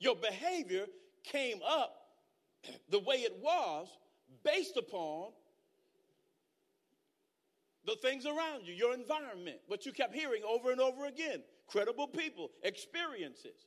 Your 0.00 0.16
behavior 0.16 0.86
came 1.22 1.60
up 1.64 1.94
the 2.88 2.98
way 2.98 3.16
it 3.16 3.36
was 3.40 3.86
based 4.42 4.76
upon 4.76 5.30
the 7.86 7.96
things 7.96 8.26
around 8.26 8.64
you, 8.64 8.74
your 8.74 8.94
environment, 8.94 9.58
what 9.66 9.86
you 9.86 9.92
kept 9.92 10.14
hearing 10.14 10.42
over 10.48 10.70
and 10.72 10.80
over 10.80 11.06
again, 11.06 11.42
credible 11.66 12.06
people, 12.06 12.50
experiences. 12.62 13.66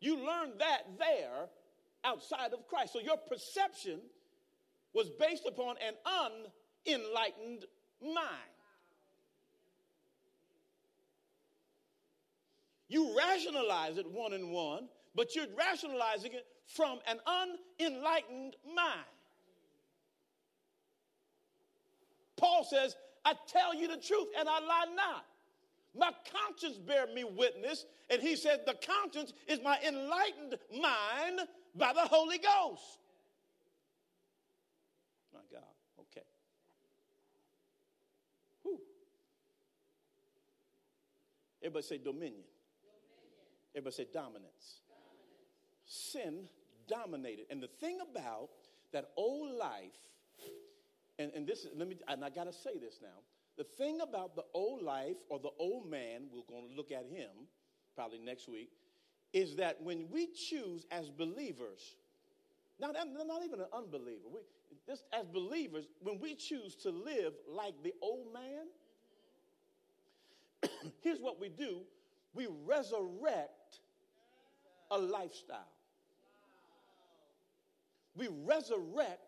You 0.00 0.16
learned 0.16 0.54
that 0.58 0.82
there 0.98 1.48
outside 2.04 2.52
of 2.52 2.66
Christ. 2.66 2.94
So 2.94 3.00
your 3.00 3.16
perception 3.16 4.00
was 4.94 5.10
based 5.18 5.44
upon 5.46 5.76
an 5.86 5.94
unenlightened 6.86 7.66
mind. 8.02 8.56
You 12.88 13.16
rationalize 13.16 13.98
it 13.98 14.10
one 14.10 14.32
and 14.32 14.50
one, 14.50 14.88
but 15.14 15.34
you're 15.34 15.46
rationalizing 15.56 16.32
it 16.32 16.46
from 16.66 16.98
an 17.06 17.18
unenlightened 17.26 18.56
mind. 18.74 19.06
Paul 22.36 22.64
says, 22.64 22.96
I 23.24 23.34
tell 23.48 23.74
you 23.74 23.88
the 23.88 23.98
truth 23.98 24.28
and 24.38 24.48
I 24.48 24.60
lie 24.60 24.86
not. 24.94 25.26
My 25.96 26.10
conscience 26.32 26.78
bear 26.78 27.06
me 27.08 27.24
witness. 27.24 27.84
And 28.08 28.22
he 28.22 28.36
said, 28.36 28.60
The 28.66 28.74
conscience 28.74 29.32
is 29.48 29.60
my 29.62 29.78
enlightened 29.86 30.56
mind 30.80 31.40
by 31.74 31.92
the 31.92 32.02
Holy 32.02 32.38
Ghost. 32.38 33.00
My 35.32 35.40
God, 35.50 35.62
okay. 36.00 36.26
Whew. 38.62 38.78
Everybody 41.62 41.82
say 41.82 41.98
dominion. 41.98 42.20
dominion. 42.20 42.44
Everybody 43.74 43.94
say 43.96 44.06
dominance. 44.12 44.80
Sin 45.90 46.48
dominated. 46.86 47.46
And 47.50 47.60
the 47.60 47.66
thing 47.80 47.98
about 48.00 48.50
that 48.92 49.10
old 49.16 49.50
life 49.58 49.90
and, 51.18 51.32
and 51.34 51.46
this 51.46 51.66
let 51.76 51.88
me 51.88 51.96
and 52.08 52.24
I 52.24 52.30
gotta 52.30 52.52
say 52.52 52.78
this 52.80 53.00
now. 53.02 53.08
The 53.58 53.64
thing 53.64 54.00
about 54.00 54.36
the 54.36 54.44
old 54.54 54.82
life 54.82 55.16
or 55.28 55.38
the 55.38 55.50
old 55.58 55.90
man, 55.90 56.22
we're 56.32 56.42
to 56.66 56.74
look 56.74 56.90
at 56.92 57.04
him 57.04 57.28
probably 57.94 58.18
next 58.18 58.48
week, 58.48 58.70
is 59.32 59.56
that 59.56 59.82
when 59.82 60.06
we 60.10 60.28
choose 60.28 60.86
as 60.90 61.10
believers, 61.10 61.96
not, 62.80 62.94
not 63.26 63.44
even 63.44 63.60
an 63.60 63.66
unbeliever, 63.74 64.28
we, 64.32 64.40
just 64.86 65.04
as 65.12 65.26
believers, 65.26 65.88
when 66.00 66.18
we 66.20 66.34
choose 66.34 66.74
to 66.76 66.90
live 66.90 67.34
like 67.46 67.74
the 67.82 67.92
old 68.00 68.32
man, 68.32 68.66
here's 71.02 71.20
what 71.20 71.38
we 71.40 71.48
do 71.50 71.80
we 72.32 72.46
resurrect 72.64 73.80
a 74.90 74.98
lifestyle. 74.98 75.68
We 78.20 78.28
resurrect 78.44 79.22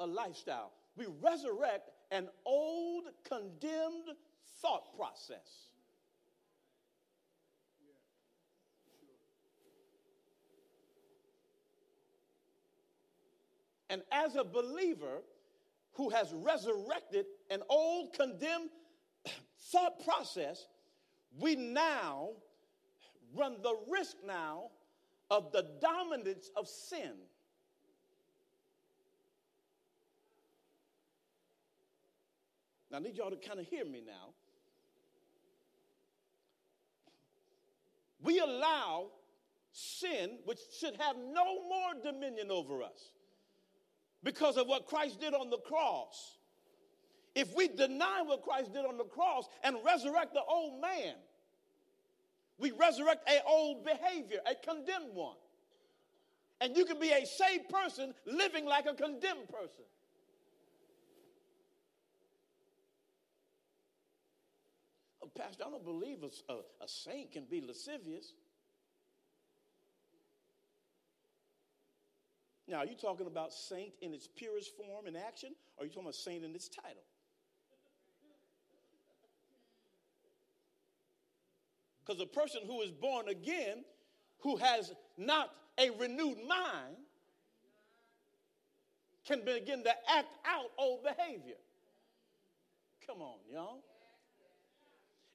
a 0.00 0.06
lifestyle. 0.06 0.72
We 0.96 1.06
resurrect 1.20 1.90
an 2.10 2.28
old 2.44 3.04
condemned 3.24 4.08
thought 4.60 4.96
process. 4.96 5.68
And 13.88 14.02
as 14.10 14.34
a 14.34 14.42
believer 14.42 15.22
who 15.92 16.10
has 16.10 16.32
resurrected 16.32 17.26
an 17.50 17.62
old 17.68 18.14
condemned 18.14 18.70
thought 19.70 20.04
process, 20.04 20.66
we 21.38 21.54
now 21.54 22.30
run 23.32 23.58
the 23.62 23.76
risk 23.88 24.16
now 24.26 24.70
of 25.32 25.50
the 25.50 25.66
dominance 25.80 26.50
of 26.54 26.68
sin. 26.68 27.14
Now, 32.90 32.98
I 32.98 33.00
need 33.00 33.16
y'all 33.16 33.30
to 33.30 33.36
kind 33.36 33.58
of 33.58 33.66
hear 33.66 33.86
me 33.86 34.02
now. 34.06 34.34
We 38.22 38.40
allow 38.40 39.06
sin, 39.72 40.38
which 40.44 40.58
should 40.78 40.96
have 41.00 41.16
no 41.16 41.62
more 41.66 41.94
dominion 42.04 42.50
over 42.50 42.82
us 42.82 43.12
because 44.22 44.58
of 44.58 44.66
what 44.66 44.86
Christ 44.86 45.18
did 45.18 45.32
on 45.32 45.48
the 45.48 45.56
cross. 45.56 46.36
If 47.34 47.56
we 47.56 47.68
deny 47.68 48.20
what 48.22 48.42
Christ 48.42 48.74
did 48.74 48.84
on 48.84 48.98
the 48.98 49.04
cross 49.04 49.48
and 49.64 49.78
resurrect 49.82 50.34
the 50.34 50.42
old 50.46 50.78
man, 50.82 51.14
we 52.58 52.70
resurrect 52.70 53.28
a 53.28 53.42
old 53.46 53.84
behavior, 53.84 54.38
a 54.46 54.54
condemned 54.54 55.14
one. 55.14 55.36
And 56.60 56.76
you 56.76 56.84
can 56.84 57.00
be 57.00 57.10
a 57.10 57.26
saved 57.26 57.68
person 57.68 58.14
living 58.24 58.66
like 58.66 58.86
a 58.86 58.94
condemned 58.94 59.48
person. 59.48 59.84
Oh, 65.24 65.30
Pastor, 65.36 65.64
I 65.66 65.70
don't 65.70 65.84
believe 65.84 66.18
a, 66.22 66.52
a, 66.52 66.56
a 66.84 66.88
saint 66.88 67.32
can 67.32 67.46
be 67.50 67.60
lascivious. 67.60 68.32
Now, 72.68 72.78
are 72.78 72.86
you 72.86 72.94
talking 72.94 73.26
about 73.26 73.52
saint 73.52 73.92
in 74.00 74.14
its 74.14 74.28
purest 74.28 74.76
form 74.76 75.06
and 75.06 75.16
action, 75.16 75.50
or 75.76 75.82
are 75.82 75.86
you 75.86 75.90
talking 75.90 76.06
about 76.06 76.14
saint 76.14 76.44
in 76.44 76.54
its 76.54 76.68
title? 76.68 77.02
Because 82.12 82.22
a 82.22 82.40
person 82.40 82.60
who 82.66 82.82
is 82.82 82.90
born 82.90 83.28
again, 83.28 83.84
who 84.40 84.56
has 84.56 84.92
not 85.16 85.50
a 85.78 85.88
renewed 85.98 86.36
mind, 86.46 86.96
can 89.26 89.42
begin 89.44 89.82
to 89.84 89.90
act 90.14 90.36
out 90.46 90.66
old 90.78 91.04
behavior. 91.04 91.56
Come 93.06 93.22
on, 93.22 93.38
y'all. 93.50 93.82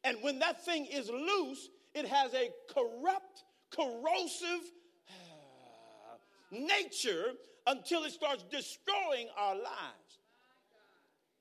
And 0.03 0.17
when 0.21 0.38
that 0.39 0.63
thing 0.65 0.86
is 0.86 1.09
loose, 1.09 1.69
it 1.95 2.05
has 2.05 2.34
a 2.36 2.51
corrupt, 2.71 3.43
corrosive 3.71 4.71
nature 6.51 7.32
until 7.65 8.03
it 8.03 8.11
starts 8.11 8.43
destroying 8.51 9.30
our 9.36 9.55
lives. 9.55 10.19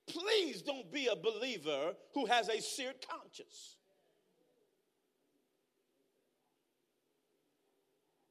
Please 0.07 0.63
don't 0.63 0.91
be 0.91 1.07
a 1.07 1.15
believer 1.15 1.93
who 2.15 2.25
has 2.25 2.49
a 2.49 2.59
seared 2.59 2.95
conscience. 3.07 3.76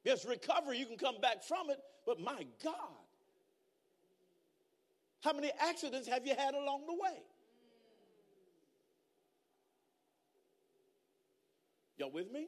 Yes, 0.07 0.23
recovery, 0.23 0.77
you 0.77 0.85
can 0.85 0.95
come 0.95 1.19
back 1.19 1.43
from 1.43 1.69
it, 1.69 1.79
but 2.05 2.17
my 2.17 2.45
God, 2.63 2.73
how 5.19 5.33
many 5.33 5.51
accidents 5.59 6.07
have 6.07 6.25
you 6.25 6.33
had 6.33 6.53
along 6.53 6.85
the 6.87 6.93
way? 6.93 7.19
Y'all 11.97 12.09
with 12.09 12.31
me? 12.31 12.47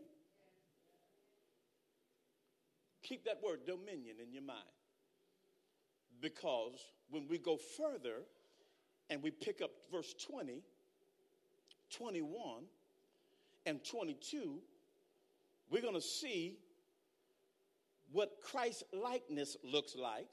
Keep 3.04 3.26
that 3.26 3.42
word 3.44 3.66
dominion 3.66 4.16
in 4.26 4.32
your 4.32 4.44
mind. 4.44 4.60
Because 6.22 6.80
when 7.10 7.28
we 7.28 7.38
go 7.38 7.58
further 7.58 8.22
and 9.10 9.22
we 9.22 9.32
pick 9.32 9.62
up 9.62 9.72
verse 9.92 10.14
20, 10.14 10.62
21, 11.90 12.64
and 13.66 13.84
22, 13.84 14.60
we're 15.70 15.82
going 15.82 15.94
to 15.94 16.00
see 16.00 16.56
what 18.12 18.32
Christ 18.44 18.84
likeness 18.94 19.58
looks 19.64 19.96
like. 19.96 20.28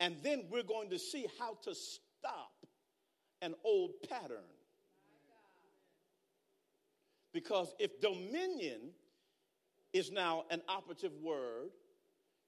And 0.00 0.16
then 0.22 0.44
we're 0.50 0.62
going 0.62 0.90
to 0.90 0.98
see 0.98 1.26
how 1.38 1.56
to 1.64 1.74
stop 1.74 2.52
an 3.40 3.54
old 3.64 3.92
pattern. 4.08 4.44
Because 7.32 7.74
if 7.78 8.00
dominion 8.00 8.90
is 9.92 10.10
now 10.10 10.44
an 10.50 10.62
operative 10.68 11.12
word, 11.22 11.70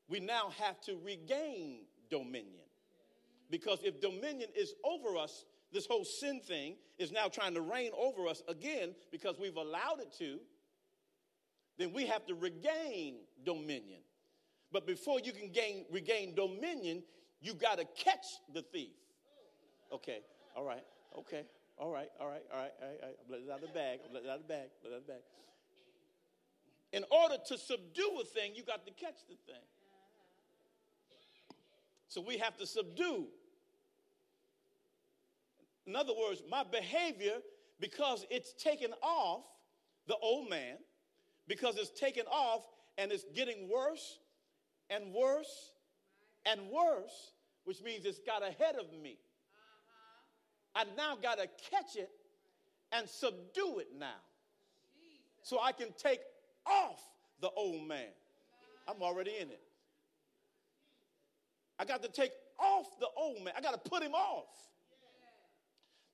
we 0.09 0.21
now 0.21 0.51
have 0.59 0.81
to 0.83 0.97
regain 1.05 1.81
dominion. 2.11 2.65
Because 3.51 3.81
if 3.83 4.01
dominion 4.01 4.49
is 4.55 4.75
over 4.85 5.17
us, 5.17 5.45
this 5.73 5.87
whole 5.87 6.05
sin 6.05 6.41
thing 6.41 6.77
is 6.99 7.13
now 7.13 7.29
trying 7.29 7.55
to 7.55 7.61
reign 7.61 7.91
over 7.97 8.27
us 8.27 8.43
again 8.49 8.95
because 9.11 9.39
we've 9.39 9.57
allowed 9.57 10.01
it 10.01 10.13
to, 10.19 10.39
then 11.79 11.93
we 11.93 12.07
have 12.07 12.27
to 12.27 12.35
regain 12.35 13.17
dominion. 13.45 14.01
But 14.73 14.87
before 14.87 15.21
you 15.21 15.33
can 15.33 15.51
gain, 15.51 15.87
regain 15.91 16.35
dominion, 16.35 17.03
you 17.41 17.55
got 17.55 17.79
to 17.79 17.85
catch 17.97 18.27
the 18.53 18.63
thief. 18.63 18.93
Okay, 19.93 20.19
all 20.57 20.65
right, 20.65 20.85
okay. 21.17 21.45
All 21.79 21.91
right, 21.91 22.09
all 22.21 22.27
right, 22.27 22.43
all 22.53 22.59
right, 22.59 22.73
all 22.83 22.89
right. 22.89 22.99
I'm 23.05 23.31
letting 23.31 23.47
it 23.47 23.53
out 23.53 23.63
of 23.63 23.69
the 23.69 23.75
bag. 23.75 24.01
I'm 24.05 24.13
letting 24.13 24.29
it 24.29 24.33
out 24.33 24.41
of 24.41 24.43
the 24.43 24.53
bag. 24.53 24.69
Let 24.83 24.91
it 24.91 24.95
out 24.95 25.01
of 25.01 25.07
the 25.07 25.13
bag. 25.13 25.23
In 26.93 27.05
order 27.11 27.37
to 27.47 27.57
subdue 27.59 28.21
a 28.21 28.25
thing, 28.25 28.53
you 28.57 28.65
got 28.65 28.85
to 28.87 28.93
catch 28.93 29.21
the 29.29 29.37
thing. 29.47 29.63
So 32.09 32.21
we 32.21 32.39
have 32.39 32.57
to 32.57 32.67
subdue. 32.67 33.27
In 35.87 35.95
other 35.95 36.15
words, 36.19 36.43
my 36.51 36.65
behavior, 36.65 37.37
because 37.79 38.27
it's 38.29 38.55
taken 38.55 38.93
off 39.01 39.43
the 40.09 40.17
old 40.17 40.51
man, 40.51 40.79
because 41.49 41.77
it's 41.77 41.99
taken 41.99 42.25
off 42.31 42.63
and 42.99 43.11
it's 43.11 43.25
getting 43.35 43.69
worse 43.69 44.19
and 44.91 45.13
worse 45.13 45.73
and 46.47 46.61
worse, 46.71 47.33
which 47.65 47.83
means 47.83 48.05
it's 48.05 48.21
got 48.21 48.43
ahead 48.43 48.77
of 48.79 48.87
me. 49.03 49.19
I 50.75 50.85
now 50.97 51.17
got 51.21 51.39
to 51.39 51.49
catch 51.71 51.97
it 51.97 52.11
and 52.93 53.09
subdue 53.09 53.79
it 53.79 53.89
now 53.99 54.21
so 55.43 55.59
I 55.61 55.73
can 55.73 55.89
take 55.97 56.21
off 56.67 57.01
the 57.41 57.51
old 57.51 57.87
man. 57.89 58.09
I'm 58.87 59.03
already 59.03 59.33
in 59.41 59.49
it. 59.51 59.61
I 61.79 61.85
got 61.85 62.03
to 62.03 62.09
take 62.09 62.33
off 62.59 62.87
the 63.01 63.09
old 63.17 63.43
man. 63.43 63.55
I 63.57 63.61
got 63.61 63.73
to 63.73 63.91
put 63.91 64.03
him 64.03 64.15
off. 64.15 64.47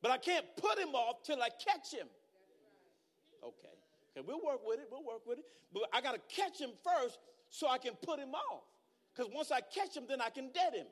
But 0.03 0.11
I 0.11 0.19
can't 0.19 0.45
put 0.57 0.79
him 0.79 0.95
off 0.95 1.23
till 1.25 1.41
I 1.43 1.49
catch 1.49 1.93
him. 1.93 2.07
Okay. 3.43 3.74
Okay, 4.17 4.25
we'll 4.27 4.45
work 4.45 4.61
with 4.65 4.79
it. 4.79 4.89
We'll 4.91 5.05
work 5.05 5.27
with 5.27 5.39
it. 5.39 5.45
But 5.73 5.85
I 5.93 6.01
got 6.01 6.15
to 6.15 6.21
catch 6.35 6.61
him 6.61 6.71
first 6.85 7.19
so 7.51 7.69
I 7.69 7.79
can 7.79 7.95
put 8.03 8.19
him 8.19 8.31
off. 8.31 8.63
Because 9.15 9.31
once 9.35 9.51
I 9.51 9.61
catch 9.61 9.97
him, 9.97 10.05
then 10.09 10.21
I 10.21 10.31
can 10.31 10.51
dead 10.53 10.75
him. 10.75 10.87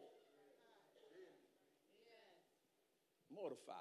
Mortify. 3.34 3.72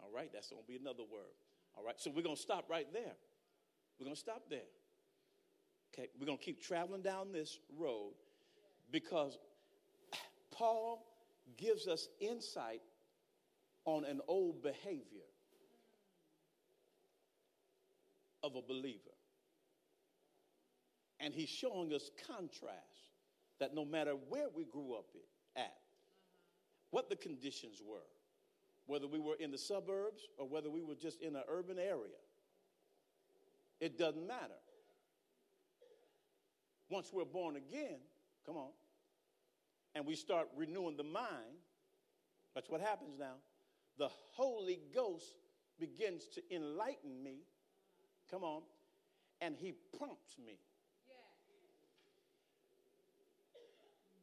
All 0.00 0.10
right, 0.14 0.30
that's 0.32 0.48
going 0.50 0.62
to 0.62 0.66
be 0.66 0.76
another 0.76 1.02
word. 1.02 1.34
All 1.76 1.84
right, 1.84 1.94
so 1.98 2.10
we're 2.14 2.22
going 2.22 2.36
to 2.36 2.42
stop 2.42 2.68
right 2.68 2.86
there. 2.92 3.14
We're 3.98 4.04
going 4.04 4.14
to 4.14 4.20
stop 4.20 4.42
there. 4.48 4.60
Okay, 5.92 6.08
we're 6.18 6.26
going 6.26 6.38
to 6.38 6.44
keep 6.44 6.62
traveling 6.62 7.02
down 7.02 7.32
this 7.32 7.58
road 7.76 8.12
because 8.92 9.38
Paul 10.52 11.04
gives 11.56 11.86
us 11.88 12.08
insight 12.20 12.82
on 13.84 14.04
an 14.04 14.20
old 14.28 14.62
behavior 14.62 15.26
of 18.42 18.56
a 18.56 18.62
believer. 18.62 19.14
And 21.20 21.34
he's 21.34 21.48
showing 21.48 21.92
us 21.92 22.10
contrast 22.26 23.10
that 23.58 23.74
no 23.74 23.84
matter 23.84 24.12
where 24.28 24.48
we 24.54 24.64
grew 24.64 24.94
up 24.94 25.06
at, 25.56 25.74
what 26.90 27.08
the 27.10 27.16
conditions 27.16 27.82
were, 27.84 28.06
whether 28.86 29.06
we 29.06 29.18
were 29.18 29.34
in 29.40 29.50
the 29.50 29.58
suburbs 29.58 30.22
or 30.38 30.48
whether 30.48 30.70
we 30.70 30.82
were 30.82 30.94
just 30.94 31.20
in 31.20 31.36
an 31.36 31.42
urban 31.48 31.78
area, 31.78 32.16
it 33.80 33.98
doesn't 33.98 34.26
matter. 34.26 34.58
Once 36.90 37.10
we're 37.12 37.24
born 37.24 37.56
again, 37.56 37.98
come 38.46 38.56
on, 38.56 38.70
and 39.94 40.06
we 40.06 40.14
start 40.14 40.48
renewing 40.56 40.96
the 40.96 41.02
mind, 41.02 41.58
that's 42.54 42.70
what 42.70 42.80
happens 42.80 43.18
now. 43.18 43.34
The 43.98 44.08
Holy 44.08 44.80
Ghost 44.94 45.36
begins 45.78 46.28
to 46.34 46.54
enlighten 46.54 47.22
me, 47.22 47.40
come 48.30 48.44
on, 48.44 48.62
and 49.40 49.54
He 49.56 49.72
prompts 49.98 50.36
me. 50.44 50.58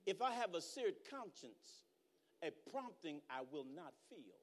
If 0.06 0.22
I 0.22 0.32
have 0.32 0.54
a 0.54 0.62
seared 0.62 0.96
conscience, 1.10 1.84
a 2.44 2.52
prompting 2.72 3.22
I 3.30 3.42
will 3.52 3.66
not 3.76 3.94
feel. 4.10 4.36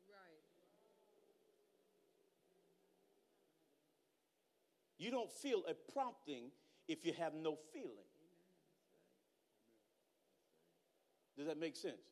You 4.99 5.11
don't 5.11 5.31
feel 5.31 5.65
a 5.69 5.75
prompting 5.93 6.53
if 6.87 7.05
you 7.05 7.13
have 7.19 7.35
no 7.35 7.57
feeling. 7.73 8.07
Does 11.37 11.47
that 11.47 11.59
make 11.59 11.75
sense? 11.75 12.03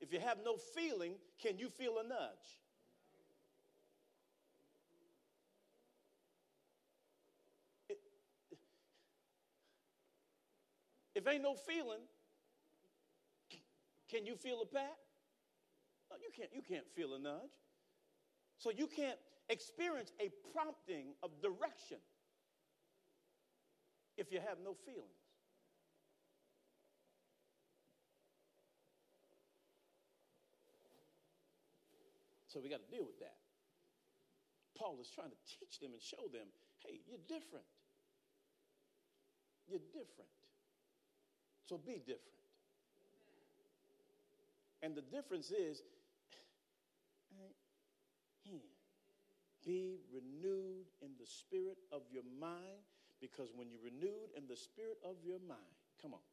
If 0.00 0.12
you 0.12 0.20
have 0.20 0.38
no 0.44 0.56
feeling, 0.56 1.14
can 1.42 1.58
you 1.58 1.70
feel 1.70 1.98
a 1.98 2.06
nudge? 2.06 2.58
If 11.20 11.28
ain't 11.28 11.42
no 11.42 11.52
feeling, 11.52 12.00
can 14.10 14.24
you 14.24 14.36
feel 14.36 14.62
a 14.62 14.64
pat? 14.64 14.96
No, 16.08 16.16
you 16.16 16.32
can't, 16.34 16.48
you 16.54 16.62
can't 16.62 16.88
feel 16.96 17.12
a 17.12 17.18
nudge. 17.18 17.60
So 18.56 18.70
you 18.70 18.86
can't 18.86 19.18
experience 19.50 20.12
a 20.18 20.30
prompting 20.54 21.12
of 21.22 21.30
direction 21.42 21.98
if 24.16 24.32
you 24.32 24.40
have 24.40 24.56
no 24.64 24.72
feelings. 24.72 25.12
So 32.48 32.60
we 32.64 32.70
got 32.70 32.80
to 32.80 32.96
deal 32.96 33.04
with 33.04 33.18
that. 33.20 33.36
Paul 34.74 34.96
is 35.02 35.10
trying 35.14 35.28
to 35.28 35.40
teach 35.44 35.80
them 35.80 35.92
and 35.92 36.00
show 36.00 36.32
them 36.32 36.48
hey, 36.86 37.00
you're 37.06 37.20
different. 37.28 37.66
You're 39.68 39.84
different. 39.92 40.39
So 41.70 41.78
be 41.78 42.02
different. 42.04 42.18
And 44.82 44.96
the 44.96 45.02
difference 45.02 45.52
is 45.52 45.82
be 49.64 50.00
renewed 50.12 50.86
in 51.00 51.10
the 51.20 51.26
spirit 51.26 51.78
of 51.92 52.02
your 52.10 52.24
mind 52.40 52.82
because 53.20 53.50
when 53.54 53.68
you're 53.70 53.84
renewed 53.84 54.34
in 54.36 54.48
the 54.48 54.56
spirit 54.56 54.98
of 55.04 55.14
your 55.24 55.38
mind, 55.48 55.60
come 56.02 56.12
on, 56.12 56.26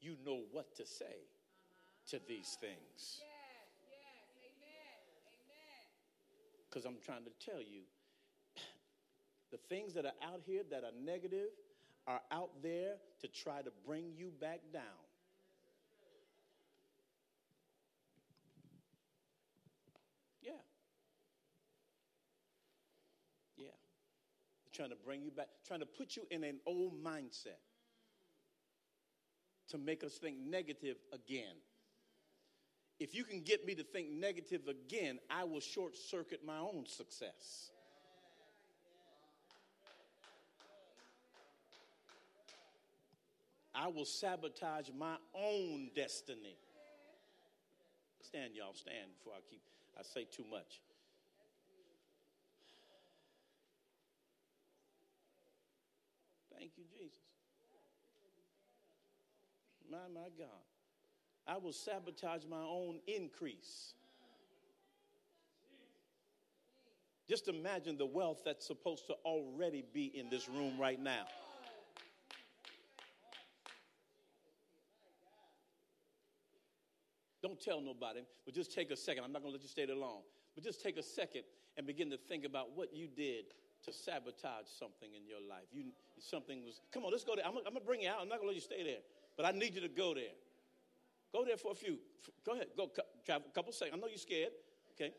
you 0.00 0.16
know 0.24 0.40
what 0.50 0.74
to 0.76 0.86
say 0.86 1.04
uh-huh. 1.04 2.16
to 2.16 2.20
these 2.26 2.56
things. 2.58 3.20
Because 6.70 6.86
I'm 6.86 6.96
trying 7.04 7.24
to 7.24 7.32
tell 7.44 7.60
you, 7.60 7.82
the 9.52 9.58
things 9.68 9.92
that 9.92 10.06
are 10.06 10.16
out 10.24 10.40
here 10.46 10.62
that 10.70 10.84
are 10.84 10.96
negative 11.04 11.50
are 12.08 12.20
out 12.32 12.50
there 12.62 12.94
to 13.20 13.28
try 13.28 13.60
to 13.60 13.70
bring 13.86 14.06
you 14.16 14.32
back 14.40 14.60
down. 14.72 14.82
Yeah. 20.42 20.52
Yeah. 23.58 23.66
Trying 24.72 24.88
to 24.88 24.96
bring 25.04 25.22
you 25.22 25.30
back, 25.30 25.48
trying 25.66 25.80
to 25.80 25.86
put 25.86 26.16
you 26.16 26.26
in 26.30 26.44
an 26.44 26.60
old 26.66 26.94
mindset 27.04 27.60
to 29.68 29.76
make 29.76 30.02
us 30.02 30.14
think 30.14 30.38
negative 30.38 30.96
again. 31.12 31.56
If 32.98 33.14
you 33.14 33.22
can 33.22 33.42
get 33.42 33.66
me 33.66 33.74
to 33.74 33.84
think 33.84 34.10
negative 34.10 34.62
again, 34.66 35.18
I 35.30 35.44
will 35.44 35.60
short 35.60 35.94
circuit 35.94 36.40
my 36.44 36.58
own 36.58 36.86
success. 36.86 37.70
I 43.80 43.86
will 43.86 44.04
sabotage 44.04 44.88
my 44.98 45.14
own 45.34 45.90
destiny. 45.94 46.56
Stand, 48.20 48.54
y'all, 48.56 48.74
stand 48.74 49.12
before 49.16 49.34
I 49.34 49.40
keep 49.48 49.60
I 49.96 50.02
say 50.02 50.26
too 50.30 50.44
much. 50.50 50.80
Thank 56.56 56.72
you, 56.76 56.84
Jesus. 56.92 57.18
My, 59.90 59.98
my 60.12 60.28
God. 60.36 60.48
I 61.46 61.56
will 61.56 61.72
sabotage 61.72 62.44
my 62.48 62.62
own 62.62 63.00
increase. 63.06 63.94
Just 67.28 67.48
imagine 67.48 67.96
the 67.96 68.06
wealth 68.06 68.42
that's 68.44 68.66
supposed 68.66 69.06
to 69.06 69.14
already 69.24 69.84
be 69.92 70.06
in 70.06 70.30
this 70.30 70.48
room 70.48 70.78
right 70.78 71.00
now. 71.00 71.26
Don't 77.48 77.58
tell 77.58 77.80
nobody, 77.80 78.20
but 78.44 78.52
just 78.52 78.74
take 78.74 78.90
a 78.90 78.96
second. 78.96 79.24
I'm 79.24 79.32
not 79.32 79.40
going 79.40 79.54
to 79.54 79.56
let 79.56 79.62
you 79.62 79.70
stay 79.70 79.86
there 79.86 79.96
long. 79.96 80.20
But 80.54 80.64
just 80.64 80.82
take 80.82 80.98
a 80.98 81.02
second 81.02 81.44
and 81.78 81.86
begin 81.86 82.10
to 82.10 82.18
think 82.18 82.44
about 82.44 82.76
what 82.76 82.92
you 82.92 83.08
did 83.08 83.46
to 83.86 83.92
sabotage 83.92 84.66
something 84.78 85.08
in 85.16 85.26
your 85.26 85.40
life. 85.48 85.64
You 85.72 85.84
something 86.20 86.62
was. 86.62 86.82
Come 86.92 87.06
on, 87.06 87.10
let's 87.10 87.24
go 87.24 87.36
there. 87.36 87.46
I'm, 87.46 87.56
I'm 87.56 87.72
going 87.72 87.76
to 87.76 87.80
bring 87.80 88.02
you 88.02 88.10
out. 88.10 88.18
I'm 88.20 88.28
not 88.28 88.40
going 88.40 88.48
to 88.48 88.48
let 88.48 88.54
you 88.56 88.60
stay 88.60 88.84
there, 88.84 89.00
but 89.34 89.46
I 89.46 89.52
need 89.52 89.74
you 89.74 89.80
to 89.80 89.88
go 89.88 90.12
there. 90.12 90.36
Go 91.32 91.42
there 91.46 91.56
for 91.56 91.72
a 91.72 91.74
few. 91.74 91.96
Go 92.44 92.52
ahead. 92.52 92.66
Go 92.76 92.90
travel 93.24 93.48
a 93.50 93.54
couple 93.54 93.72
seconds. 93.72 93.96
I 93.96 93.98
know 93.98 94.08
you're 94.08 94.18
scared. 94.18 94.52
Okay. 94.94 95.14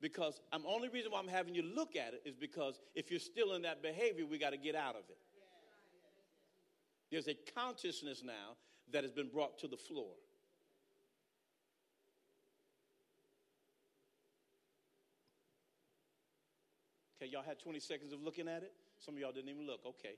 Because 0.00 0.40
I'm 0.54 0.64
only 0.64 0.88
reason 0.88 1.12
why 1.12 1.18
I'm 1.18 1.28
having 1.28 1.54
you 1.54 1.64
look 1.64 1.96
at 1.96 2.14
it 2.14 2.22
is 2.24 2.34
because 2.34 2.80
if 2.94 3.10
you're 3.10 3.20
still 3.20 3.52
in 3.52 3.62
that 3.62 3.82
behavior, 3.82 4.24
we 4.24 4.38
got 4.38 4.50
to 4.50 4.56
get 4.56 4.74
out 4.74 4.94
of 4.94 5.02
it. 5.10 5.18
There's 7.10 7.28
a 7.28 7.36
consciousness 7.54 8.22
now 8.24 8.56
that 8.90 9.02
has 9.02 9.12
been 9.12 9.28
brought 9.28 9.58
to 9.58 9.68
the 9.68 9.76
floor. 9.76 10.12
Okay, 17.18 17.30
y'all 17.30 17.42
had 17.42 17.58
20 17.58 17.80
seconds 17.80 18.12
of 18.12 18.22
looking 18.22 18.46
at 18.46 18.62
it. 18.62 18.72
Some 19.00 19.14
of 19.14 19.20
y'all 19.20 19.32
didn't 19.32 19.50
even 19.50 19.66
look. 19.66 19.80
Okay, 19.84 20.14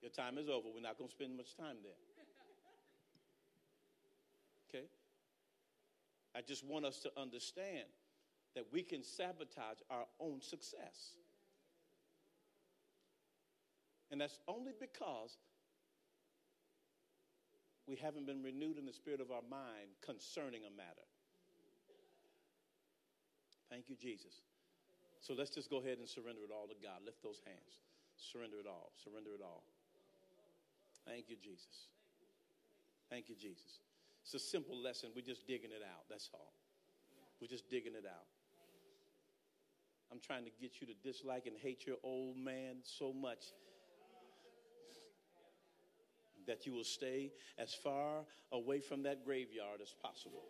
your 0.00 0.10
time 0.10 0.38
is 0.38 0.48
over. 0.48 0.68
We're 0.72 0.80
not 0.80 0.96
going 0.96 1.08
to 1.08 1.14
spend 1.14 1.36
much 1.36 1.56
time 1.56 1.76
there. 1.82 1.98
Okay? 4.68 4.86
I 6.34 6.40
just 6.40 6.64
want 6.64 6.84
us 6.84 7.00
to 7.00 7.10
understand 7.20 7.88
that 8.54 8.64
we 8.72 8.82
can 8.82 9.02
sabotage 9.02 9.78
our 9.90 10.06
own 10.20 10.40
success. 10.40 11.16
And 14.10 14.20
that's 14.20 14.38
only 14.48 14.72
because 14.78 15.36
we 17.86 17.96
haven't 17.96 18.26
been 18.26 18.42
renewed 18.42 18.78
in 18.78 18.86
the 18.86 18.92
spirit 18.92 19.20
of 19.20 19.30
our 19.30 19.42
mind 19.48 19.90
concerning 20.04 20.62
a 20.62 20.70
matter. 20.76 21.06
Thank 23.68 23.88
you, 23.88 23.96
Jesus. 23.96 24.42
So 25.20 25.34
let's 25.36 25.50
just 25.50 25.68
go 25.68 25.78
ahead 25.78 25.98
and 25.98 26.08
surrender 26.08 26.40
it 26.42 26.50
all 26.52 26.66
to 26.66 26.74
God. 26.82 27.04
Lift 27.04 27.22
those 27.22 27.40
hands. 27.44 27.84
Surrender 28.16 28.56
it 28.58 28.66
all. 28.66 28.92
Surrender 29.04 29.30
it 29.36 29.42
all. 29.42 29.62
Thank 31.06 31.28
you, 31.28 31.36
Jesus. 31.36 31.88
Thank 33.08 33.28
you, 33.28 33.34
Jesus. 33.34 33.80
It's 34.22 34.34
a 34.34 34.38
simple 34.38 34.76
lesson. 34.76 35.10
We're 35.14 35.26
just 35.26 35.46
digging 35.46 35.70
it 35.70 35.82
out. 35.82 36.04
That's 36.08 36.30
all. 36.32 36.52
We're 37.40 37.48
just 37.48 37.68
digging 37.70 37.92
it 37.94 38.04
out. 38.06 38.26
I'm 40.12 40.20
trying 40.20 40.44
to 40.44 40.50
get 40.60 40.80
you 40.80 40.86
to 40.86 40.94
dislike 41.04 41.46
and 41.46 41.56
hate 41.56 41.86
your 41.86 41.96
old 42.02 42.36
man 42.36 42.76
so 42.82 43.12
much 43.12 43.44
that 46.46 46.66
you 46.66 46.72
will 46.72 46.84
stay 46.84 47.30
as 47.58 47.72
far 47.74 48.24
away 48.52 48.80
from 48.80 49.04
that 49.04 49.24
graveyard 49.24 49.80
as 49.82 49.94
possible. 50.02 50.42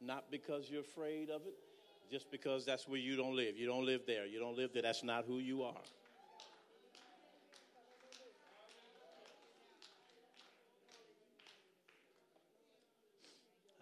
Not 0.00 0.30
because 0.30 0.68
you're 0.70 0.80
afraid 0.80 1.30
of 1.30 1.42
it, 1.42 1.54
just 2.10 2.30
because 2.30 2.66
that's 2.66 2.88
where 2.88 2.98
you 2.98 3.16
don't 3.16 3.36
live. 3.36 3.56
You 3.56 3.66
don't 3.66 3.86
live 3.86 4.02
there. 4.06 4.26
You 4.26 4.40
don't 4.40 4.56
live 4.56 4.70
there. 4.72 4.82
That's 4.82 5.04
not 5.04 5.24
who 5.26 5.38
you 5.38 5.62
are. 5.62 5.74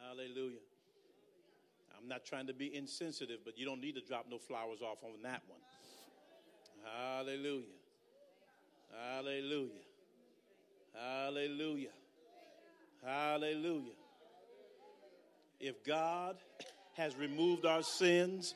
Hallelujah. 0.09 0.59
I'm 1.99 2.09
not 2.09 2.25
trying 2.25 2.47
to 2.47 2.55
be 2.55 2.75
insensitive, 2.75 3.41
but 3.45 3.59
you 3.59 3.65
don't 3.65 3.81
need 3.81 3.95
to 3.95 4.01
drop 4.01 4.27
no 4.31 4.39
flowers 4.39 4.81
off 4.83 5.03
on 5.03 5.23
that 5.23 5.43
one. 5.49 5.61
Hallelujah. 6.85 7.65
Hallelujah. 8.97 9.71
Hallelujah. 10.95 11.89
Hallelujah. 13.05 13.93
If 15.61 15.85
God 15.85 16.37
has 16.99 17.17
removed 17.17 17.65
our 17.65 17.83
sins 17.83 18.55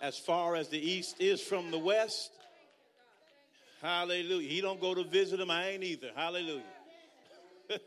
as 0.00 0.16
far 0.18 0.54
as 0.54 0.68
the 0.68 0.78
east 0.78 1.16
is 1.18 1.40
from 1.40 1.70
the 1.70 1.78
west, 1.78 2.30
hallelujah. 3.80 4.48
He 4.48 4.60
don't 4.60 4.80
go 4.80 4.94
to 4.94 5.02
visit 5.02 5.38
them, 5.38 5.50
I 5.50 5.70
ain't 5.70 5.82
either. 5.82 6.10
Hallelujah. 6.14 6.62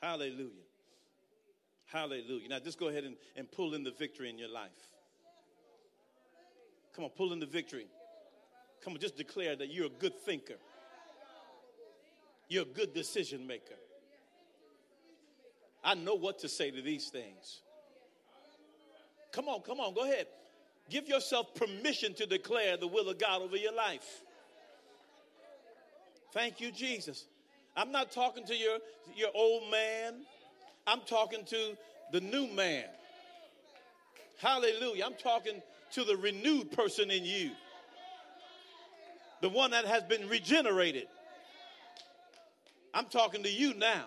hallelujah. 0.00 0.50
Hallelujah. 1.86 2.48
Now 2.48 2.60
just 2.60 2.78
go 2.78 2.86
ahead 2.86 3.02
and, 3.02 3.16
and 3.36 3.50
pull 3.50 3.74
in 3.74 3.82
the 3.82 3.90
victory 3.90 4.30
in 4.30 4.38
your 4.38 4.50
life. 4.50 4.70
Come 6.94 7.04
on, 7.04 7.10
pull 7.10 7.32
in 7.32 7.40
the 7.40 7.46
victory. 7.46 7.86
Come 8.84 8.92
on, 8.92 9.00
just 9.00 9.16
declare 9.16 9.56
that 9.56 9.72
you're 9.72 9.86
a 9.86 9.98
good 9.98 10.16
thinker. 10.20 10.58
You're 12.48 12.62
a 12.62 12.66
good 12.66 12.94
decision 12.94 13.44
maker. 13.44 13.74
I 15.86 15.94
know 15.94 16.16
what 16.16 16.40
to 16.40 16.48
say 16.48 16.72
to 16.72 16.82
these 16.82 17.10
things. 17.10 17.60
Come 19.32 19.48
on, 19.48 19.60
come 19.60 19.78
on, 19.78 19.94
go 19.94 20.02
ahead. 20.02 20.26
Give 20.90 21.06
yourself 21.08 21.54
permission 21.54 22.12
to 22.14 22.26
declare 22.26 22.76
the 22.76 22.88
will 22.88 23.08
of 23.08 23.18
God 23.18 23.42
over 23.42 23.56
your 23.56 23.72
life. 23.72 24.22
Thank 26.32 26.60
you, 26.60 26.72
Jesus. 26.72 27.26
I'm 27.76 27.92
not 27.92 28.10
talking 28.10 28.44
to 28.46 28.56
your, 28.56 28.78
your 29.14 29.30
old 29.32 29.70
man. 29.70 30.14
I'm 30.88 31.00
talking 31.06 31.44
to 31.46 31.76
the 32.12 32.20
new 32.20 32.48
man. 32.48 32.86
Hallelujah. 34.38 35.04
I'm 35.06 35.14
talking 35.14 35.62
to 35.92 36.02
the 36.04 36.16
renewed 36.16 36.72
person 36.72 37.12
in 37.12 37.24
you, 37.24 37.52
the 39.40 39.48
one 39.48 39.70
that 39.70 39.84
has 39.84 40.02
been 40.02 40.28
regenerated. 40.28 41.06
I'm 42.92 43.06
talking 43.06 43.44
to 43.44 43.50
you 43.50 43.74
now. 43.74 44.06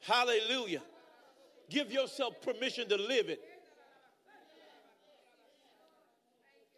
Hallelujah. 0.00 0.82
Give 1.68 1.90
yourself 1.90 2.40
permission 2.42 2.88
to 2.88 2.96
live 2.96 3.28
it. 3.28 3.40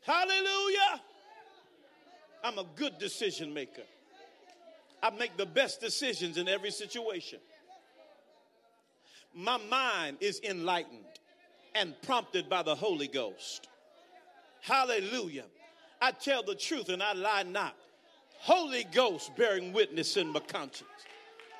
Hallelujah. 0.03 1.03
I'm 2.43 2.59
a 2.59 2.64
good 2.77 2.99
decision 2.99 3.53
maker. 3.53 3.83
I 5.03 5.11
make 5.11 5.37
the 5.37 5.47
best 5.47 5.81
decisions 5.81 6.39
in 6.39 6.49
every 6.49 6.71
situation. 6.71 7.41
My 9.35 9.59
mind 9.69 10.16
is 10.21 10.41
enlightened 10.43 11.05
and 11.75 11.95
prompted 12.03 12.49
by 12.49 12.62
the 12.62 12.75
Holy 12.75 13.07
Ghost. 13.07 13.69
Hallelujah. 14.62 15.45
I 16.01 16.12
tell 16.12 16.43
the 16.43 16.55
truth 16.55 16.89
and 16.89 17.03
I 17.03 17.12
lie 17.12 17.43
not. 17.43 17.77
Holy 18.39 18.85
Ghost 18.85 19.37
bearing 19.37 19.73
witness 19.73 20.16
in 20.16 20.29
my 20.29 20.41
conscience. 20.41 20.89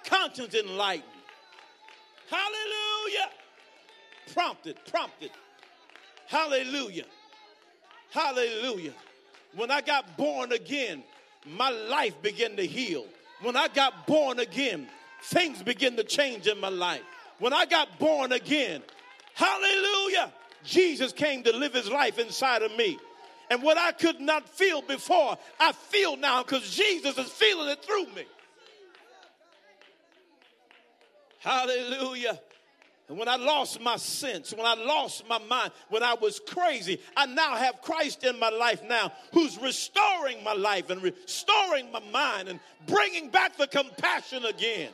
Conscience 0.05 0.55
enlightened. 0.55 1.18
Hallelujah. 2.31 3.31
Prompted, 4.33 4.77
prompted. 4.91 5.31
Hallelujah. 6.27 7.07
Hallelujah. 8.11 8.93
When 9.55 9.71
I 9.71 9.81
got 9.81 10.17
born 10.17 10.53
again, 10.53 11.03
my 11.47 11.71
life 11.71 12.21
began 12.23 12.57
to 12.57 12.67
heal. 12.67 13.07
When 13.43 13.57
I 13.57 13.69
got 13.69 14.07
born 14.07 14.41
again, 14.41 14.89
things 15.23 15.63
began 15.63 15.97
to 15.97 16.05
change 16.05 16.47
in 16.47 16.61
my 16.61 16.69
life. 16.69 17.03
When 17.39 17.53
I 17.53 17.67
got 17.67 17.99
born 17.99 18.33
again, 18.33 18.83
hallelujah, 19.35 20.33
Jesus 20.65 21.13
came 21.13 21.45
to 21.45 21.57
live 21.57 21.73
his 21.73 21.89
life 21.89 22.19
inside 22.19 22.63
of 22.63 22.77
me. 22.77 22.99
And 23.51 23.63
what 23.63 23.79
I 23.79 23.93
could 23.93 24.21
not 24.21 24.49
feel 24.49 24.83
before, 24.83 25.39
I 25.59 25.73
feel 25.73 26.17
now 26.17 26.43
because 26.43 26.71
Jesus 26.71 27.17
is 27.17 27.29
feeling 27.29 27.69
it 27.69 27.83
through 27.83 28.07
me. 28.15 28.25
Hallelujah. 31.39 32.41
And 33.09 33.19
when 33.19 33.29
I 33.29 33.37
lost 33.37 33.81
my 33.81 33.97
sense, 33.97 34.53
when 34.53 34.67
I 34.67 34.75
lost 34.75 35.27
my 35.27 35.39
mind, 35.39 35.73
when 35.89 36.03
I 36.03 36.13
was 36.15 36.41
crazy, 36.47 37.01
I 37.17 37.25
now 37.25 37.57
have 37.57 37.81
Christ 37.81 38.23
in 38.23 38.39
my 38.39 38.51
life 38.51 38.83
now 38.87 39.13
who's 39.33 39.59
restoring 39.59 40.45
my 40.45 40.53
life 40.53 40.91
and 40.91 41.03
restoring 41.03 41.91
my 41.91 42.03
mind 42.13 42.49
and 42.49 42.61
bringing 42.87 43.31
back 43.31 43.57
the 43.57 43.67
compassion 43.67 44.45
again. 44.45 44.91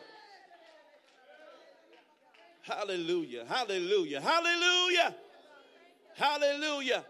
Hallelujah, 2.62 3.44
hallelujah, 3.46 4.20
hallelujah, 4.20 5.14
hallelujah. 6.14 7.04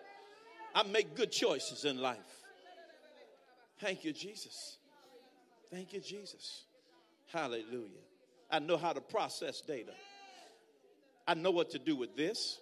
I 0.75 0.83
make 0.85 1.15
good 1.15 1.31
choices 1.31 1.85
in 1.85 1.99
life. 1.99 2.19
Thank 3.79 4.05
you, 4.05 4.13
Jesus. 4.13 4.79
Thank 5.71 5.93
you, 5.93 6.01
Jesus. 6.01 6.65
Hallelujah. 7.31 8.05
I 8.51 8.59
know 8.59 8.77
how 8.77 8.93
to 8.93 9.01
process 9.01 9.61
data. 9.61 9.93
I 11.27 11.35
know 11.35 11.51
what 11.51 11.71
to 11.71 11.79
do 11.79 11.97
with 11.97 12.17
this. 12.17 12.59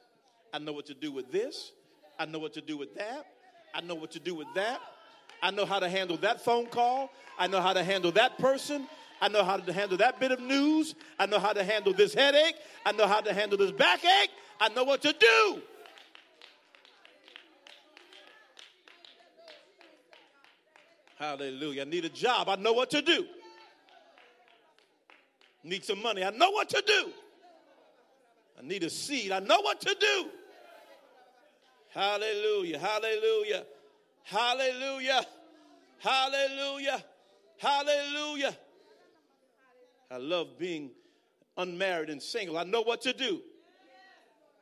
I 0.53 0.59
know 0.59 0.72
what 0.72 0.87
to 0.87 0.95
do 0.95 1.12
with 1.12 1.33
this. 1.33 1.72
I 2.18 2.26
know 2.26 2.39
what 2.39 2.53
to 2.55 2.61
do 2.61 2.76
with 2.76 2.95
that. 2.97 3.26
I 3.74 3.80
know 3.80 3.95
what 3.95 4.12
to 4.12 4.20
do 4.20 4.35
with 4.35 4.49
that. 4.55 4.80
I 5.43 5.51
know 5.51 5.66
how 5.66 5.80
to 5.80 5.89
handle 5.89 6.16
that 6.18 6.45
phone 6.45 6.66
call. 6.66 7.11
I 7.39 7.47
know 7.49 7.61
how 7.61 7.72
to 7.72 7.83
handle 7.83 8.12
that 8.12 8.39
person. 8.39 8.87
I 9.20 9.28
know 9.28 9.43
how 9.43 9.57
to 9.57 9.72
handle 9.72 9.99
that 9.99 10.20
bit 10.20 10.30
of 10.30 10.41
news. 10.41 10.95
I 11.18 11.26
know 11.26 11.39
how 11.39 11.53
to 11.53 11.64
handle 11.64 11.93
this 11.93 12.14
headache. 12.14 12.57
I 12.85 12.93
know 12.93 13.07
how 13.07 13.20
to 13.20 13.33
handle 13.33 13.59
this 13.59 13.72
backache. 13.72 14.30
I 14.61 14.68
know 14.68 14.85
what 14.85 15.03
to 15.03 15.12
do. 15.12 15.62
Hallelujah. 21.18 21.83
I 21.83 21.85
need 21.85 22.05
a 22.05 22.09
job. 22.09 22.49
I 22.49 22.57
know 22.57 22.72
what 22.72 22.91
to 22.91 23.01
do. 23.01 23.26
Need 25.64 25.84
some 25.84 26.02
money. 26.02 26.24
I 26.24 26.30
know 26.30 26.50
what 26.50 26.68
to 26.70 26.82
do. 26.86 27.12
I 28.58 28.66
need 28.66 28.82
a 28.82 28.90
seed. 28.90 29.32
I 29.32 29.38
know 29.38 29.60
what 29.60 29.80
to 29.80 29.96
do. 29.98 30.28
Hallelujah. 31.90 32.78
Hallelujah. 32.78 33.64
Hallelujah. 34.24 35.26
Hallelujah. 35.98 37.04
Hallelujah. 37.58 38.56
I 40.10 40.16
love 40.16 40.58
being 40.58 40.90
unmarried 41.56 42.10
and 42.10 42.22
single. 42.22 42.58
I 42.58 42.64
know 42.64 42.82
what 42.82 43.02
to 43.02 43.12
do. 43.12 43.40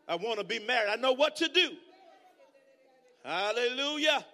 I 0.07 0.17
want 0.17 0.39
to 0.39 0.45
be 0.45 0.59
married. 0.59 0.91
I 0.91 0.97
know 0.97 1.13
what 1.13 1.37
to 1.37 1.49
do. 1.49 1.71
Hallelujah. 3.25 4.25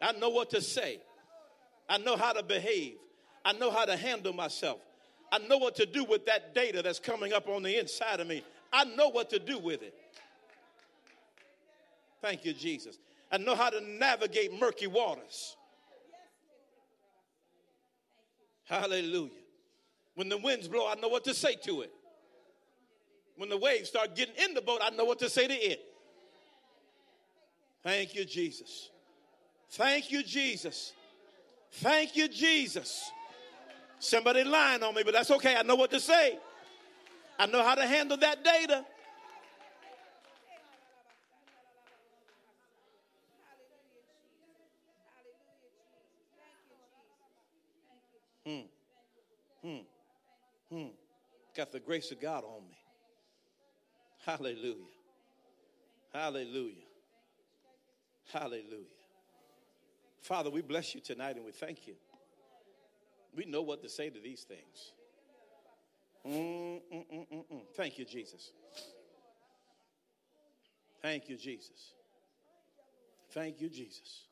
I 0.00 0.12
know 0.12 0.28
what 0.28 0.50
to 0.50 0.60
say. 0.60 1.00
I 1.88 1.98
know 1.98 2.16
how 2.16 2.32
to 2.32 2.42
behave. 2.42 2.96
I 3.44 3.52
know 3.52 3.70
how 3.70 3.84
to 3.84 3.96
handle 3.96 4.32
myself. 4.32 4.80
I 5.30 5.38
know 5.38 5.58
what 5.58 5.74
to 5.76 5.86
do 5.86 6.04
with 6.04 6.26
that 6.26 6.54
data 6.54 6.82
that's 6.82 6.98
coming 6.98 7.32
up 7.32 7.48
on 7.48 7.62
the 7.62 7.78
inside 7.78 8.20
of 8.20 8.26
me. 8.26 8.42
I 8.72 8.84
know 8.84 9.08
what 9.08 9.30
to 9.30 9.38
do 9.38 9.58
with 9.58 9.82
it. 9.82 9.94
Thank 12.20 12.44
you, 12.44 12.52
Jesus. 12.52 12.98
I 13.30 13.38
know 13.38 13.54
how 13.54 13.70
to 13.70 13.80
navigate 13.80 14.58
murky 14.58 14.86
waters. 14.86 15.56
Hallelujah. 18.64 19.30
When 20.14 20.28
the 20.28 20.38
winds 20.38 20.68
blow, 20.68 20.88
I 20.88 20.94
know 20.96 21.08
what 21.08 21.24
to 21.24 21.34
say 21.34 21.54
to 21.64 21.82
it. 21.82 21.92
When 23.36 23.48
the 23.48 23.56
waves 23.56 23.88
start 23.88 24.16
getting 24.16 24.34
in 24.42 24.54
the 24.54 24.60
boat, 24.60 24.80
I 24.82 24.90
know 24.90 25.04
what 25.04 25.20
to 25.20 25.30
say 25.30 25.46
to 25.46 25.54
it. 25.54 25.80
Thank 27.84 28.14
you, 28.14 28.24
Jesus. 28.24 28.90
Thank 29.70 30.10
you, 30.10 30.22
Jesus. 30.22 30.92
Thank 31.70 32.16
you, 32.16 32.28
Jesus. 32.28 33.10
Somebody 34.00 34.44
lying 34.44 34.82
on 34.82 34.94
me, 34.94 35.02
but 35.04 35.14
that's 35.14 35.30
okay. 35.30 35.56
I 35.56 35.62
know 35.62 35.74
what 35.74 35.90
to 35.90 36.00
say. 36.00 36.38
I 37.38 37.46
know 37.46 37.62
how 37.62 37.74
to 37.74 37.86
handle 37.86 38.16
that 38.18 38.44
data. 38.44 38.84
Hmm. 48.46 48.60
Hmm. 49.62 49.76
Hmm. 50.72 50.86
Got 51.56 51.72
the 51.72 51.80
grace 51.80 52.10
of 52.12 52.20
God 52.20 52.44
on 52.44 52.62
me. 52.68 52.76
Hallelujah. 54.24 54.74
Hallelujah. 56.12 56.74
Hallelujah. 58.32 58.84
Father, 60.22 60.50
we 60.50 60.62
bless 60.62 60.94
you 60.94 61.00
tonight 61.00 61.36
and 61.36 61.44
we 61.44 61.52
thank 61.52 61.86
you. 61.86 61.94
We 63.38 63.44
know 63.44 63.62
what 63.62 63.82
to 63.82 63.88
say 63.88 64.10
to 64.10 64.18
these 64.18 64.42
things. 64.42 64.92
Mm, 66.26 66.80
mm, 66.92 67.44
mm, 67.52 67.62
thank 67.76 67.96
you, 67.96 68.04
Jesus. 68.04 68.50
Thank 71.00 71.28
you, 71.28 71.36
Jesus. 71.36 71.94
Thank 73.30 73.60
you, 73.60 73.68
Jesus. 73.68 74.24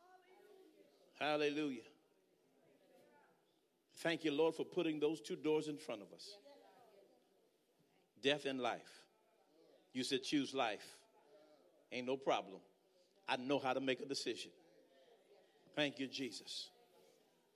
Hallelujah. 1.21 1.87
Thank 3.99 4.25
you, 4.25 4.33
Lord, 4.33 4.57
for 4.57 4.65
putting 4.65 4.99
those 4.99 5.21
two 5.21 5.37
doors 5.37 5.69
in 5.69 5.79
front 5.79 6.03
of 6.03 6.13
us 6.13 6.29
death 8.21 8.45
and 8.45 8.61
life. 8.61 9.05
You 9.93 10.03
said 10.03 10.25
choose 10.25 10.53
life. 10.53 10.97
Ain't 11.93 12.09
no 12.09 12.17
problem. 12.17 12.59
I 13.29 13.37
know 13.37 13.61
how 13.61 13.73
to 13.73 13.81
make 13.81 14.01
a 14.01 14.05
decision. 14.05 14.51
Thank 15.77 16.01
you, 16.01 16.09
Jesus. 16.09 16.71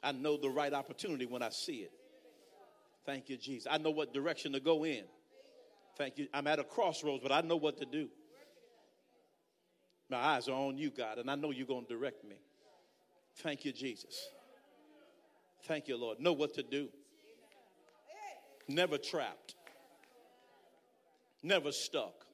I 0.02 0.12
know 0.12 0.36
the 0.36 0.48
right 0.48 0.72
opportunity 0.72 1.26
when 1.26 1.42
I 1.42 1.50
see 1.50 1.78
it. 1.78 1.92
Thank 3.04 3.28
you, 3.28 3.36
Jesus. 3.36 3.66
I 3.70 3.78
know 3.78 3.90
what 3.90 4.14
direction 4.14 4.52
to 4.52 4.60
go 4.60 4.84
in. 4.84 5.04
Thank 5.96 6.18
you. 6.18 6.28
I'm 6.32 6.46
at 6.46 6.58
a 6.58 6.64
crossroads, 6.64 7.22
but 7.22 7.32
I 7.32 7.40
know 7.40 7.56
what 7.56 7.78
to 7.78 7.84
do. 7.84 8.08
My 10.08 10.18
eyes 10.18 10.48
are 10.48 10.52
on 10.52 10.76
you, 10.76 10.90
God, 10.90 11.18
and 11.18 11.30
I 11.30 11.34
know 11.34 11.50
you're 11.50 11.66
going 11.66 11.86
to 11.86 11.94
direct 11.94 12.24
me. 12.24 12.36
Thank 13.36 13.64
you, 13.64 13.72
Jesus. 13.72 14.28
Thank 15.64 15.88
you, 15.88 15.96
Lord. 15.96 16.20
Know 16.20 16.32
what 16.32 16.54
to 16.54 16.62
do. 16.62 16.88
Never 18.66 18.98
trapped. 18.98 19.54
Never 21.42 21.72
stuck. 21.72 22.26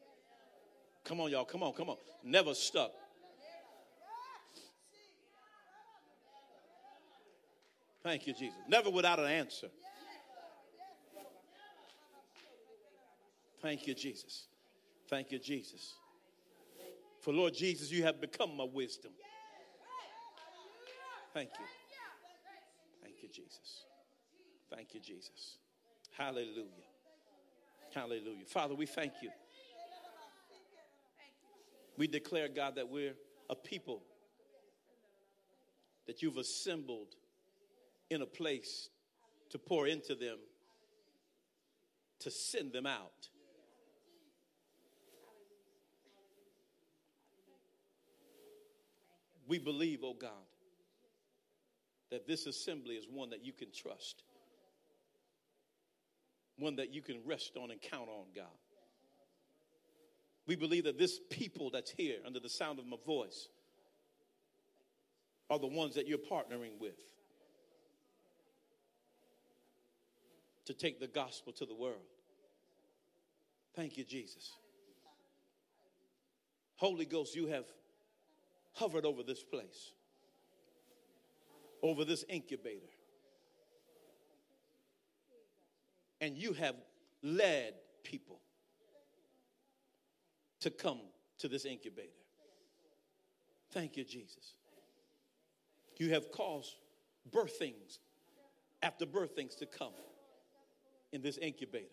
Come 1.05 1.21
on, 1.21 1.31
y'all. 1.31 1.45
Come 1.45 1.63
on, 1.63 1.73
come 1.73 1.91
on. 1.91 1.97
Never 2.25 2.55
stuck. 2.55 2.93
Thank 8.07 8.29
you, 8.29 8.35
Jesus. 8.35 8.55
Never 8.69 8.89
without 8.89 9.19
an 9.19 9.27
answer. 9.27 9.67
Thank 13.61 13.89
you, 13.89 13.95
Jesus. 13.95 14.47
Thank 15.11 15.33
you, 15.33 15.41
Jesus. 15.41 15.95
For 17.21 17.35
Lord 17.35 17.53
Jesus, 17.53 17.91
you 17.91 18.05
have 18.05 18.21
become 18.21 18.57
my 18.57 18.67
wisdom. 18.73 19.11
Thank 21.35 21.51
you. 21.59 21.65
Thank 23.03 23.17
you, 23.25 23.29
Jesus. 23.29 23.87
Thank 24.73 24.95
you, 24.95 25.01
Jesus. 25.01 25.57
Hallelujah. 26.17 26.87
Hallelujah. 27.93 28.47
Father, 28.47 28.77
we 28.77 28.87
thank 28.87 29.15
you. 29.21 29.31
We 31.99 32.07
declare, 32.07 32.47
God, 32.47 32.77
that 32.77 32.89
we're 32.89 33.17
a 33.51 33.57
people 33.57 34.05
that 36.07 36.23
you've 36.23 36.37
assembled 36.37 37.17
in 38.11 38.23
a 38.23 38.27
place 38.27 38.89
to 39.51 39.59
pour 39.59 39.87
into 39.87 40.15
them, 40.15 40.39
to 42.21 42.31
send 42.31 42.73
them 42.73 42.87
out. 42.87 43.29
We 49.49 49.59
believe, 49.59 50.01
oh 50.03 50.15
God, 50.15 50.31
that 52.11 52.27
this 52.27 52.47
assembly 52.47 52.95
is 52.95 53.07
one 53.09 53.31
that 53.31 53.45
you 53.45 53.53
can 53.53 53.69
trust, 53.73 54.23
one 56.59 56.77
that 56.77 56.93
you 56.93 57.03
can 57.03 57.21
rest 57.25 57.57
on 57.57 57.71
and 57.71 57.81
count 57.81 58.09
on, 58.09 58.27
God. 58.35 58.47
We 60.47 60.57
believe 60.57 60.85
that 60.85 60.99
this 60.99 61.21
people 61.31 61.71
that's 61.71 61.91
here 61.91 62.19
under 62.25 62.39
the 62.39 62.49
sound 62.49 62.79
of 62.79 62.87
my 62.87 62.97
voice 63.05 63.49
are 65.51 65.59
the 65.59 65.67
ones 65.67 65.95
that 65.95 66.07
you're 66.07 66.19
partnering 66.19 66.79
with 66.81 66.99
to 70.67 70.75
take 70.75 71.01
the 71.01 71.07
gospel 71.07 71.53
to 71.55 71.65
the 71.65 71.75
world. 71.75 72.05
Thank 73.75 73.97
you, 73.97 74.05
Jesus. 74.05 74.53
Holy 76.77 77.07
Ghost, 77.07 77.35
you 77.35 77.47
have 77.47 77.65
hovered 78.75 79.07
over 79.07 79.23
this 79.23 79.43
place, 79.43 79.93
over 81.83 82.05
this 82.05 82.25
incubator. 82.29 82.87
And 86.21 86.37
you 86.37 86.53
have 86.55 86.75
led 87.23 87.75
people 88.03 88.41
to 90.61 90.71
come 90.71 91.01
to 91.39 91.49
this 91.49 91.65
incubator. 91.65 92.09
Thank 93.73 93.97
you, 93.97 94.05
Jesus. 94.05 94.55
You 95.99 96.11
have 96.11 96.31
caused 96.33 96.75
birthings 97.31 97.99
after 98.83 99.07
birthings 99.07 99.57
to 99.59 99.67
come 99.67 99.93
in 101.17 101.23
this 101.23 101.39
incubator. 101.39 101.87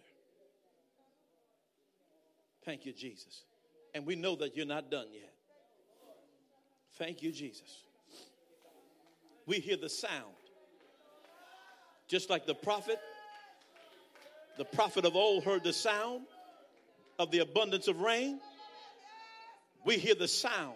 Thank 2.66 2.86
you, 2.86 2.94
Jesus. 2.94 3.44
And 3.96 4.06
we 4.06 4.16
know 4.16 4.36
that 4.36 4.56
you're 4.56 4.66
not 4.66 4.92
done 4.92 5.08
yet. 5.12 5.34
Thank 6.98 7.24
you, 7.24 7.32
Jesus. 7.32 7.84
We 9.46 9.60
hear 9.60 9.78
the 9.78 9.90
sound. 9.90 10.36
Just 12.08 12.30
like 12.30 12.46
the 12.46 12.54
prophet, 12.54 13.00
the 14.58 14.66
prophet 14.66 15.06
of 15.06 15.16
old 15.16 15.44
heard 15.44 15.64
the 15.64 15.74
sound 15.74 16.26
of 17.18 17.32
the 17.32 17.40
abundance 17.40 17.88
of 17.88 18.00
rain 18.02 18.40
we 19.86 19.98
hear 19.98 20.16
the 20.16 20.28
sound 20.28 20.76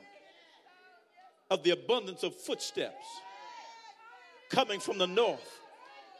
of 1.50 1.64
the 1.64 1.72
abundance 1.72 2.24
of 2.24 2.36
footsteps 2.36 3.06
coming 4.50 4.80
from 4.80 4.98
the 4.98 5.08
north, 5.08 5.60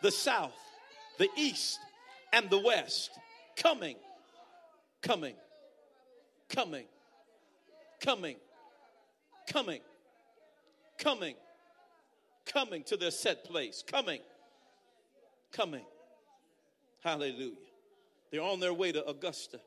the 0.02 0.12
south, 0.12 0.56
the 1.18 1.28
east, 1.36 1.80
and 2.34 2.50
the 2.50 2.60
west. 2.60 3.12
Coming, 3.56 3.96
coming, 5.02 5.34
coming, 6.50 6.86
coming, 8.00 8.36
coming, 9.52 9.82
coming, 11.00 11.36
coming 12.46 12.84
to 12.84 12.98
their 12.98 13.12
set 13.12 13.44
place. 13.44 13.84
Coming, 13.86 14.22
coming. 15.52 15.86
Hallelujah. 17.04 17.56
They're 18.32 18.42
on 18.42 18.60
their 18.60 18.74
way 18.74 18.92
to 18.92 19.06
Augusta. 19.08 19.60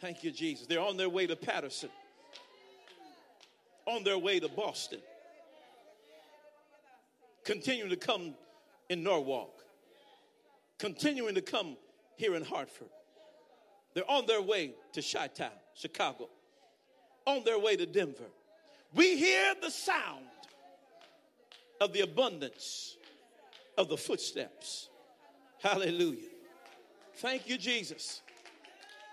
Thank 0.00 0.24
you, 0.24 0.30
Jesus. 0.30 0.66
They're 0.66 0.80
on 0.80 0.96
their 0.96 1.10
way 1.10 1.26
to 1.26 1.36
Patterson 1.36 1.90
on 3.90 4.04
their 4.04 4.18
way 4.18 4.40
to 4.40 4.48
Boston, 4.48 5.00
continuing 7.44 7.90
to 7.90 7.96
come 7.96 8.34
in 8.88 9.02
Norwalk, 9.02 9.59
continuing 10.80 11.34
to 11.34 11.42
come 11.42 11.76
here 12.16 12.34
in 12.34 12.42
Hartford. 12.42 12.88
They're 13.94 14.10
on 14.10 14.26
their 14.26 14.40
way 14.40 14.72
to 14.94 15.02
Chi-Town, 15.02 15.50
Chicago, 15.74 16.28
on 17.26 17.44
their 17.44 17.58
way 17.58 17.76
to 17.76 17.86
Denver. 17.86 18.30
We 18.94 19.16
hear 19.16 19.54
the 19.60 19.70
sound 19.70 20.24
of 21.80 21.92
the 21.92 22.00
abundance 22.00 22.96
of 23.76 23.88
the 23.88 23.96
footsteps. 23.96 24.88
Hallelujah. 25.62 26.28
Thank 27.16 27.48
you, 27.48 27.58
Jesus. 27.58 28.22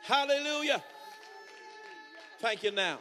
Hallelujah. 0.03 0.81
Thank 2.39 2.63
you 2.63 2.71
now. 2.71 2.99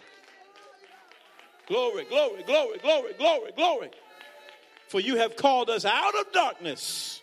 Glory, 1.68 2.04
glory, 2.04 2.42
glory, 2.42 2.78
glory, 2.78 3.12
glory, 3.16 3.52
glory. 3.54 3.90
For 4.88 5.00
you 5.00 5.16
have 5.16 5.36
called 5.36 5.70
us 5.70 5.84
out 5.84 6.14
of 6.18 6.32
darkness 6.32 7.20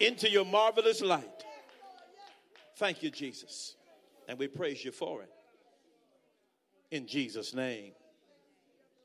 into 0.00 0.30
your 0.30 0.44
marvelous 0.44 1.00
light. 1.00 1.44
Thank 2.76 3.02
you, 3.02 3.10
Jesus. 3.10 3.76
And 4.28 4.38
we 4.38 4.46
praise 4.46 4.84
you 4.84 4.92
for 4.92 5.22
it. 5.22 5.30
In 6.90 7.06
Jesus' 7.06 7.54
name. 7.54 7.92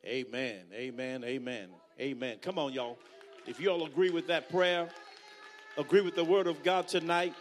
Amen, 0.06 0.66
amen, 0.74 1.24
amen, 1.24 1.70
amen. 2.00 2.38
Come 2.42 2.60
on, 2.60 2.74
y'all. 2.74 2.98
If 3.48 3.60
you 3.60 3.70
all 3.70 3.86
agree 3.86 4.10
with 4.10 4.28
that 4.28 4.50
prayer, 4.50 4.90
agree 5.78 6.02
with 6.02 6.16
the 6.16 6.24
word 6.24 6.48
of 6.48 6.62
God 6.62 6.88
tonight, 6.88 7.34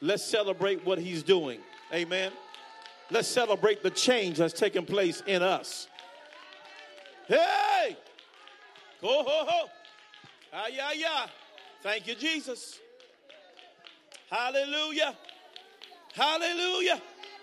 let's 0.00 0.22
celebrate 0.22 0.84
what 0.84 0.98
he's 0.98 1.22
doing. 1.22 1.60
Amen. 1.92 2.32
Let's 3.10 3.28
celebrate 3.28 3.82
the 3.82 3.90
change 3.90 4.38
that's 4.38 4.52
taking 4.52 4.84
place 4.84 5.22
in 5.26 5.42
us 5.42 5.88
Hey! 7.28 7.96
Ho, 9.02 9.24
ho, 9.24 9.46
ho. 9.48 9.66
Ah, 10.52 10.66
yeah, 10.72 10.92
yeah. 10.94 11.26
Thank 11.82 12.06
you, 12.06 12.14
Jesus. 12.14 12.78
Hallelujah. 14.30 15.14
Hallelujah. 16.14 17.00